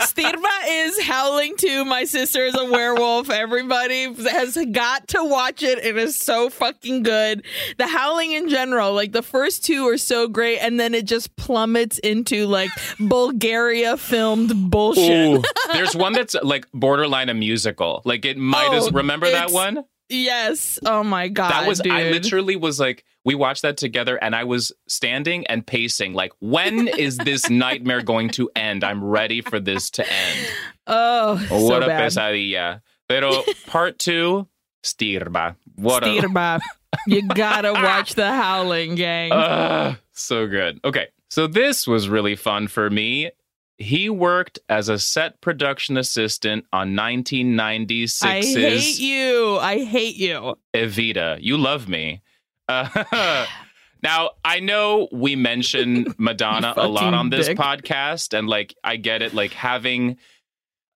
Stirba 0.00 0.46
is 0.68 1.00
howling 1.02 1.56
too. 1.56 1.84
My 1.84 2.04
sister 2.04 2.44
is 2.44 2.54
a 2.56 2.64
werewolf. 2.70 3.30
Everybody 3.30 4.12
has 4.14 4.56
got 4.72 5.08
to 5.08 5.24
watch 5.24 5.62
it. 5.62 5.78
It 5.84 5.96
is 5.96 6.16
so 6.18 6.50
fucking 6.50 7.02
good. 7.02 7.44
The 7.78 7.86
howling 7.86 8.32
in 8.32 8.48
general, 8.48 8.92
like 8.94 9.12
the 9.12 9.22
first 9.22 9.64
two 9.64 9.86
are 9.88 9.98
so 9.98 10.28
great, 10.28 10.58
and 10.58 10.78
then 10.78 10.94
it 10.94 11.04
just 11.06 11.34
plummets 11.36 11.98
into 11.98 12.46
like 12.46 12.70
Bulgaria 12.98 13.96
filmed 13.96 14.70
bullshit. 14.70 15.38
Ooh. 15.38 15.42
There's 15.72 15.96
one 15.96 16.12
that's 16.12 16.34
like 16.42 16.66
borderline 16.72 17.28
a 17.28 17.34
musical. 17.34 18.02
Like 18.04 18.24
it 18.24 18.36
might 18.38 18.68
Oh, 18.70 18.76
as 18.86 18.92
remember 18.92 19.30
that 19.30 19.50
one? 19.50 19.84
Yes. 20.08 20.78
Oh 20.84 21.02
my 21.02 21.28
god. 21.28 21.50
that 21.50 21.66
was 21.68 21.80
dude. 21.80 21.92
I 21.92 22.10
literally 22.10 22.56
was 22.56 22.78
like 22.78 23.04
we 23.24 23.34
watched 23.34 23.62
that 23.62 23.76
together 23.76 24.16
and 24.22 24.36
I 24.36 24.44
was 24.44 24.72
standing 24.86 25.46
and 25.48 25.66
pacing 25.66 26.12
like 26.12 26.32
when 26.40 26.86
is 26.98 27.16
this 27.18 27.50
nightmare 27.50 28.02
going 28.02 28.30
to 28.30 28.48
end? 28.54 28.84
I'm 28.84 29.02
ready 29.02 29.40
for 29.40 29.58
this 29.60 29.90
to 29.90 30.02
end. 30.10 30.48
Oh, 30.88 31.36
so 31.48 31.62
what 31.64 31.82
a 31.82 31.86
bad. 31.88 32.12
pesadilla. 32.12 32.80
Pero 33.08 33.42
part 33.66 33.98
2 33.98 34.46
Stirba. 34.84 35.56
What 35.74 36.04
a 36.04 36.06
Stirba. 36.06 36.60
You 37.08 37.26
gotta 37.26 37.72
watch 37.72 38.14
the 38.14 38.28
howling, 38.30 38.94
gang. 38.94 39.32
Ugh, 39.32 39.96
so 40.12 40.46
good. 40.46 40.78
Okay, 40.84 41.08
so 41.28 41.48
this 41.48 41.88
was 41.88 42.08
really 42.08 42.36
fun 42.36 42.68
for 42.68 42.88
me. 42.88 43.32
He 43.78 44.08
worked 44.08 44.58
as 44.70 44.88
a 44.88 44.98
set 44.98 45.40
production 45.42 45.96
assistant 45.98 46.64
on 46.72 46.92
1996's 46.94 48.22
I 48.22 48.40
hate 48.42 48.98
you. 48.98 49.58
I 49.58 49.84
hate 49.84 50.16
you. 50.16 50.56
Evita. 50.74 51.38
You 51.40 51.58
love 51.58 51.88
me. 51.88 52.22
Uh, 52.68 53.46
now, 54.02 54.30
I 54.44 54.60
know 54.60 55.08
we 55.12 55.36
mention 55.36 56.06
Madonna 56.18 56.72
a 56.76 56.88
lot 56.88 57.12
on 57.14 57.28
this 57.30 57.48
podcast, 57.50 58.36
and 58.36 58.48
like, 58.48 58.74
I 58.82 58.96
get 58.96 59.20
it. 59.22 59.34
Like, 59.34 59.52
having 59.52 60.16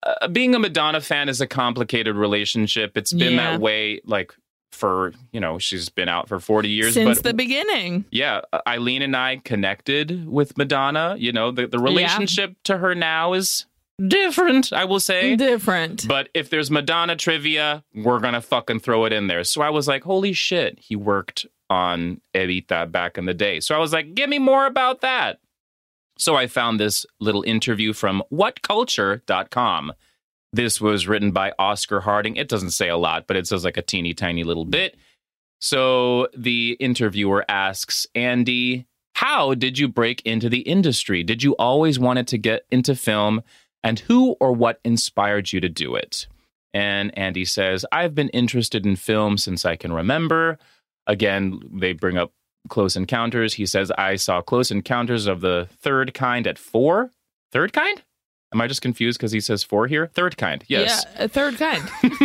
uh, 0.03 0.27
being 0.27 0.55
a 0.55 0.59
Madonna 0.59 1.01
fan 1.01 1.29
is 1.29 1.39
a 1.41 1.47
complicated 1.47 2.15
relationship. 2.15 2.97
It's 2.97 3.13
been 3.13 3.33
Yeah. 3.35 3.51
that 3.51 3.61
way, 3.61 4.01
like, 4.05 4.33
for 4.71 5.13
you 5.31 5.39
know, 5.39 5.59
she's 5.59 5.89
been 5.89 6.09
out 6.09 6.27
for 6.27 6.39
40 6.39 6.69
years. 6.69 6.93
Since 6.93 7.19
but 7.19 7.23
the 7.23 7.33
beginning. 7.33 8.05
yeah, 8.11 8.41
Aileen 8.67 9.01
and 9.01 9.15
I 9.15 9.41
connected 9.43 10.27
with 10.27 10.57
Madonna. 10.57 11.15
You 11.17 11.31
know, 11.31 11.51
the, 11.51 11.67
the 11.67 11.79
relationship 11.79 12.55
to 12.63 12.77
her 12.77 12.95
now 12.95 13.33
is 13.33 13.65
different, 14.07 14.73
I 14.73 14.85
will 14.85 14.99
say. 14.99 15.35
Different. 15.35 16.07
But 16.07 16.29
if 16.33 16.49
there's 16.49 16.71
Madonna 16.71 17.15
trivia, 17.15 17.83
we're 17.93 18.19
going 18.19 18.33
to 18.33 18.41
fucking 18.41 18.79
throw 18.79 19.05
it 19.05 19.13
in 19.13 19.27
there. 19.27 19.43
So 19.43 19.61
I 19.61 19.69
was 19.69 19.87
like, 19.87 20.03
holy 20.03 20.33
shit, 20.33 20.79
he 20.79 20.95
worked 20.95 21.45
on 21.69 22.21
Evita 22.33 22.91
back 22.91 23.17
in 23.17 23.25
the 23.25 23.33
day. 23.33 23.59
So 23.59 23.75
I 23.75 23.79
was 23.79 23.93
like, 23.93 24.13
give 24.13 24.29
me 24.29 24.39
more 24.39 24.65
about 24.65 25.01
that. 25.01 25.39
So 26.17 26.35
I 26.35 26.47
found 26.47 26.79
this 26.79 27.05
little 27.19 27.43
interview 27.43 27.93
from 27.93 28.23
whatculture.com. 28.31 29.93
This 30.53 30.81
was 30.81 31.07
written 31.07 31.31
by 31.31 31.53
Oscar 31.57 32.01
Harding. 32.01 32.35
It 32.35 32.49
doesn't 32.49 32.71
say 32.71 32.89
a 32.89 32.97
lot, 32.97 33.25
but 33.27 33.37
it 33.37 33.47
says 33.47 33.63
like 33.63 33.77
a 33.77 33.81
teeny 33.81 34.13
tiny 34.13 34.43
little 34.43 34.65
bit. 34.65 34.97
So 35.59 36.27
the 36.35 36.75
interviewer 36.79 37.45
asks 37.47 38.07
Andy, 38.15 38.85
How 39.15 39.53
did 39.53 39.79
you 39.79 39.87
break 39.87 40.21
into 40.25 40.49
the 40.49 40.61
industry? 40.61 41.23
Did 41.23 41.43
you 41.43 41.55
always 41.57 41.99
wanted 41.99 42.27
to 42.29 42.37
get 42.37 42.65
into 42.71 42.95
film? 42.95 43.43
And 43.83 43.99
who 43.99 44.35
or 44.39 44.51
what 44.51 44.79
inspired 44.83 45.51
you 45.53 45.59
to 45.61 45.69
do 45.69 45.95
it? 45.95 46.27
And 46.73 47.17
Andy 47.17 47.45
says, 47.45 47.85
I've 47.91 48.15
been 48.15 48.29
interested 48.29 48.85
in 48.85 48.95
film 48.95 49.37
since 49.37 49.65
I 49.65 49.75
can 49.75 49.91
remember. 49.93 50.57
Again, 51.07 51.59
they 51.71 51.93
bring 51.93 52.17
up 52.17 52.31
Close 52.69 52.95
Encounters. 52.95 53.55
He 53.55 53.65
says, 53.65 53.91
I 53.91 54.15
saw 54.15 54.41
Close 54.41 54.71
Encounters 54.71 55.27
of 55.27 55.41
the 55.41 55.67
Third 55.79 56.13
Kind 56.13 56.47
at 56.47 56.57
four. 56.57 57.11
Third 57.51 57.73
kind? 57.73 58.01
Am 58.53 58.59
I 58.59 58.67
just 58.67 58.81
confused 58.81 59.17
because 59.17 59.31
he 59.31 59.39
says 59.39 59.63
four 59.63 59.87
here? 59.87 60.07
Third 60.07 60.35
kind, 60.35 60.63
yes. 60.67 61.05
Yeah, 61.15 61.23
a 61.23 61.27
third 61.29 61.57
kind. 61.57 61.89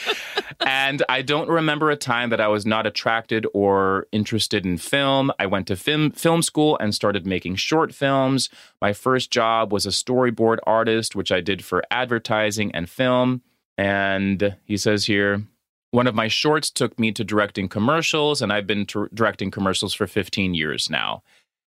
and 0.66 1.02
I 1.08 1.22
don't 1.22 1.48
remember 1.48 1.90
a 1.90 1.96
time 1.96 2.30
that 2.30 2.40
I 2.40 2.46
was 2.46 2.64
not 2.64 2.86
attracted 2.86 3.46
or 3.52 4.06
interested 4.12 4.64
in 4.64 4.78
film. 4.78 5.32
I 5.40 5.46
went 5.46 5.66
to 5.66 5.76
film 5.76 6.12
film 6.12 6.42
school 6.42 6.78
and 6.80 6.94
started 6.94 7.26
making 7.26 7.56
short 7.56 7.92
films. 7.92 8.50
My 8.80 8.92
first 8.92 9.32
job 9.32 9.72
was 9.72 9.84
a 9.84 9.90
storyboard 9.90 10.58
artist, 10.64 11.16
which 11.16 11.32
I 11.32 11.40
did 11.40 11.64
for 11.64 11.82
advertising 11.90 12.72
and 12.72 12.88
film. 12.88 13.42
And 13.76 14.56
he 14.64 14.76
says 14.76 15.06
here, 15.06 15.42
one 15.90 16.06
of 16.06 16.14
my 16.14 16.28
shorts 16.28 16.70
took 16.70 16.98
me 16.98 17.12
to 17.12 17.24
directing 17.24 17.68
commercials, 17.68 18.40
and 18.40 18.52
I've 18.52 18.66
been 18.66 18.86
t- 18.86 19.04
directing 19.12 19.50
commercials 19.50 19.92
for 19.92 20.06
15 20.06 20.54
years 20.54 20.88
now. 20.88 21.22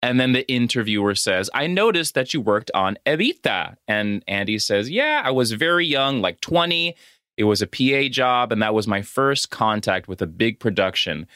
And 0.02 0.18
then 0.18 0.32
the 0.32 0.50
interviewer 0.50 1.14
says, 1.14 1.50
I 1.52 1.66
noticed 1.66 2.14
that 2.14 2.32
you 2.32 2.40
worked 2.40 2.70
on 2.74 2.96
Evita. 3.04 3.76
And 3.86 4.24
Andy 4.26 4.58
says, 4.58 4.88
Yeah, 4.90 5.22
I 5.24 5.30
was 5.30 5.52
very 5.52 5.86
young, 5.86 6.20
like 6.20 6.40
20. 6.40 6.96
It 7.36 7.44
was 7.44 7.62
a 7.62 7.66
PA 7.66 8.08
job, 8.10 8.52
and 8.52 8.62
that 8.62 8.74
was 8.74 8.86
my 8.86 9.02
first 9.02 9.50
contact 9.50 10.08
with 10.08 10.20
a 10.20 10.26
big 10.26 10.60
production. 10.60 11.26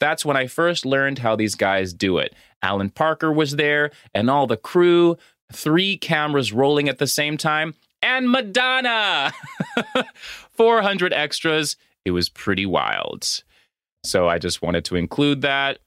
That's 0.00 0.24
when 0.24 0.36
I 0.36 0.46
first 0.46 0.86
learned 0.86 1.18
how 1.18 1.34
these 1.34 1.54
guys 1.56 1.92
do 1.92 2.18
it. 2.18 2.34
Alan 2.62 2.90
Parker 2.90 3.32
was 3.32 3.56
there, 3.56 3.90
and 4.14 4.30
all 4.30 4.46
the 4.46 4.56
crew, 4.56 5.16
three 5.52 5.96
cameras 5.96 6.52
rolling 6.52 6.88
at 6.88 6.98
the 6.98 7.06
same 7.06 7.36
time, 7.36 7.74
and 8.02 8.30
Madonna! 8.30 9.32
400 10.52 11.12
extras. 11.12 11.76
It 12.04 12.12
was 12.12 12.28
pretty 12.28 12.66
wild. 12.66 13.42
So 14.04 14.28
I 14.28 14.38
just 14.38 14.62
wanted 14.62 14.84
to 14.86 14.96
include 14.96 15.42
that. 15.42 15.78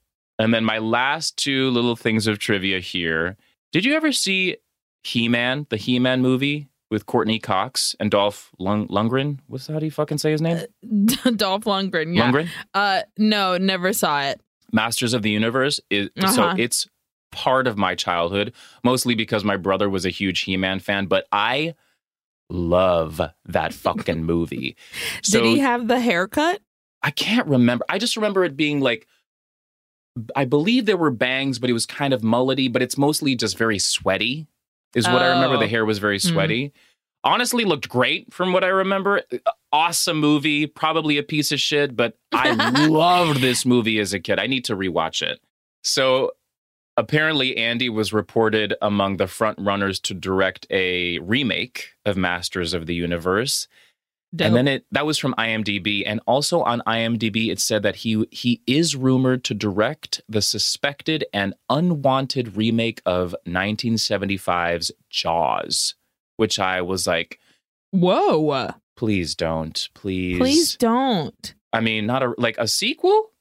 And 0.41 0.53
then 0.53 0.63
my 0.63 0.79
last 0.79 1.37
two 1.37 1.69
little 1.69 1.95
things 1.95 2.25
of 2.27 2.39
trivia 2.39 2.79
here. 2.79 3.37
Did 3.71 3.85
you 3.85 3.93
ever 3.95 4.11
see 4.11 4.57
He 5.03 5.27
Man, 5.29 5.67
the 5.69 5.77
He 5.77 5.99
Man 5.99 6.21
movie 6.21 6.67
with 6.89 7.05
Courteney 7.05 7.37
Cox 7.39 7.95
and 7.99 8.09
Dolph 8.09 8.49
Lung- 8.57 8.87
Lundgren? 8.87 9.37
What's 9.47 9.67
how 9.67 9.77
do 9.79 9.85
you 9.85 9.91
fucking 9.91 10.17
say 10.17 10.31
his 10.31 10.41
name? 10.41 10.57
Dolph 11.35 11.65
Lundgren. 11.65 12.15
Yeah. 12.15 12.31
Lundgren? 12.31 12.49
Uh, 12.73 13.01
no, 13.17 13.57
never 13.57 13.93
saw 13.93 14.21
it. 14.23 14.41
Masters 14.73 15.13
of 15.13 15.21
the 15.21 15.29
Universe. 15.29 15.79
Is, 15.89 16.09
So 16.33 16.43
Uh-huh. 16.43 16.55
it's 16.57 16.87
part 17.31 17.67
of 17.67 17.77
my 17.77 17.93
childhood, 17.95 18.53
mostly 18.83 19.15
because 19.15 19.43
my 19.43 19.57
brother 19.57 19.89
was 19.89 20.05
a 20.05 20.09
huge 20.09 20.41
He 20.41 20.57
Man 20.57 20.79
fan, 20.79 21.05
but 21.05 21.27
I 21.31 21.75
love 22.49 23.21
that 23.45 23.73
fucking 23.73 24.23
movie. 24.23 24.75
So 25.23 25.39
Did 25.43 25.47
he 25.47 25.59
have 25.59 25.87
the 25.87 25.99
haircut? 25.99 26.61
I 27.03 27.11
can't 27.11 27.47
remember. 27.47 27.85
I 27.89 27.97
just 27.99 28.15
remember 28.15 28.43
it 28.43 28.55
being 28.57 28.79
like, 28.81 29.07
I 30.35 30.45
believe 30.45 30.85
there 30.85 30.97
were 30.97 31.11
bangs, 31.11 31.57
but 31.59 31.69
it 31.69 31.73
was 31.73 31.85
kind 31.85 32.13
of 32.13 32.21
mullety, 32.21 32.71
but 32.71 32.81
it's 32.81 32.97
mostly 32.97 33.35
just 33.35 33.57
very 33.57 33.79
sweaty, 33.79 34.47
is 34.95 35.07
what 35.07 35.21
I 35.21 35.27
remember. 35.29 35.55
Oh. 35.55 35.59
The 35.59 35.67
hair 35.67 35.85
was 35.85 35.99
very 35.99 36.17
Mm. 36.17 36.31
sweaty. 36.31 36.73
Honestly, 37.23 37.63
looked 37.65 37.87
great 37.87 38.33
from 38.33 38.51
what 38.51 38.63
I 38.63 38.67
remember. 38.69 39.21
Awesome 39.71 40.17
movie, 40.19 40.65
probably 40.67 41.17
a 41.17 41.23
piece 41.23 41.51
of 41.51 41.59
shit, 41.59 41.95
but 41.95 42.17
I 42.33 42.51
loved 42.87 43.41
this 43.41 43.65
movie 43.65 43.99
as 43.99 44.11
a 44.11 44.19
kid. 44.19 44.39
I 44.39 44.47
need 44.47 44.65
to 44.65 44.75
rewatch 44.75 45.21
it. 45.21 45.39
So 45.83 46.31
apparently, 46.97 47.55
Andy 47.57 47.89
was 47.89 48.11
reported 48.11 48.73
among 48.81 49.17
the 49.17 49.27
front 49.27 49.59
runners 49.59 49.99
to 50.01 50.13
direct 50.13 50.65
a 50.71 51.19
remake 51.19 51.89
of 52.05 52.17
Masters 52.17 52.73
of 52.73 52.85
the 52.87 52.95
Universe. 52.95 53.67
And 54.39 54.55
then 54.55 54.67
it 54.67 54.85
that 54.91 55.05
was 55.05 55.17
from 55.17 55.33
IMDb, 55.37 56.03
and 56.05 56.21
also 56.25 56.61
on 56.61 56.81
IMDb 56.87 57.51
it 57.51 57.59
said 57.59 57.83
that 57.83 57.97
he 57.97 58.25
he 58.31 58.61
is 58.65 58.95
rumored 58.95 59.43
to 59.45 59.53
direct 59.53 60.21
the 60.29 60.41
suspected 60.41 61.25
and 61.33 61.53
unwanted 61.69 62.55
remake 62.55 63.01
of 63.05 63.35
1975's 63.45 64.91
Jaws, 65.09 65.95
which 66.37 66.59
I 66.59 66.81
was 66.81 67.07
like, 67.07 67.39
Whoa. 67.91 68.73
please 68.95 69.35
don't, 69.35 69.89
please, 69.93 70.37
Please 70.37 70.75
don't. 70.77 71.53
I 71.73 71.81
mean, 71.81 72.05
not 72.05 72.23
a 72.23 72.33
like 72.37 72.57
a 72.57 72.69
sequel, 72.69 73.31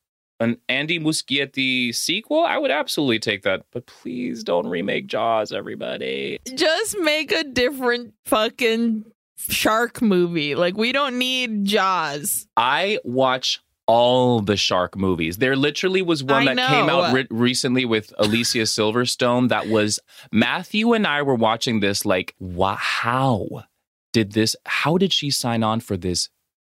an 0.41 0.57
Andy 0.69 0.99
Muschietti 0.99 1.95
sequel. 1.95 2.41
I 2.41 2.59
would 2.59 2.73
absolutely 2.73 3.21
take 3.21 3.43
that, 3.43 3.67
but 3.73 3.87
please 3.87 4.43
don't 4.43 4.67
remake 4.67 5.07
Jaws, 5.07 5.53
everybody. 5.53 6.39
Just 6.57 6.99
make 6.99 7.31
a 7.31 7.45
different 7.45 8.15
fucking 8.25 9.05
shark 9.49 10.03
movie. 10.03 10.55
Like, 10.55 10.77
we 10.77 10.93
don't 10.93 11.19
need 11.19 11.65
Jaws. 11.65 12.47
I 12.57 12.99
watch 13.05 13.61
all 13.87 14.41
the 14.41 14.57
shark 14.57 14.97
movies. 14.97 15.39
There 15.39 15.57
literally 15.57 16.01
was 16.01 16.23
one 16.23 16.47
I 16.47 16.55
that 16.55 16.69
came 16.69 16.89
out 16.89 17.13
re- 17.13 17.27
recently 17.29 17.85
with 17.85 18.13
Alicia 18.19 18.59
Silverstone 18.63 19.49
that 19.49 19.67
was 19.67 19.99
Matthew 20.31 20.93
and 20.93 21.09
I 21.09 21.23
were 21.23 21.35
watching 21.35 21.81
this 21.81 22.07
like 22.07 22.37
wow 22.39 22.77
how 22.77 23.65
did 24.13 24.31
this 24.31 24.55
how 24.65 24.97
did 24.97 25.13
she 25.13 25.31
sign 25.31 25.65
on 25.65 25.81
for 25.81 25.97
this 25.97 26.29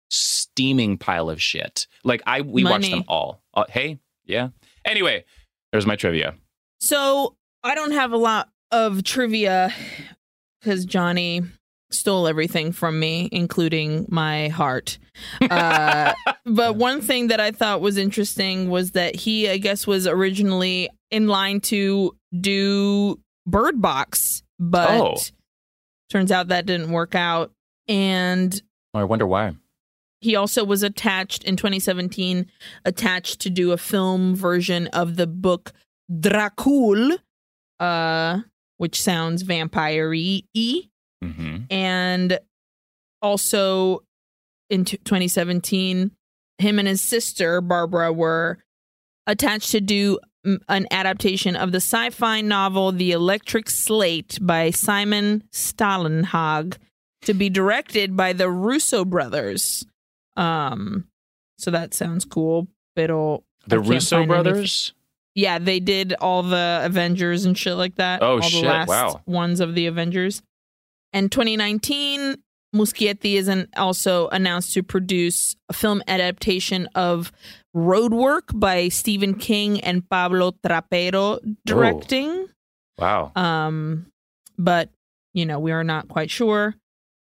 steaming 0.09 0.97
pile 0.97 1.29
of 1.29 1.41
shit? 1.41 1.87
Like 2.05 2.21
I 2.25 2.39
we 2.39 2.63
watched 2.63 2.89
them 2.89 3.03
all. 3.09 3.41
Uh, 3.53 3.65
hey, 3.67 3.99
yeah. 4.25 4.49
Anyway, 4.85 5.25
there's 5.73 5.85
my 5.85 5.97
trivia. 5.97 6.35
So 6.79 7.35
I 7.63 7.75
don't 7.75 7.91
have 7.91 8.13
a 8.13 8.17
lot 8.17 8.49
of 8.71 9.03
trivia 9.03 9.73
because 10.61 10.85
Jonny 10.85 11.41
stole 11.91 12.27
everything 12.27 12.71
from 12.71 12.99
me, 12.99 13.29
including 13.31 14.05
my 14.09 14.47
heart. 14.49 14.99
Uh, 15.41 16.13
but 16.45 16.75
one 16.75 17.01
thing 17.01 17.27
that 17.27 17.39
I 17.39 17.51
thought 17.51 17.81
was 17.81 17.97
interesting 17.97 18.69
was 18.69 18.91
that 18.91 19.15
he, 19.15 19.49
I 19.49 19.57
guess, 19.57 19.87
was 19.87 20.05
originally 20.07 20.89
in 21.11 21.27
line 21.27 21.61
to 21.61 22.15
do 22.39 23.19
Bird 23.47 23.81
Box, 23.81 24.43
but 24.59 24.89
Oh. 25.01 25.15
turns 26.11 26.31
out 26.31 26.49
that 26.49 26.65
didn't 26.67 26.91
work 26.91 27.15
out. 27.15 27.51
And 27.87 28.61
I 28.93 29.03
wonder 29.03 29.25
why. 29.25 29.55
he 30.21 30.35
also 30.35 30.63
was 30.63 30.83
attached 30.83 31.43
in 31.43 31.55
2017, 31.55 32.45
attached 32.85 33.39
to 33.41 33.49
do 33.49 33.71
a 33.71 33.77
film 33.77 34.35
version 34.35 34.87
of 34.87 35.15
the 35.15 35.25
book 35.25 35.71
Dracul, 36.11 37.17
uh, 37.79 38.39
which 38.77 39.01
sounds 39.01 39.41
vampire-y. 39.41 40.41
Hmm 41.23 41.57
And 41.69 42.39
also 43.21 44.03
in 44.69 44.85
t- 44.85 44.97
2017, 44.97 46.11
him 46.59 46.79
and 46.79 46.87
his 46.87 47.01
sister, 47.01 47.61
Barbara, 47.61 48.13
were 48.13 48.59
attached 49.27 49.71
to 49.71 49.81
do 49.81 50.19
an 50.69 50.87
adaptation 50.91 51.55
of 51.55 51.71
the 51.71 51.77
sci 51.81 52.09
fi 52.11 52.41
novel 52.41 52.91
The 52.91 53.11
Electric 53.11 53.69
State 53.69 54.37
by 54.41 54.69
Simon 54.71 55.43
Stalenhag 55.51 56.77
to 57.23 57.33
be 57.33 57.49
directed 57.49 58.15
by 58.15 58.31
the 58.33 58.49
Russo 58.49 59.03
brothers. 59.03 59.85
Um, 60.37 61.05
so 61.57 61.71
that 61.71 61.93
sounds 61.93 62.23
cool. 62.23 62.67
Pero 62.95 63.43
The 63.67 63.79
Russo 63.79 64.17
find 64.17 64.31
anything- 64.31 64.43
brothers. 64.43 64.93
yeah, 65.35 65.59
they 65.59 65.79
did 65.81 66.13
all 66.13 66.43
the 66.43 66.81
Avengers 66.83 67.43
and 67.45 67.57
shit 67.57 67.75
like 67.75 67.95
that. 67.95 68.21
Oh, 68.23 68.35
all 68.35 68.41
shit, 68.41 68.61
The 68.63 68.67
last 68.69 68.87
wow. 68.87 69.21
Ones 69.25 69.59
of 69.59 69.75
the 69.75 69.87
Avengers. 69.87 70.41
And 71.13 71.31
2019, 71.31 72.35
Muschietti 72.75 73.33
is 73.35 73.47
an, 73.47 73.67
also 73.75 74.27
announced 74.29 74.73
to 74.73 74.83
produce 74.83 75.55
a 75.69 75.73
film 75.73 76.03
adaptation 76.07 76.87
of 76.95 77.31
Roadwork 77.75 78.57
by 78.57 78.89
Stephen 78.89 79.35
King 79.35 79.81
and 79.81 80.07
Pablo 80.09 80.51
Trapero 80.63 81.39
directing. 81.65 82.47
Wow. 82.97 83.31
Um, 83.35 84.11
but 84.57 84.89
you 85.33 85.45
know 85.45 85.59
we 85.59 85.71
are 85.71 85.83
not 85.83 86.07
quite 86.09 86.29
sure. 86.29 86.75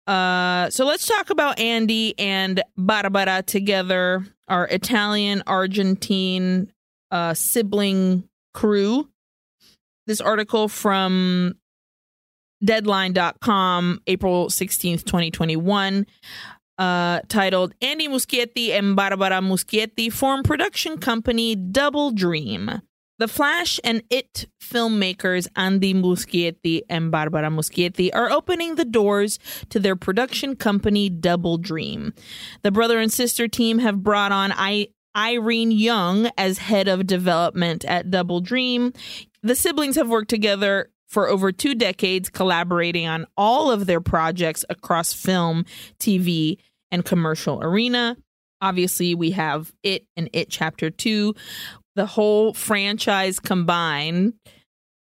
Uh, 0.08 0.70
so 0.70 0.86
let's 0.86 1.06
talk 1.06 1.30
about 1.30 1.60
Andy 1.60 2.18
and 2.20 2.62
Barbara 2.76 3.44
together, 3.44 4.26
our 4.48 4.68
Italian 4.68 5.44
Argentine 5.48 6.72
uh, 7.12 7.34
sibling 7.34 8.28
crew. 8.54 9.08
This 10.08 10.20
article 10.20 10.68
from 10.68 11.56
Deadline.com, 12.64 14.02
April 14.08 14.48
16th, 14.48 15.04
2021, 15.06 16.06
uh, 16.78 17.20
titled 17.28 17.74
Andy 17.82 18.08
Muschietti 18.08 18.72
and 18.72 18.96
Barbara 18.96 19.42
Muschietti 19.42 20.12
form 20.12 20.44
production 20.44 20.98
company 20.98 21.56
Double 21.56 22.12
Dream. 22.12 22.82
The 23.20 23.28
Flash 23.28 23.80
and 23.84 24.02
It 24.10 24.48
filmmakers 24.64 25.48
Andy 25.56 25.94
Muschietti 25.94 26.82
and 26.90 27.12
Barbara 27.12 27.50
Muschietti 27.52 28.10
are 28.16 28.32
opening 28.32 28.76
the 28.76 28.86
doors 28.86 29.38
to 29.70 29.80
their 29.80 29.96
production 29.96 30.56
company 30.56 31.08
Double 31.08 31.60
Dream. 31.60 32.16
The 32.64 32.72
brother 32.72 33.00
and 33.00 33.14
sister 33.14 33.48
team 33.48 33.78
have 33.78 34.02
brought 34.02 34.32
on 34.32 34.52
I- 34.52 34.88
Irene 35.16 35.70
Young 35.70 36.32
as 36.36 36.58
head 36.58 36.88
of 36.88 37.06
development 37.06 37.86
at 37.86 38.10
Double 38.10 38.40
Dream. 38.40 38.92
The 39.44 39.54
siblings 39.56 39.98
have 39.98 40.10
worked 40.10 40.30
together 40.30 40.90
for 41.12 41.28
over 41.28 41.52
two 41.52 41.76
decades, 41.76 42.30
collaborating 42.30 43.06
on 43.06 43.28
all 43.38 43.70
of 43.70 43.86
their 43.86 44.02
projects 44.02 44.64
across 44.70 45.14
film, 45.14 45.66
TV, 46.00 46.58
and 46.90 47.06
commercial 47.06 47.62
arena. 47.62 48.18
Obviously, 48.62 49.14
we 49.14 49.32
have 49.32 49.72
It 49.84 50.06
and 50.16 50.30
It 50.34 50.50
Chapter 50.50 50.90
2. 50.90 51.36
The 51.96 52.06
whole 52.06 52.54
franchise 52.54 53.40
combined 53.40 54.34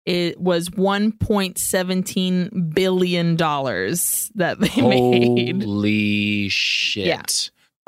it 0.05 0.39
was 0.39 0.69
1.17 0.69 2.73
billion 2.73 3.35
dollars 3.35 4.31
that 4.35 4.59
they 4.59 4.81
made. 4.87 5.63
Holy 5.63 6.49
shit. 6.49 7.05
Yeah. 7.05 7.21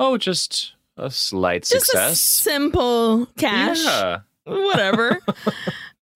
Oh, 0.00 0.16
just 0.16 0.72
a 0.96 1.10
slight 1.10 1.62
Just 1.64 1.74
a 1.74 1.80
success. 1.80 2.20
simple 2.20 3.26
cash. 3.36 3.84
Yeah. 3.84 4.20
Whatever. 4.44 5.20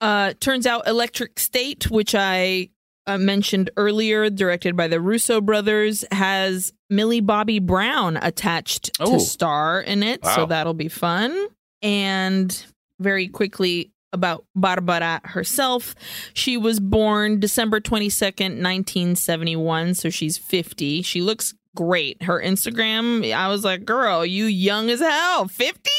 uh, 0.00 0.34
turns 0.40 0.66
out 0.66 0.86
Electric 0.86 1.38
State, 1.38 1.90
which 1.90 2.14
I 2.14 2.70
uh, 3.06 3.18
mentioned 3.18 3.70
earlier, 3.76 4.30
directed 4.30 4.76
by 4.76 4.88
the 4.88 5.00
Russo 5.00 5.40
brothers, 5.40 6.04
has 6.12 6.72
Millie 6.88 7.20
Bobby 7.20 7.58
Brown 7.58 8.16
attached 8.16 8.90
Oh. 9.00 9.12
to 9.14 9.20
star 9.20 9.80
in 9.80 10.02
it. 10.02 10.24
So 10.24 10.46
that'll 10.46 10.74
be 10.74 10.88
fun. 10.88 11.46
And 11.82 12.64
very 12.98 13.28
quickly 13.28 13.90
about 14.12 14.44
Barbara 14.54 15.20
herself. 15.24 15.94
She 16.34 16.56
was 16.56 16.80
born 16.80 17.38
December 17.40 17.80
22nd, 17.80 18.60
1971. 18.62 19.94
So 19.94 20.10
she's 20.10 20.36
50. 20.36 21.02
She 21.02 21.22
looks 21.22 21.54
great. 21.76 22.22
Her 22.24 22.42
Instagram, 22.42 23.32
I 23.32 23.48
was 23.48 23.64
like, 23.64 23.84
girl, 23.84 24.26
you 24.26 24.44
young 24.46 24.90
as 24.90 25.00
hell. 25.00 25.46
50? 25.48 25.90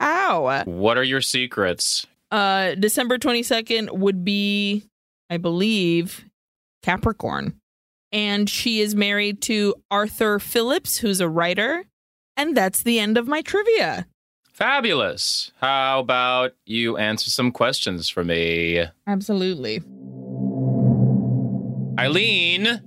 How? 0.00 0.64
What 0.64 0.98
are 0.98 1.04
your 1.04 1.20
secrets? 1.20 2.06
Uh, 2.30 2.74
December 2.74 3.18
22nd 3.18 3.90
would 3.98 4.24
be, 4.24 4.84
I 5.28 5.36
believe, 5.36 6.24
Capricorn. 6.82 7.60
And 8.12 8.48
she 8.48 8.80
is 8.80 8.94
married 8.94 9.40
to 9.42 9.74
Arthur 9.90 10.38
Phillips, 10.38 10.98
who's 10.98 11.20
a 11.20 11.28
writer. 11.28 11.84
And 12.36 12.56
that's 12.56 12.82
the 12.82 12.98
end 12.98 13.18
of 13.18 13.28
my 13.28 13.42
trivia. 13.42 14.06
Fabulous. 14.52 15.52
How 15.60 16.00
about 16.00 16.52
you 16.66 16.96
answer 16.96 17.30
some 17.30 17.50
questions 17.52 18.08
for 18.08 18.24
me? 18.24 18.84
Absolutely. 19.06 19.80
Aileen, 21.98 22.80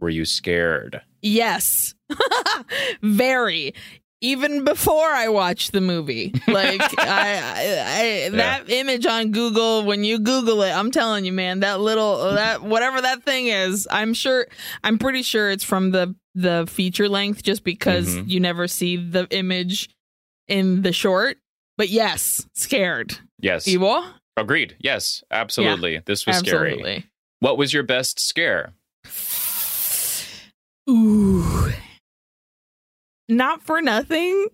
were 0.00 0.10
you 0.10 0.24
scared? 0.24 1.00
Yes. 1.22 1.94
Very. 3.02 3.74
Even 4.20 4.64
before 4.64 5.06
I 5.08 5.28
watched 5.28 5.70
the 5.72 5.80
movie, 5.80 6.32
like 6.48 6.80
I, 6.98 7.38
I, 7.38 8.26
I 8.26 8.28
that 8.30 8.68
image 8.68 9.06
on 9.06 9.30
Google, 9.30 9.84
when 9.84 10.02
you 10.02 10.18
Google 10.18 10.62
it, 10.62 10.72
I'm 10.72 10.90
telling 10.90 11.24
you, 11.24 11.32
man, 11.32 11.60
that 11.60 11.80
little 11.80 12.32
that 12.34 12.62
whatever 12.62 13.00
that 13.00 13.22
thing 13.22 13.46
is, 13.46 13.86
I'm 13.90 14.14
sure, 14.14 14.46
I'm 14.82 14.98
pretty 14.98 15.22
sure 15.22 15.50
it's 15.50 15.62
from 15.64 15.92
the 15.92 16.16
the 16.34 16.66
feature 16.68 17.08
length, 17.08 17.42
just 17.44 17.62
because 17.62 18.08
Mhm. 18.16 18.28
you 18.28 18.40
never 18.40 18.66
see 18.66 18.96
the 18.96 19.26
image 19.30 19.88
in 20.48 20.82
the 20.82 20.92
short. 20.92 21.36
But 21.76 21.88
yes, 21.88 22.44
scared. 22.54 23.18
Yes. 23.40 23.68
Evil, 23.68 24.04
Agreed. 24.36 24.76
Yes, 24.80 25.22
absolutely. 25.30 26.00
This 26.06 26.26
was 26.26 26.38
scary. 26.38 27.04
What 27.40 27.56
was 27.58 27.72
your 27.72 27.82
best 27.84 28.18
scare? 28.20 28.72
Ooh. 30.90 31.72
Not 33.28 33.62
for 33.62 33.80
nothing. 33.82 34.46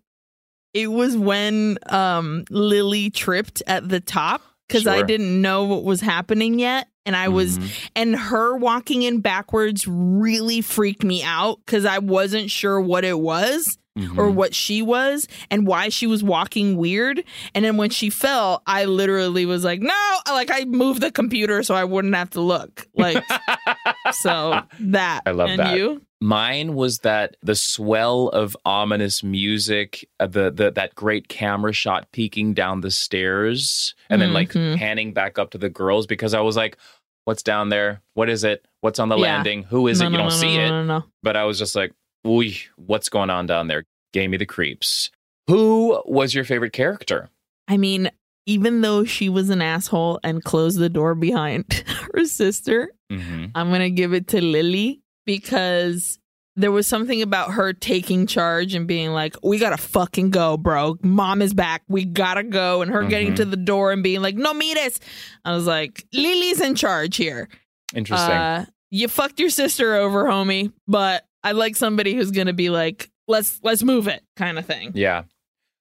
It 0.72 0.88
was 0.88 1.16
when 1.16 1.78
um 1.88 2.44
Lily 2.50 3.10
tripped 3.10 3.62
at 3.66 3.88
the 3.88 4.00
top 4.00 4.42
because 4.68 4.86
I 4.86 5.02
didn't 5.02 5.40
know 5.40 5.64
what 5.64 5.84
was 5.84 6.00
happening 6.00 6.58
yet. 6.58 6.88
And 7.06 7.14
I 7.14 7.28
was 7.28 7.58
Mhm. 7.58 7.70
and 7.94 8.16
her 8.16 8.56
walking 8.56 9.02
in 9.02 9.20
backwards 9.20 9.86
really 9.86 10.62
freaked 10.62 11.04
me 11.04 11.22
out 11.22 11.58
because 11.64 11.84
I 11.84 11.98
wasn't 11.98 12.50
sure 12.50 12.80
what 12.80 13.04
it 13.04 13.18
was 13.20 13.76
Mhm. 13.98 14.16
or 14.18 14.30
what 14.30 14.54
she 14.54 14.80
was 14.82 15.28
and 15.50 15.66
why 15.66 15.90
she 15.90 16.06
was 16.08 16.24
walking 16.24 16.76
weird. 16.78 17.22
And 17.54 17.62
then 17.64 17.76
when 17.76 17.90
she 17.90 18.08
fell, 18.10 18.62
I 18.66 18.86
literally 18.86 19.44
was 19.46 19.62
like, 19.64 19.80
no, 19.82 20.18
like 20.28 20.50
I 20.50 20.64
moved 20.64 21.02
the 21.02 21.12
computer 21.12 21.62
so 21.62 21.74
I 21.74 21.84
wouldn't 21.84 22.14
have 22.16 22.30
to 22.30 22.40
look. 22.40 22.88
Like 22.96 23.22
so 24.12 24.62
that 24.80 25.20
I 25.26 25.30
love 25.32 25.50
and 25.50 25.60
that. 25.60 25.76
you? 25.76 26.00
Mine 26.24 26.74
was 26.74 27.00
that 27.00 27.36
the 27.42 27.54
swell 27.54 28.28
of 28.28 28.56
ominous 28.64 29.22
music, 29.22 30.08
uh, 30.18 30.26
the, 30.26 30.50
the 30.50 30.70
that 30.70 30.94
great 30.94 31.28
camera 31.28 31.72
shot 31.74 32.10
peeking 32.12 32.54
down 32.54 32.80
the 32.80 32.90
stairs, 32.90 33.94
and 34.08 34.22
then 34.22 34.32
like 34.32 34.52
Mhm. 34.52 34.78
panning 34.78 35.12
back 35.12 35.38
up 35.38 35.50
to 35.50 35.58
the 35.58 35.68
girls 35.68 36.06
because 36.06 36.32
I 36.32 36.40
was 36.40 36.56
like, 36.56 36.78
"What's 37.26 37.42
down 37.42 37.68
there? 37.68 38.00
What 38.14 38.30
is 38.30 38.42
it? 38.42 38.66
What's 38.80 38.98
on 38.98 39.10
the 39.10 39.16
Yeah. 39.18 39.34
landing? 39.34 39.64
Who 39.64 39.86
is 39.86 40.00
No, 40.00 40.06
it? 40.06 40.10
You 40.12 40.16
don't 40.16 40.26
no, 40.28 40.30
see 40.34 40.56
no, 40.56 40.64
it." 40.64 40.68
No, 40.70 40.82
no, 40.84 40.98
no. 41.00 41.04
But 41.22 41.36
I 41.36 41.44
was 41.44 41.58
just 41.58 41.74
like, 41.76 41.92
"Ooh, 42.26 42.42
what's 42.76 43.10
going 43.10 43.28
on 43.30 43.44
down 43.46 43.68
there?" 43.68 43.84
Gave 44.14 44.30
me 44.30 44.38
the 44.38 44.46
creeps. 44.46 45.10
Who 45.48 46.00
was 46.06 46.34
your 46.34 46.44
favorite 46.44 46.72
character? 46.72 47.28
I 47.68 47.76
mean, 47.76 48.10
even 48.46 48.80
though 48.80 49.04
she 49.04 49.28
was 49.28 49.50
an 49.50 49.60
asshole 49.60 50.20
and 50.24 50.42
closed 50.42 50.78
the 50.78 50.88
door 50.88 51.14
behind 51.14 51.64
her 52.14 52.24
sister, 52.24 52.90
Mm-hmm. 53.12 53.44
I'm 53.54 53.68
going 53.68 53.80
to 53.82 53.90
give 53.90 54.12
it 54.14 54.26
to 54.28 54.40
Lily 54.42 55.00
because 55.24 56.18
there 56.56 56.70
was 56.70 56.86
something 56.86 57.20
about 57.20 57.52
her 57.54 57.72
taking 57.72 58.26
charge 58.28 58.74
and 58.74 58.86
being 58.86 59.10
like, 59.10 59.34
we 59.42 59.58
got 59.58 59.70
to 59.70 59.76
fucking 59.76 60.30
go, 60.30 60.56
bro. 60.56 60.96
Mom 61.02 61.42
is 61.42 61.52
back. 61.52 61.82
We 61.88 62.04
got 62.04 62.34
to 62.34 62.44
go. 62.44 62.80
And 62.80 62.92
her 62.92 63.02
getting 63.04 63.32
Mhm. 63.32 63.36
to 63.36 63.44
the 63.44 63.56
door 63.56 63.90
and 63.90 64.02
being 64.04 64.22
like, 64.22 64.36
no 64.36 64.54
mires. 64.54 65.00
I 65.44 65.52
was 65.52 65.66
like, 65.66 66.04
Lily's 66.12 66.60
in 66.60 66.76
charge 66.76 67.16
here. 67.16 67.48
Interesting. 67.92 68.30
Uh, 68.36 68.66
you 68.90 69.08
fucked 69.08 69.40
your 69.40 69.50
sister 69.50 69.96
over, 69.96 70.24
homie. 70.26 70.72
But 70.86 71.26
I 71.42 71.52
like 71.52 71.74
somebody 71.74 72.14
who's 72.14 72.30
to 72.30 72.52
be 72.52 72.70
like, 72.70 73.10
let's 73.26 73.58
let's 73.64 73.82
move 73.82 74.06
it 74.06 74.22
kind 74.36 74.56
of 74.58 74.64
thing. 74.66 74.92
Yeah. 74.94 75.24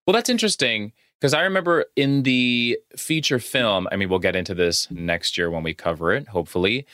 Well, 0.08 0.14
that's 0.16 0.30
interesting 0.30 0.92
because 1.22 1.36
I 1.36 1.44
remember 1.44 1.86
in 1.96 2.24
the 2.24 2.80
feature 2.98 3.40
film, 3.40 3.88
I 3.92 3.96
mean, 3.96 4.10
we'll 4.10 4.20
get 4.20 4.36
into 4.36 4.56
this 4.56 4.90
next 4.90 5.38
year 5.38 5.52
when 5.52 5.62
we 5.64 5.74
cover 5.76 6.12
it, 6.14 6.28
hopefully. 6.30 6.86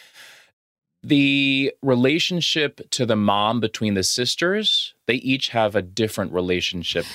The 1.04 1.74
relationship 1.82 2.82
to 2.92 3.06
the 3.06 3.16
mom 3.16 3.60
between 3.60 3.94
the 3.94 4.04
sisters, 4.04 4.94
they 5.08 5.16
each 5.16 5.50
have 5.50 5.76
a 5.76 5.82
different 5.82 6.34
relationship 6.34 7.06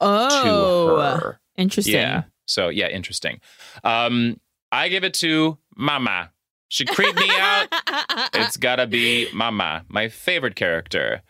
Oh, 0.00 0.42
to 0.42 0.96
her. 1.20 1.40
interesting. 1.56 1.94
Yeah. 1.94 2.22
So, 2.46 2.68
yeah, 2.68 2.88
interesting. 2.88 3.40
Um, 3.84 4.38
I 4.72 4.88
give 4.88 5.04
it 5.04 5.14
to 5.14 5.58
Mama. 5.76 6.30
She 6.68 6.84
creeped 6.84 7.18
me 7.18 7.28
out. 7.30 7.68
It's 8.34 8.56
got 8.56 8.76
to 8.76 8.86
be 8.86 9.28
Mama, 9.32 9.84
my 9.88 10.08
favorite 10.08 10.56
character. 10.56 11.22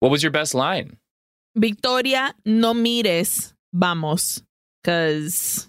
What 0.00 0.10
was 0.10 0.22
your 0.22 0.30
best 0.32 0.54
line? 0.54 0.96
Victoria, 1.56 2.34
no 2.44 2.72
mires, 2.74 3.52
vamos. 3.72 4.42
Because 4.82 5.68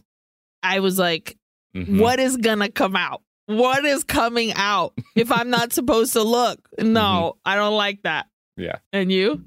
I 0.62 0.80
was 0.82 1.00
like, 1.00 1.36
Mhm. 1.76 2.00
what 2.00 2.20
is 2.20 2.38
to 2.60 2.70
come 2.72 2.96
out? 2.96 3.22
What 3.50 3.84
is 3.84 4.04
coming 4.04 4.54
out 4.54 4.94
if 5.16 5.32
I'm 5.32 5.50
not 5.50 5.74
supposed 5.80 6.14
to 6.14 6.22
look? 6.24 6.60
No, 6.80 7.38
I 7.44 7.56
don't 7.56 7.76
like 7.76 8.04
that. 8.04 8.26
Mm-hmm. 8.26 8.64
Yeah. 8.64 8.76
And 8.94 9.12
you? 9.12 9.46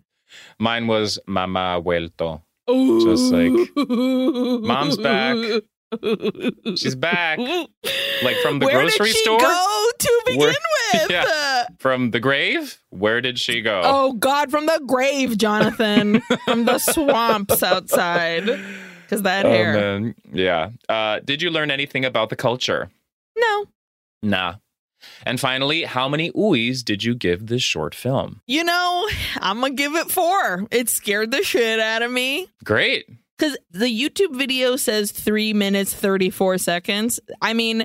Mine 0.59 0.87
was 0.89 1.19
Mama 1.27 1.81
Vuelto. 1.85 2.43
Ooh. 2.71 3.05
Just 3.05 3.33
like, 3.33 3.53
Mom's 3.89 4.97
back. 4.97 5.37
She's 6.77 6.95
back. 6.95 7.39
Like 7.39 8.37
from 8.43 8.59
the 8.59 8.67
Where 8.67 8.81
grocery 8.81 9.07
did 9.07 9.15
she 9.17 9.23
store? 9.25 9.39
go 9.39 9.91
to 9.99 10.23
begin 10.27 10.41
Where- 10.41 10.49
with? 10.49 10.59
Yeah. 11.11 11.67
From 11.79 12.11
the 12.11 12.21
grave? 12.21 12.79
Where 12.91 13.21
did 13.23 13.39
she 13.39 13.63
go? 13.63 13.81
Oh 13.85 14.13
God, 14.15 14.51
from 14.51 14.67
the 14.67 14.81
grave, 14.87 15.39
Jonathan, 15.39 16.21
from 16.45 16.65
the 16.67 16.79
swamps 16.79 17.63
outside, 17.63 18.45
because 19.05 19.23
that 19.23 19.47
Oh, 19.47 19.51
hair. 19.51 19.73
man. 19.75 20.15
Yeah. 20.33 20.71
Uh, 20.89 21.21
did 21.21 21.41
you 21.41 21.51
learn 21.51 21.71
anything 21.71 22.05
about 22.05 22.29
the 22.31 22.37
culture? 22.37 22.91
No, 23.39 23.65
Nah. 24.23 24.57
And 25.27 25.41
finally, 25.41 25.83
how 25.83 26.09
many 26.09 26.31
ooies 26.33 26.85
did 26.85 27.03
you 27.03 27.15
give 27.17 27.47
this 27.49 27.63
short 27.63 27.95
film? 27.95 28.41
you 28.47 28.63
know, 28.63 29.09
I'm 29.39 29.61
gonna 29.61 29.75
give 29.75 29.95
it 29.97 30.11
four. 30.11 30.67
It 30.71 30.89
scared 30.89 31.31
the 31.33 31.43
shit 31.43 31.81
out 31.81 32.03
of 32.03 32.11
me. 32.13 32.47
Great. 32.65 33.07
Because 33.37 33.57
the 33.73 33.87
YouTube 33.87 34.37
video 34.37 34.77
says 34.77 35.11
three 35.11 35.53
minutes 35.53 35.93
thirty 35.93 36.31
four 36.31 36.57
seconds. 36.59 37.19
I 37.41 37.53
mean, 37.53 37.85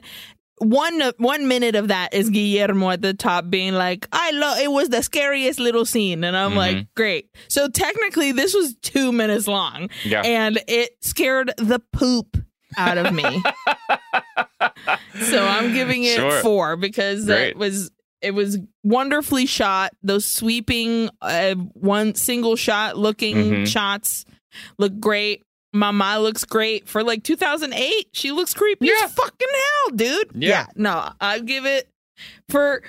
one 0.59 1.01
one 1.17 1.47
minute 1.47 1.73
of 1.75 1.87
that 1.87 2.13
is 2.13 2.29
Guillermo 2.29 2.91
at 2.91 3.01
the 3.01 3.15
top 3.15 3.49
being 3.49 3.73
like, 3.73 4.07
"I 4.11 4.29
love 4.31 4.59
it 4.59 4.71
was 4.71 4.89
the 4.89 5.01
scariest 5.01 5.59
little 5.59 5.85
scene," 5.85 6.23
and 6.23 6.37
I'm 6.37 6.51
Mhm. 6.51 6.55
like, 6.55 6.87
"Great." 6.95 7.29
So 7.47 7.67
technically, 7.67 8.31
this 8.31 8.53
was 8.53 8.75
two 8.83 9.11
minutes 9.11 9.47
long, 9.47 9.89
Yeah. 10.03 10.21
and 10.21 10.59
it 10.67 10.91
scared 11.01 11.51
the 11.57 11.79
poop 11.91 12.37
out 12.77 12.99
of 12.99 13.11
me. 13.13 13.41
so 15.21 15.45
I'm 15.45 15.73
giving 15.73 16.03
it 16.03 16.15
Sure. 16.15 16.39
four 16.41 16.75
because 16.77 17.25
Great. 17.25 17.53
that 17.53 17.57
was 17.57 17.91
it 18.21 18.31
was 18.31 18.57
wonderfully 18.83 19.45
shot. 19.45 19.91
Those 20.01 20.25
sweeping 20.25 21.09
uh, 21.21 21.53
one 21.73 22.15
single 22.15 22.55
shot 22.55 22.97
looking 22.97 23.35
Mhm. 23.35 23.67
shots 23.67 24.25
look 24.79 24.99
great. 24.99 25.43
Mama 25.73 26.17
looks 26.19 26.43
great 26.43 26.87
for 26.87 27.03
like 27.03 27.23
2008. 27.23 28.07
She 28.13 28.31
looks 28.31 28.53
creepy 28.55 28.87
Yeah. 28.87 29.01
as 29.03 29.13
fucking 29.13 29.47
hell, 29.53 29.95
dude. 29.95 30.31
Yeah. 30.33 30.65
no, 30.75 31.11
I 31.21 31.39
give 31.39 31.65
it 31.67 31.87
for 32.49 32.81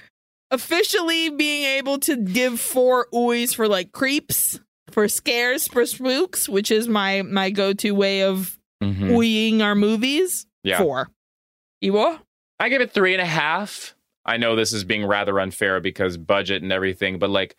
officially 0.51 1.29
being 1.29 1.64
able 1.64 1.99
to 1.99 2.16
give 2.16 2.59
four 2.59 3.07
oohs 3.12 3.55
for 3.55 3.69
like 3.69 3.93
creeps, 3.93 4.59
for 4.91 5.09
scares, 5.09 5.69
for 5.69 5.85
spooks, 5.85 6.49
which 6.49 6.71
is 6.71 6.89
my 6.89 7.21
my 7.23 7.51
go 7.51 7.75
to 7.75 7.91
way 7.91 8.23
of 8.23 8.59
Mhm. 8.83 9.11
oohing 9.11 9.61
our 9.61 9.75
movies. 9.75 10.47
Yeah. 10.64 10.79
Four. 10.79 11.11
I 12.61 12.68
give 12.68 12.81
it 12.83 12.93
three 12.93 13.12
and 13.14 13.22
a 13.22 13.26
half. 13.26 13.95
I 14.24 14.37
know 14.37 14.57
this 14.57 14.72
is 14.72 14.85
being 14.85 15.07
rather 15.07 15.41
unfair 15.41 15.81
because 15.81 16.16
budget 16.16 16.62
and 16.62 16.72
everything, 16.72 17.18
but 17.18 17.31
like 17.31 17.57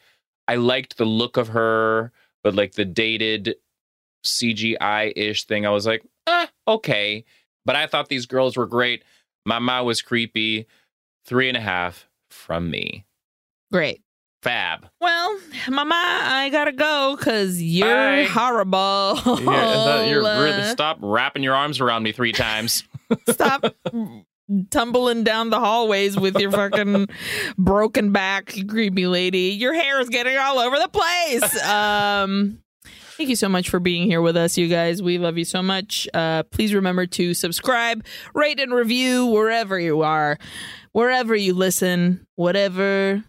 I 0.48 0.56
liked 0.56 0.98
the 0.98 1.06
look 1.06 1.38
of 1.38 1.50
her. 1.50 2.12
but 2.44 2.56
like 2.56 2.74
the 2.74 2.86
dated 2.86 3.56
CGI 4.26 5.14
ish 5.16 5.46
thing, 5.46 5.66
I 5.66 5.70
was 5.72 5.86
like, 5.86 6.04
eh, 6.28 6.48
okay. 6.68 7.26
But 7.66 7.76
I 7.76 7.88
thought 7.88 8.10
these 8.10 8.26
girls 8.26 8.58
were 8.58 8.68
great. 8.68 9.04
Mama 9.46 9.84
was 9.84 10.02
creepy. 10.02 10.68
Three 11.26 11.48
and 11.48 11.58
a 11.58 11.62
half 11.62 12.08
from 12.32 12.70
me. 12.72 13.06
Great. 13.72 14.02
Fab. 14.42 14.88
Well, 15.02 15.38
Mama, 15.70 15.96
I 15.96 16.50
gotta 16.50 16.72
go 16.72 17.16
because 17.18 17.62
you're 17.62 17.88
Bye. 17.88 18.24
horrible. 18.24 19.20
You're 20.08 20.64
stop 20.72 20.98
wrapping 21.02 21.44
your 21.44 21.56
arms 21.56 21.80
around 21.82 22.04
me 22.04 22.12
three 22.14 22.32
times. 22.32 22.84
Stop 23.30 23.66
tumbling 24.72 25.24
down 25.24 25.50
the 25.50 25.60
hallways 25.60 26.18
with 26.18 26.38
your 26.40 26.52
fucking 26.52 27.08
broken 27.58 28.12
back, 28.12 28.56
creepy 28.68 29.08
lady. 29.08 29.52
Your 29.52 29.74
hair 29.74 30.00
is 30.00 30.10
getting 30.10 30.38
all 30.38 30.60
over 30.60 30.78
the 30.78 30.90
place. 30.90 31.64
Um, 31.64 32.60
thank 33.18 33.30
you 33.30 33.36
so 33.36 33.50
much 33.50 33.70
for 33.70 33.80
being 33.80 34.08
here 34.08 34.22
with 34.22 34.38
us, 34.38 34.58
you 34.58 34.68
guys. 34.68 35.02
We 35.02 35.18
love 35.18 35.38
you 35.38 35.46
so 35.46 35.62
much. 35.62 36.08
Uh, 36.14 36.44
please 36.44 36.74
remember 36.74 37.06
to 37.08 37.34
subscribe, 37.34 38.06
rate, 38.34 38.60
and 38.60 38.74
review 38.74 39.28
wherever 39.28 39.80
you 39.80 40.02
are, 40.02 40.38
wherever 40.94 41.36
you 41.36 41.54
listen, 41.54 42.26
whatever 42.36 43.24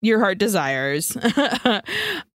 your 0.00 0.20
heart 0.20 0.38
desires. 0.38 1.16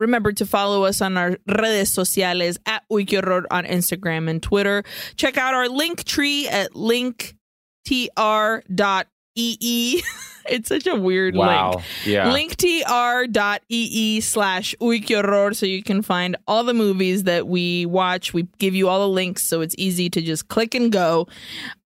Remember 0.00 0.32
to 0.32 0.44
follow 0.46 0.84
us 0.84 1.00
on 1.00 1.16
our 1.16 1.36
redes 1.46 1.92
sociales 1.92 2.58
at 2.66 2.82
uyquehorror 2.90 3.44
on 3.50 3.64
Instagram 3.64 4.28
and 4.28 4.42
Twitter. 4.42 4.82
Check 5.16 5.38
out 5.38 5.54
our 5.54 5.68
link 5.68 6.04
tree 6.04 6.48
at 6.48 6.72
linktr.ee. 6.72 7.34
it's 10.48 10.68
such 10.68 10.86
a 10.86 10.94
weird 10.96 11.34
Wow. 11.36 11.70
link. 11.72 11.84
Yeah. 12.04 12.32
linktr.ee 12.32 14.20
slash 14.20 14.74
uyquehorror 14.80 15.54
so 15.56 15.66
you 15.66 15.82
can 15.82 16.02
find 16.02 16.36
all 16.46 16.64
the 16.64 16.74
movies 16.74 17.24
that 17.24 17.46
we 17.46 17.86
watch. 17.86 18.34
We 18.34 18.48
give 18.58 18.74
you 18.74 18.88
all 18.88 19.00
the 19.00 19.08
links 19.08 19.42
so 19.42 19.60
it's 19.60 19.74
easy 19.78 20.10
to 20.10 20.20
just 20.20 20.48
click 20.48 20.74
and 20.74 20.90
go. 20.92 21.28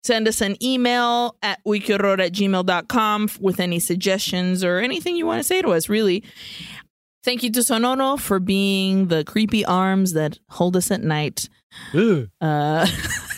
Send 0.04 0.28
us 0.28 0.42
an 0.42 0.58
email 0.64 1.36
at 1.44 1.64
uyquehorror 1.64 2.20
at 2.20 2.34
gmail.com 2.34 3.30
with 3.40 3.60
any 3.60 3.78
suggestions 3.78 4.64
or 4.64 4.80
anything 4.80 5.16
you 5.16 5.28
want 5.28 5.40
to 5.40 5.44
say 5.44 5.62
to 5.62 5.70
us, 5.70 5.90
really. 5.90 6.24
Thank 7.24 7.44
you 7.44 7.52
to 7.52 7.60
Sonoro 7.60 8.20
for 8.20 8.40
being 8.40 9.08
the 9.08 9.24
creepy 9.24 9.64
arms 9.64 10.14
that 10.14 10.40
hold 10.50 10.76
us 10.76 10.90
at 10.90 11.04
night. 11.04 11.50
Uh, 12.42 12.88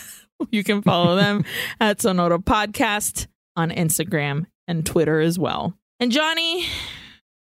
you 0.50 0.64
can 0.64 0.80
follow 0.80 1.16
them 1.16 1.44
at 1.80 1.98
Sonoro 1.98 2.42
Podcast 2.42 3.26
on 3.56 3.70
Instagram 3.70 4.46
and 4.66 4.86
Twitter 4.86 5.20
as 5.20 5.38
well. 5.38 5.74
And 6.00 6.10
Jonny, 6.10 6.66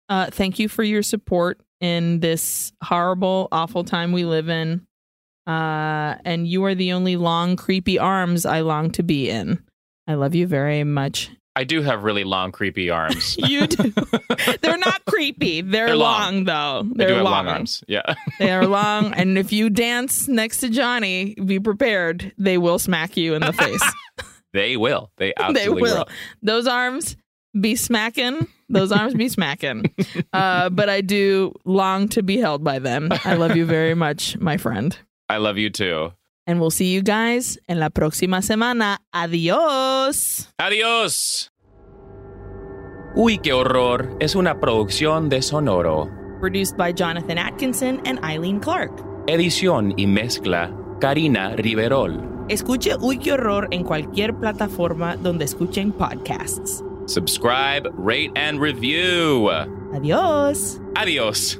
uh, 0.09 0.27
thank 0.31 0.57
you 0.57 0.67
for 0.67 0.83
your 0.83 1.03
support 1.03 1.59
in 1.79 2.19
this 2.21 2.73
horrible, 2.83 3.47
awful 3.51 3.83
time 3.83 4.11
we 4.11 4.25
live 4.25 4.49
in. 4.49 4.85
Uh, 5.45 6.15
and 6.25 6.47
you 6.47 6.63
are 6.65 6.73
the 6.73 6.93
only 6.93 7.17
long, 7.17 7.55
creepy 7.55 7.99
arms 7.99 8.47
I 8.47 8.61
long 8.61 8.89
to 8.91 9.03
be 9.03 9.29
in. 9.29 9.63
I 10.07 10.15
love 10.15 10.33
you 10.33 10.47
very 10.47 10.83
much. 10.83 11.29
I 11.55 11.63
do 11.63 11.81
have 11.81 12.03
really 12.03 12.23
long, 12.25 12.51
creepy 12.51 12.89
arms. 12.89 13.37
You 13.45 13.67
do. 13.67 13.93
They're 14.61 14.77
not 14.77 15.05
creepy. 15.05 15.61
They're, 15.61 15.87
They're 15.87 15.95
long. 15.95 16.21
long. 16.21 16.43
though. 16.45 16.89
They're 16.95 17.07
do 17.09 17.13
have 17.15 17.23
long. 17.23 17.45
long 17.45 17.47
arms. 17.47 17.83
Yeah. 17.87 18.15
They 18.39 18.51
are 18.51 18.65
long, 18.65 19.13
and 19.13 19.37
if 19.37 19.53
you 19.53 19.69
dance 19.69 20.27
next 20.27 20.59
to 20.59 20.69
Jonny, 20.69 21.35
be 21.35 21.59
prepared. 21.59 22.33
They 22.37 22.57
will 22.57 22.79
smack 22.79 23.15
you 23.15 23.33
in 23.35 23.41
the 23.41 23.53
face. 23.53 23.83
They 24.53 24.77
will. 24.77 25.11
They 25.17 25.33
they 25.37 25.43
absolutely 25.43 25.81
will. 25.81 26.05
Those 26.41 26.67
arms 26.67 27.15
be 27.59 27.75
smacking. 27.75 28.47
Those 28.69 28.91
arms 28.91 29.13
be 29.13 29.29
smacking. 29.29 29.85
Uh, 30.33 30.69
but 30.69 30.89
I 30.89 31.01
do 31.01 31.53
long 31.65 32.07
to 32.09 32.23
be 32.23 32.37
held 32.37 32.63
by 32.63 32.79
them. 32.79 33.09
I 33.23 33.35
love 33.35 33.55
you 33.55 33.65
very 33.65 33.93
much, 33.95 34.37
my 34.37 34.57
friend. 34.57 34.97
I 35.29 35.37
love 35.37 35.57
you 35.57 35.69
too. 35.69 36.11
And 36.47 36.59
we'll 36.59 36.71
see 36.71 36.93
you 36.93 37.01
guys 37.01 37.59
en 37.67 37.79
la 37.79 37.89
próxima 37.89 38.41
semana. 38.41 38.99
Adios. 39.11 40.49
Adiós. 40.59 41.49
Uy, 43.15 43.37
qué 43.37 43.53
horror. 43.53 44.15
Es 44.19 44.35
una 44.35 44.59
producción 44.59 45.29
de 45.29 45.41
Sonoro. 45.41 46.09
Produced 46.41 46.77
by 46.77 46.91
Jonathan 46.93 47.37
Atkinson 47.37 48.01
and 48.05 48.19
Eileen 48.23 48.59
Clark. 48.59 48.91
Edición 49.27 49.93
y 49.97 50.05
mezcla, 50.05 50.69
Karina 50.99 51.55
Riverol. 51.55 52.21
Escuche 52.49 52.95
Uy, 53.01 53.17
qué 53.17 53.31
horror 53.33 53.67
en 53.71 53.83
cualquier 53.83 54.35
plataforma 54.35 55.15
donde 55.15 55.45
escuchen 55.45 55.91
podcasts. 55.91 56.83
Subscribe, 57.07 57.89
rate, 57.97 58.31
and 58.35 58.59
review. 58.59 59.49
Adios. 59.93 60.79
Adiós. 60.95 61.59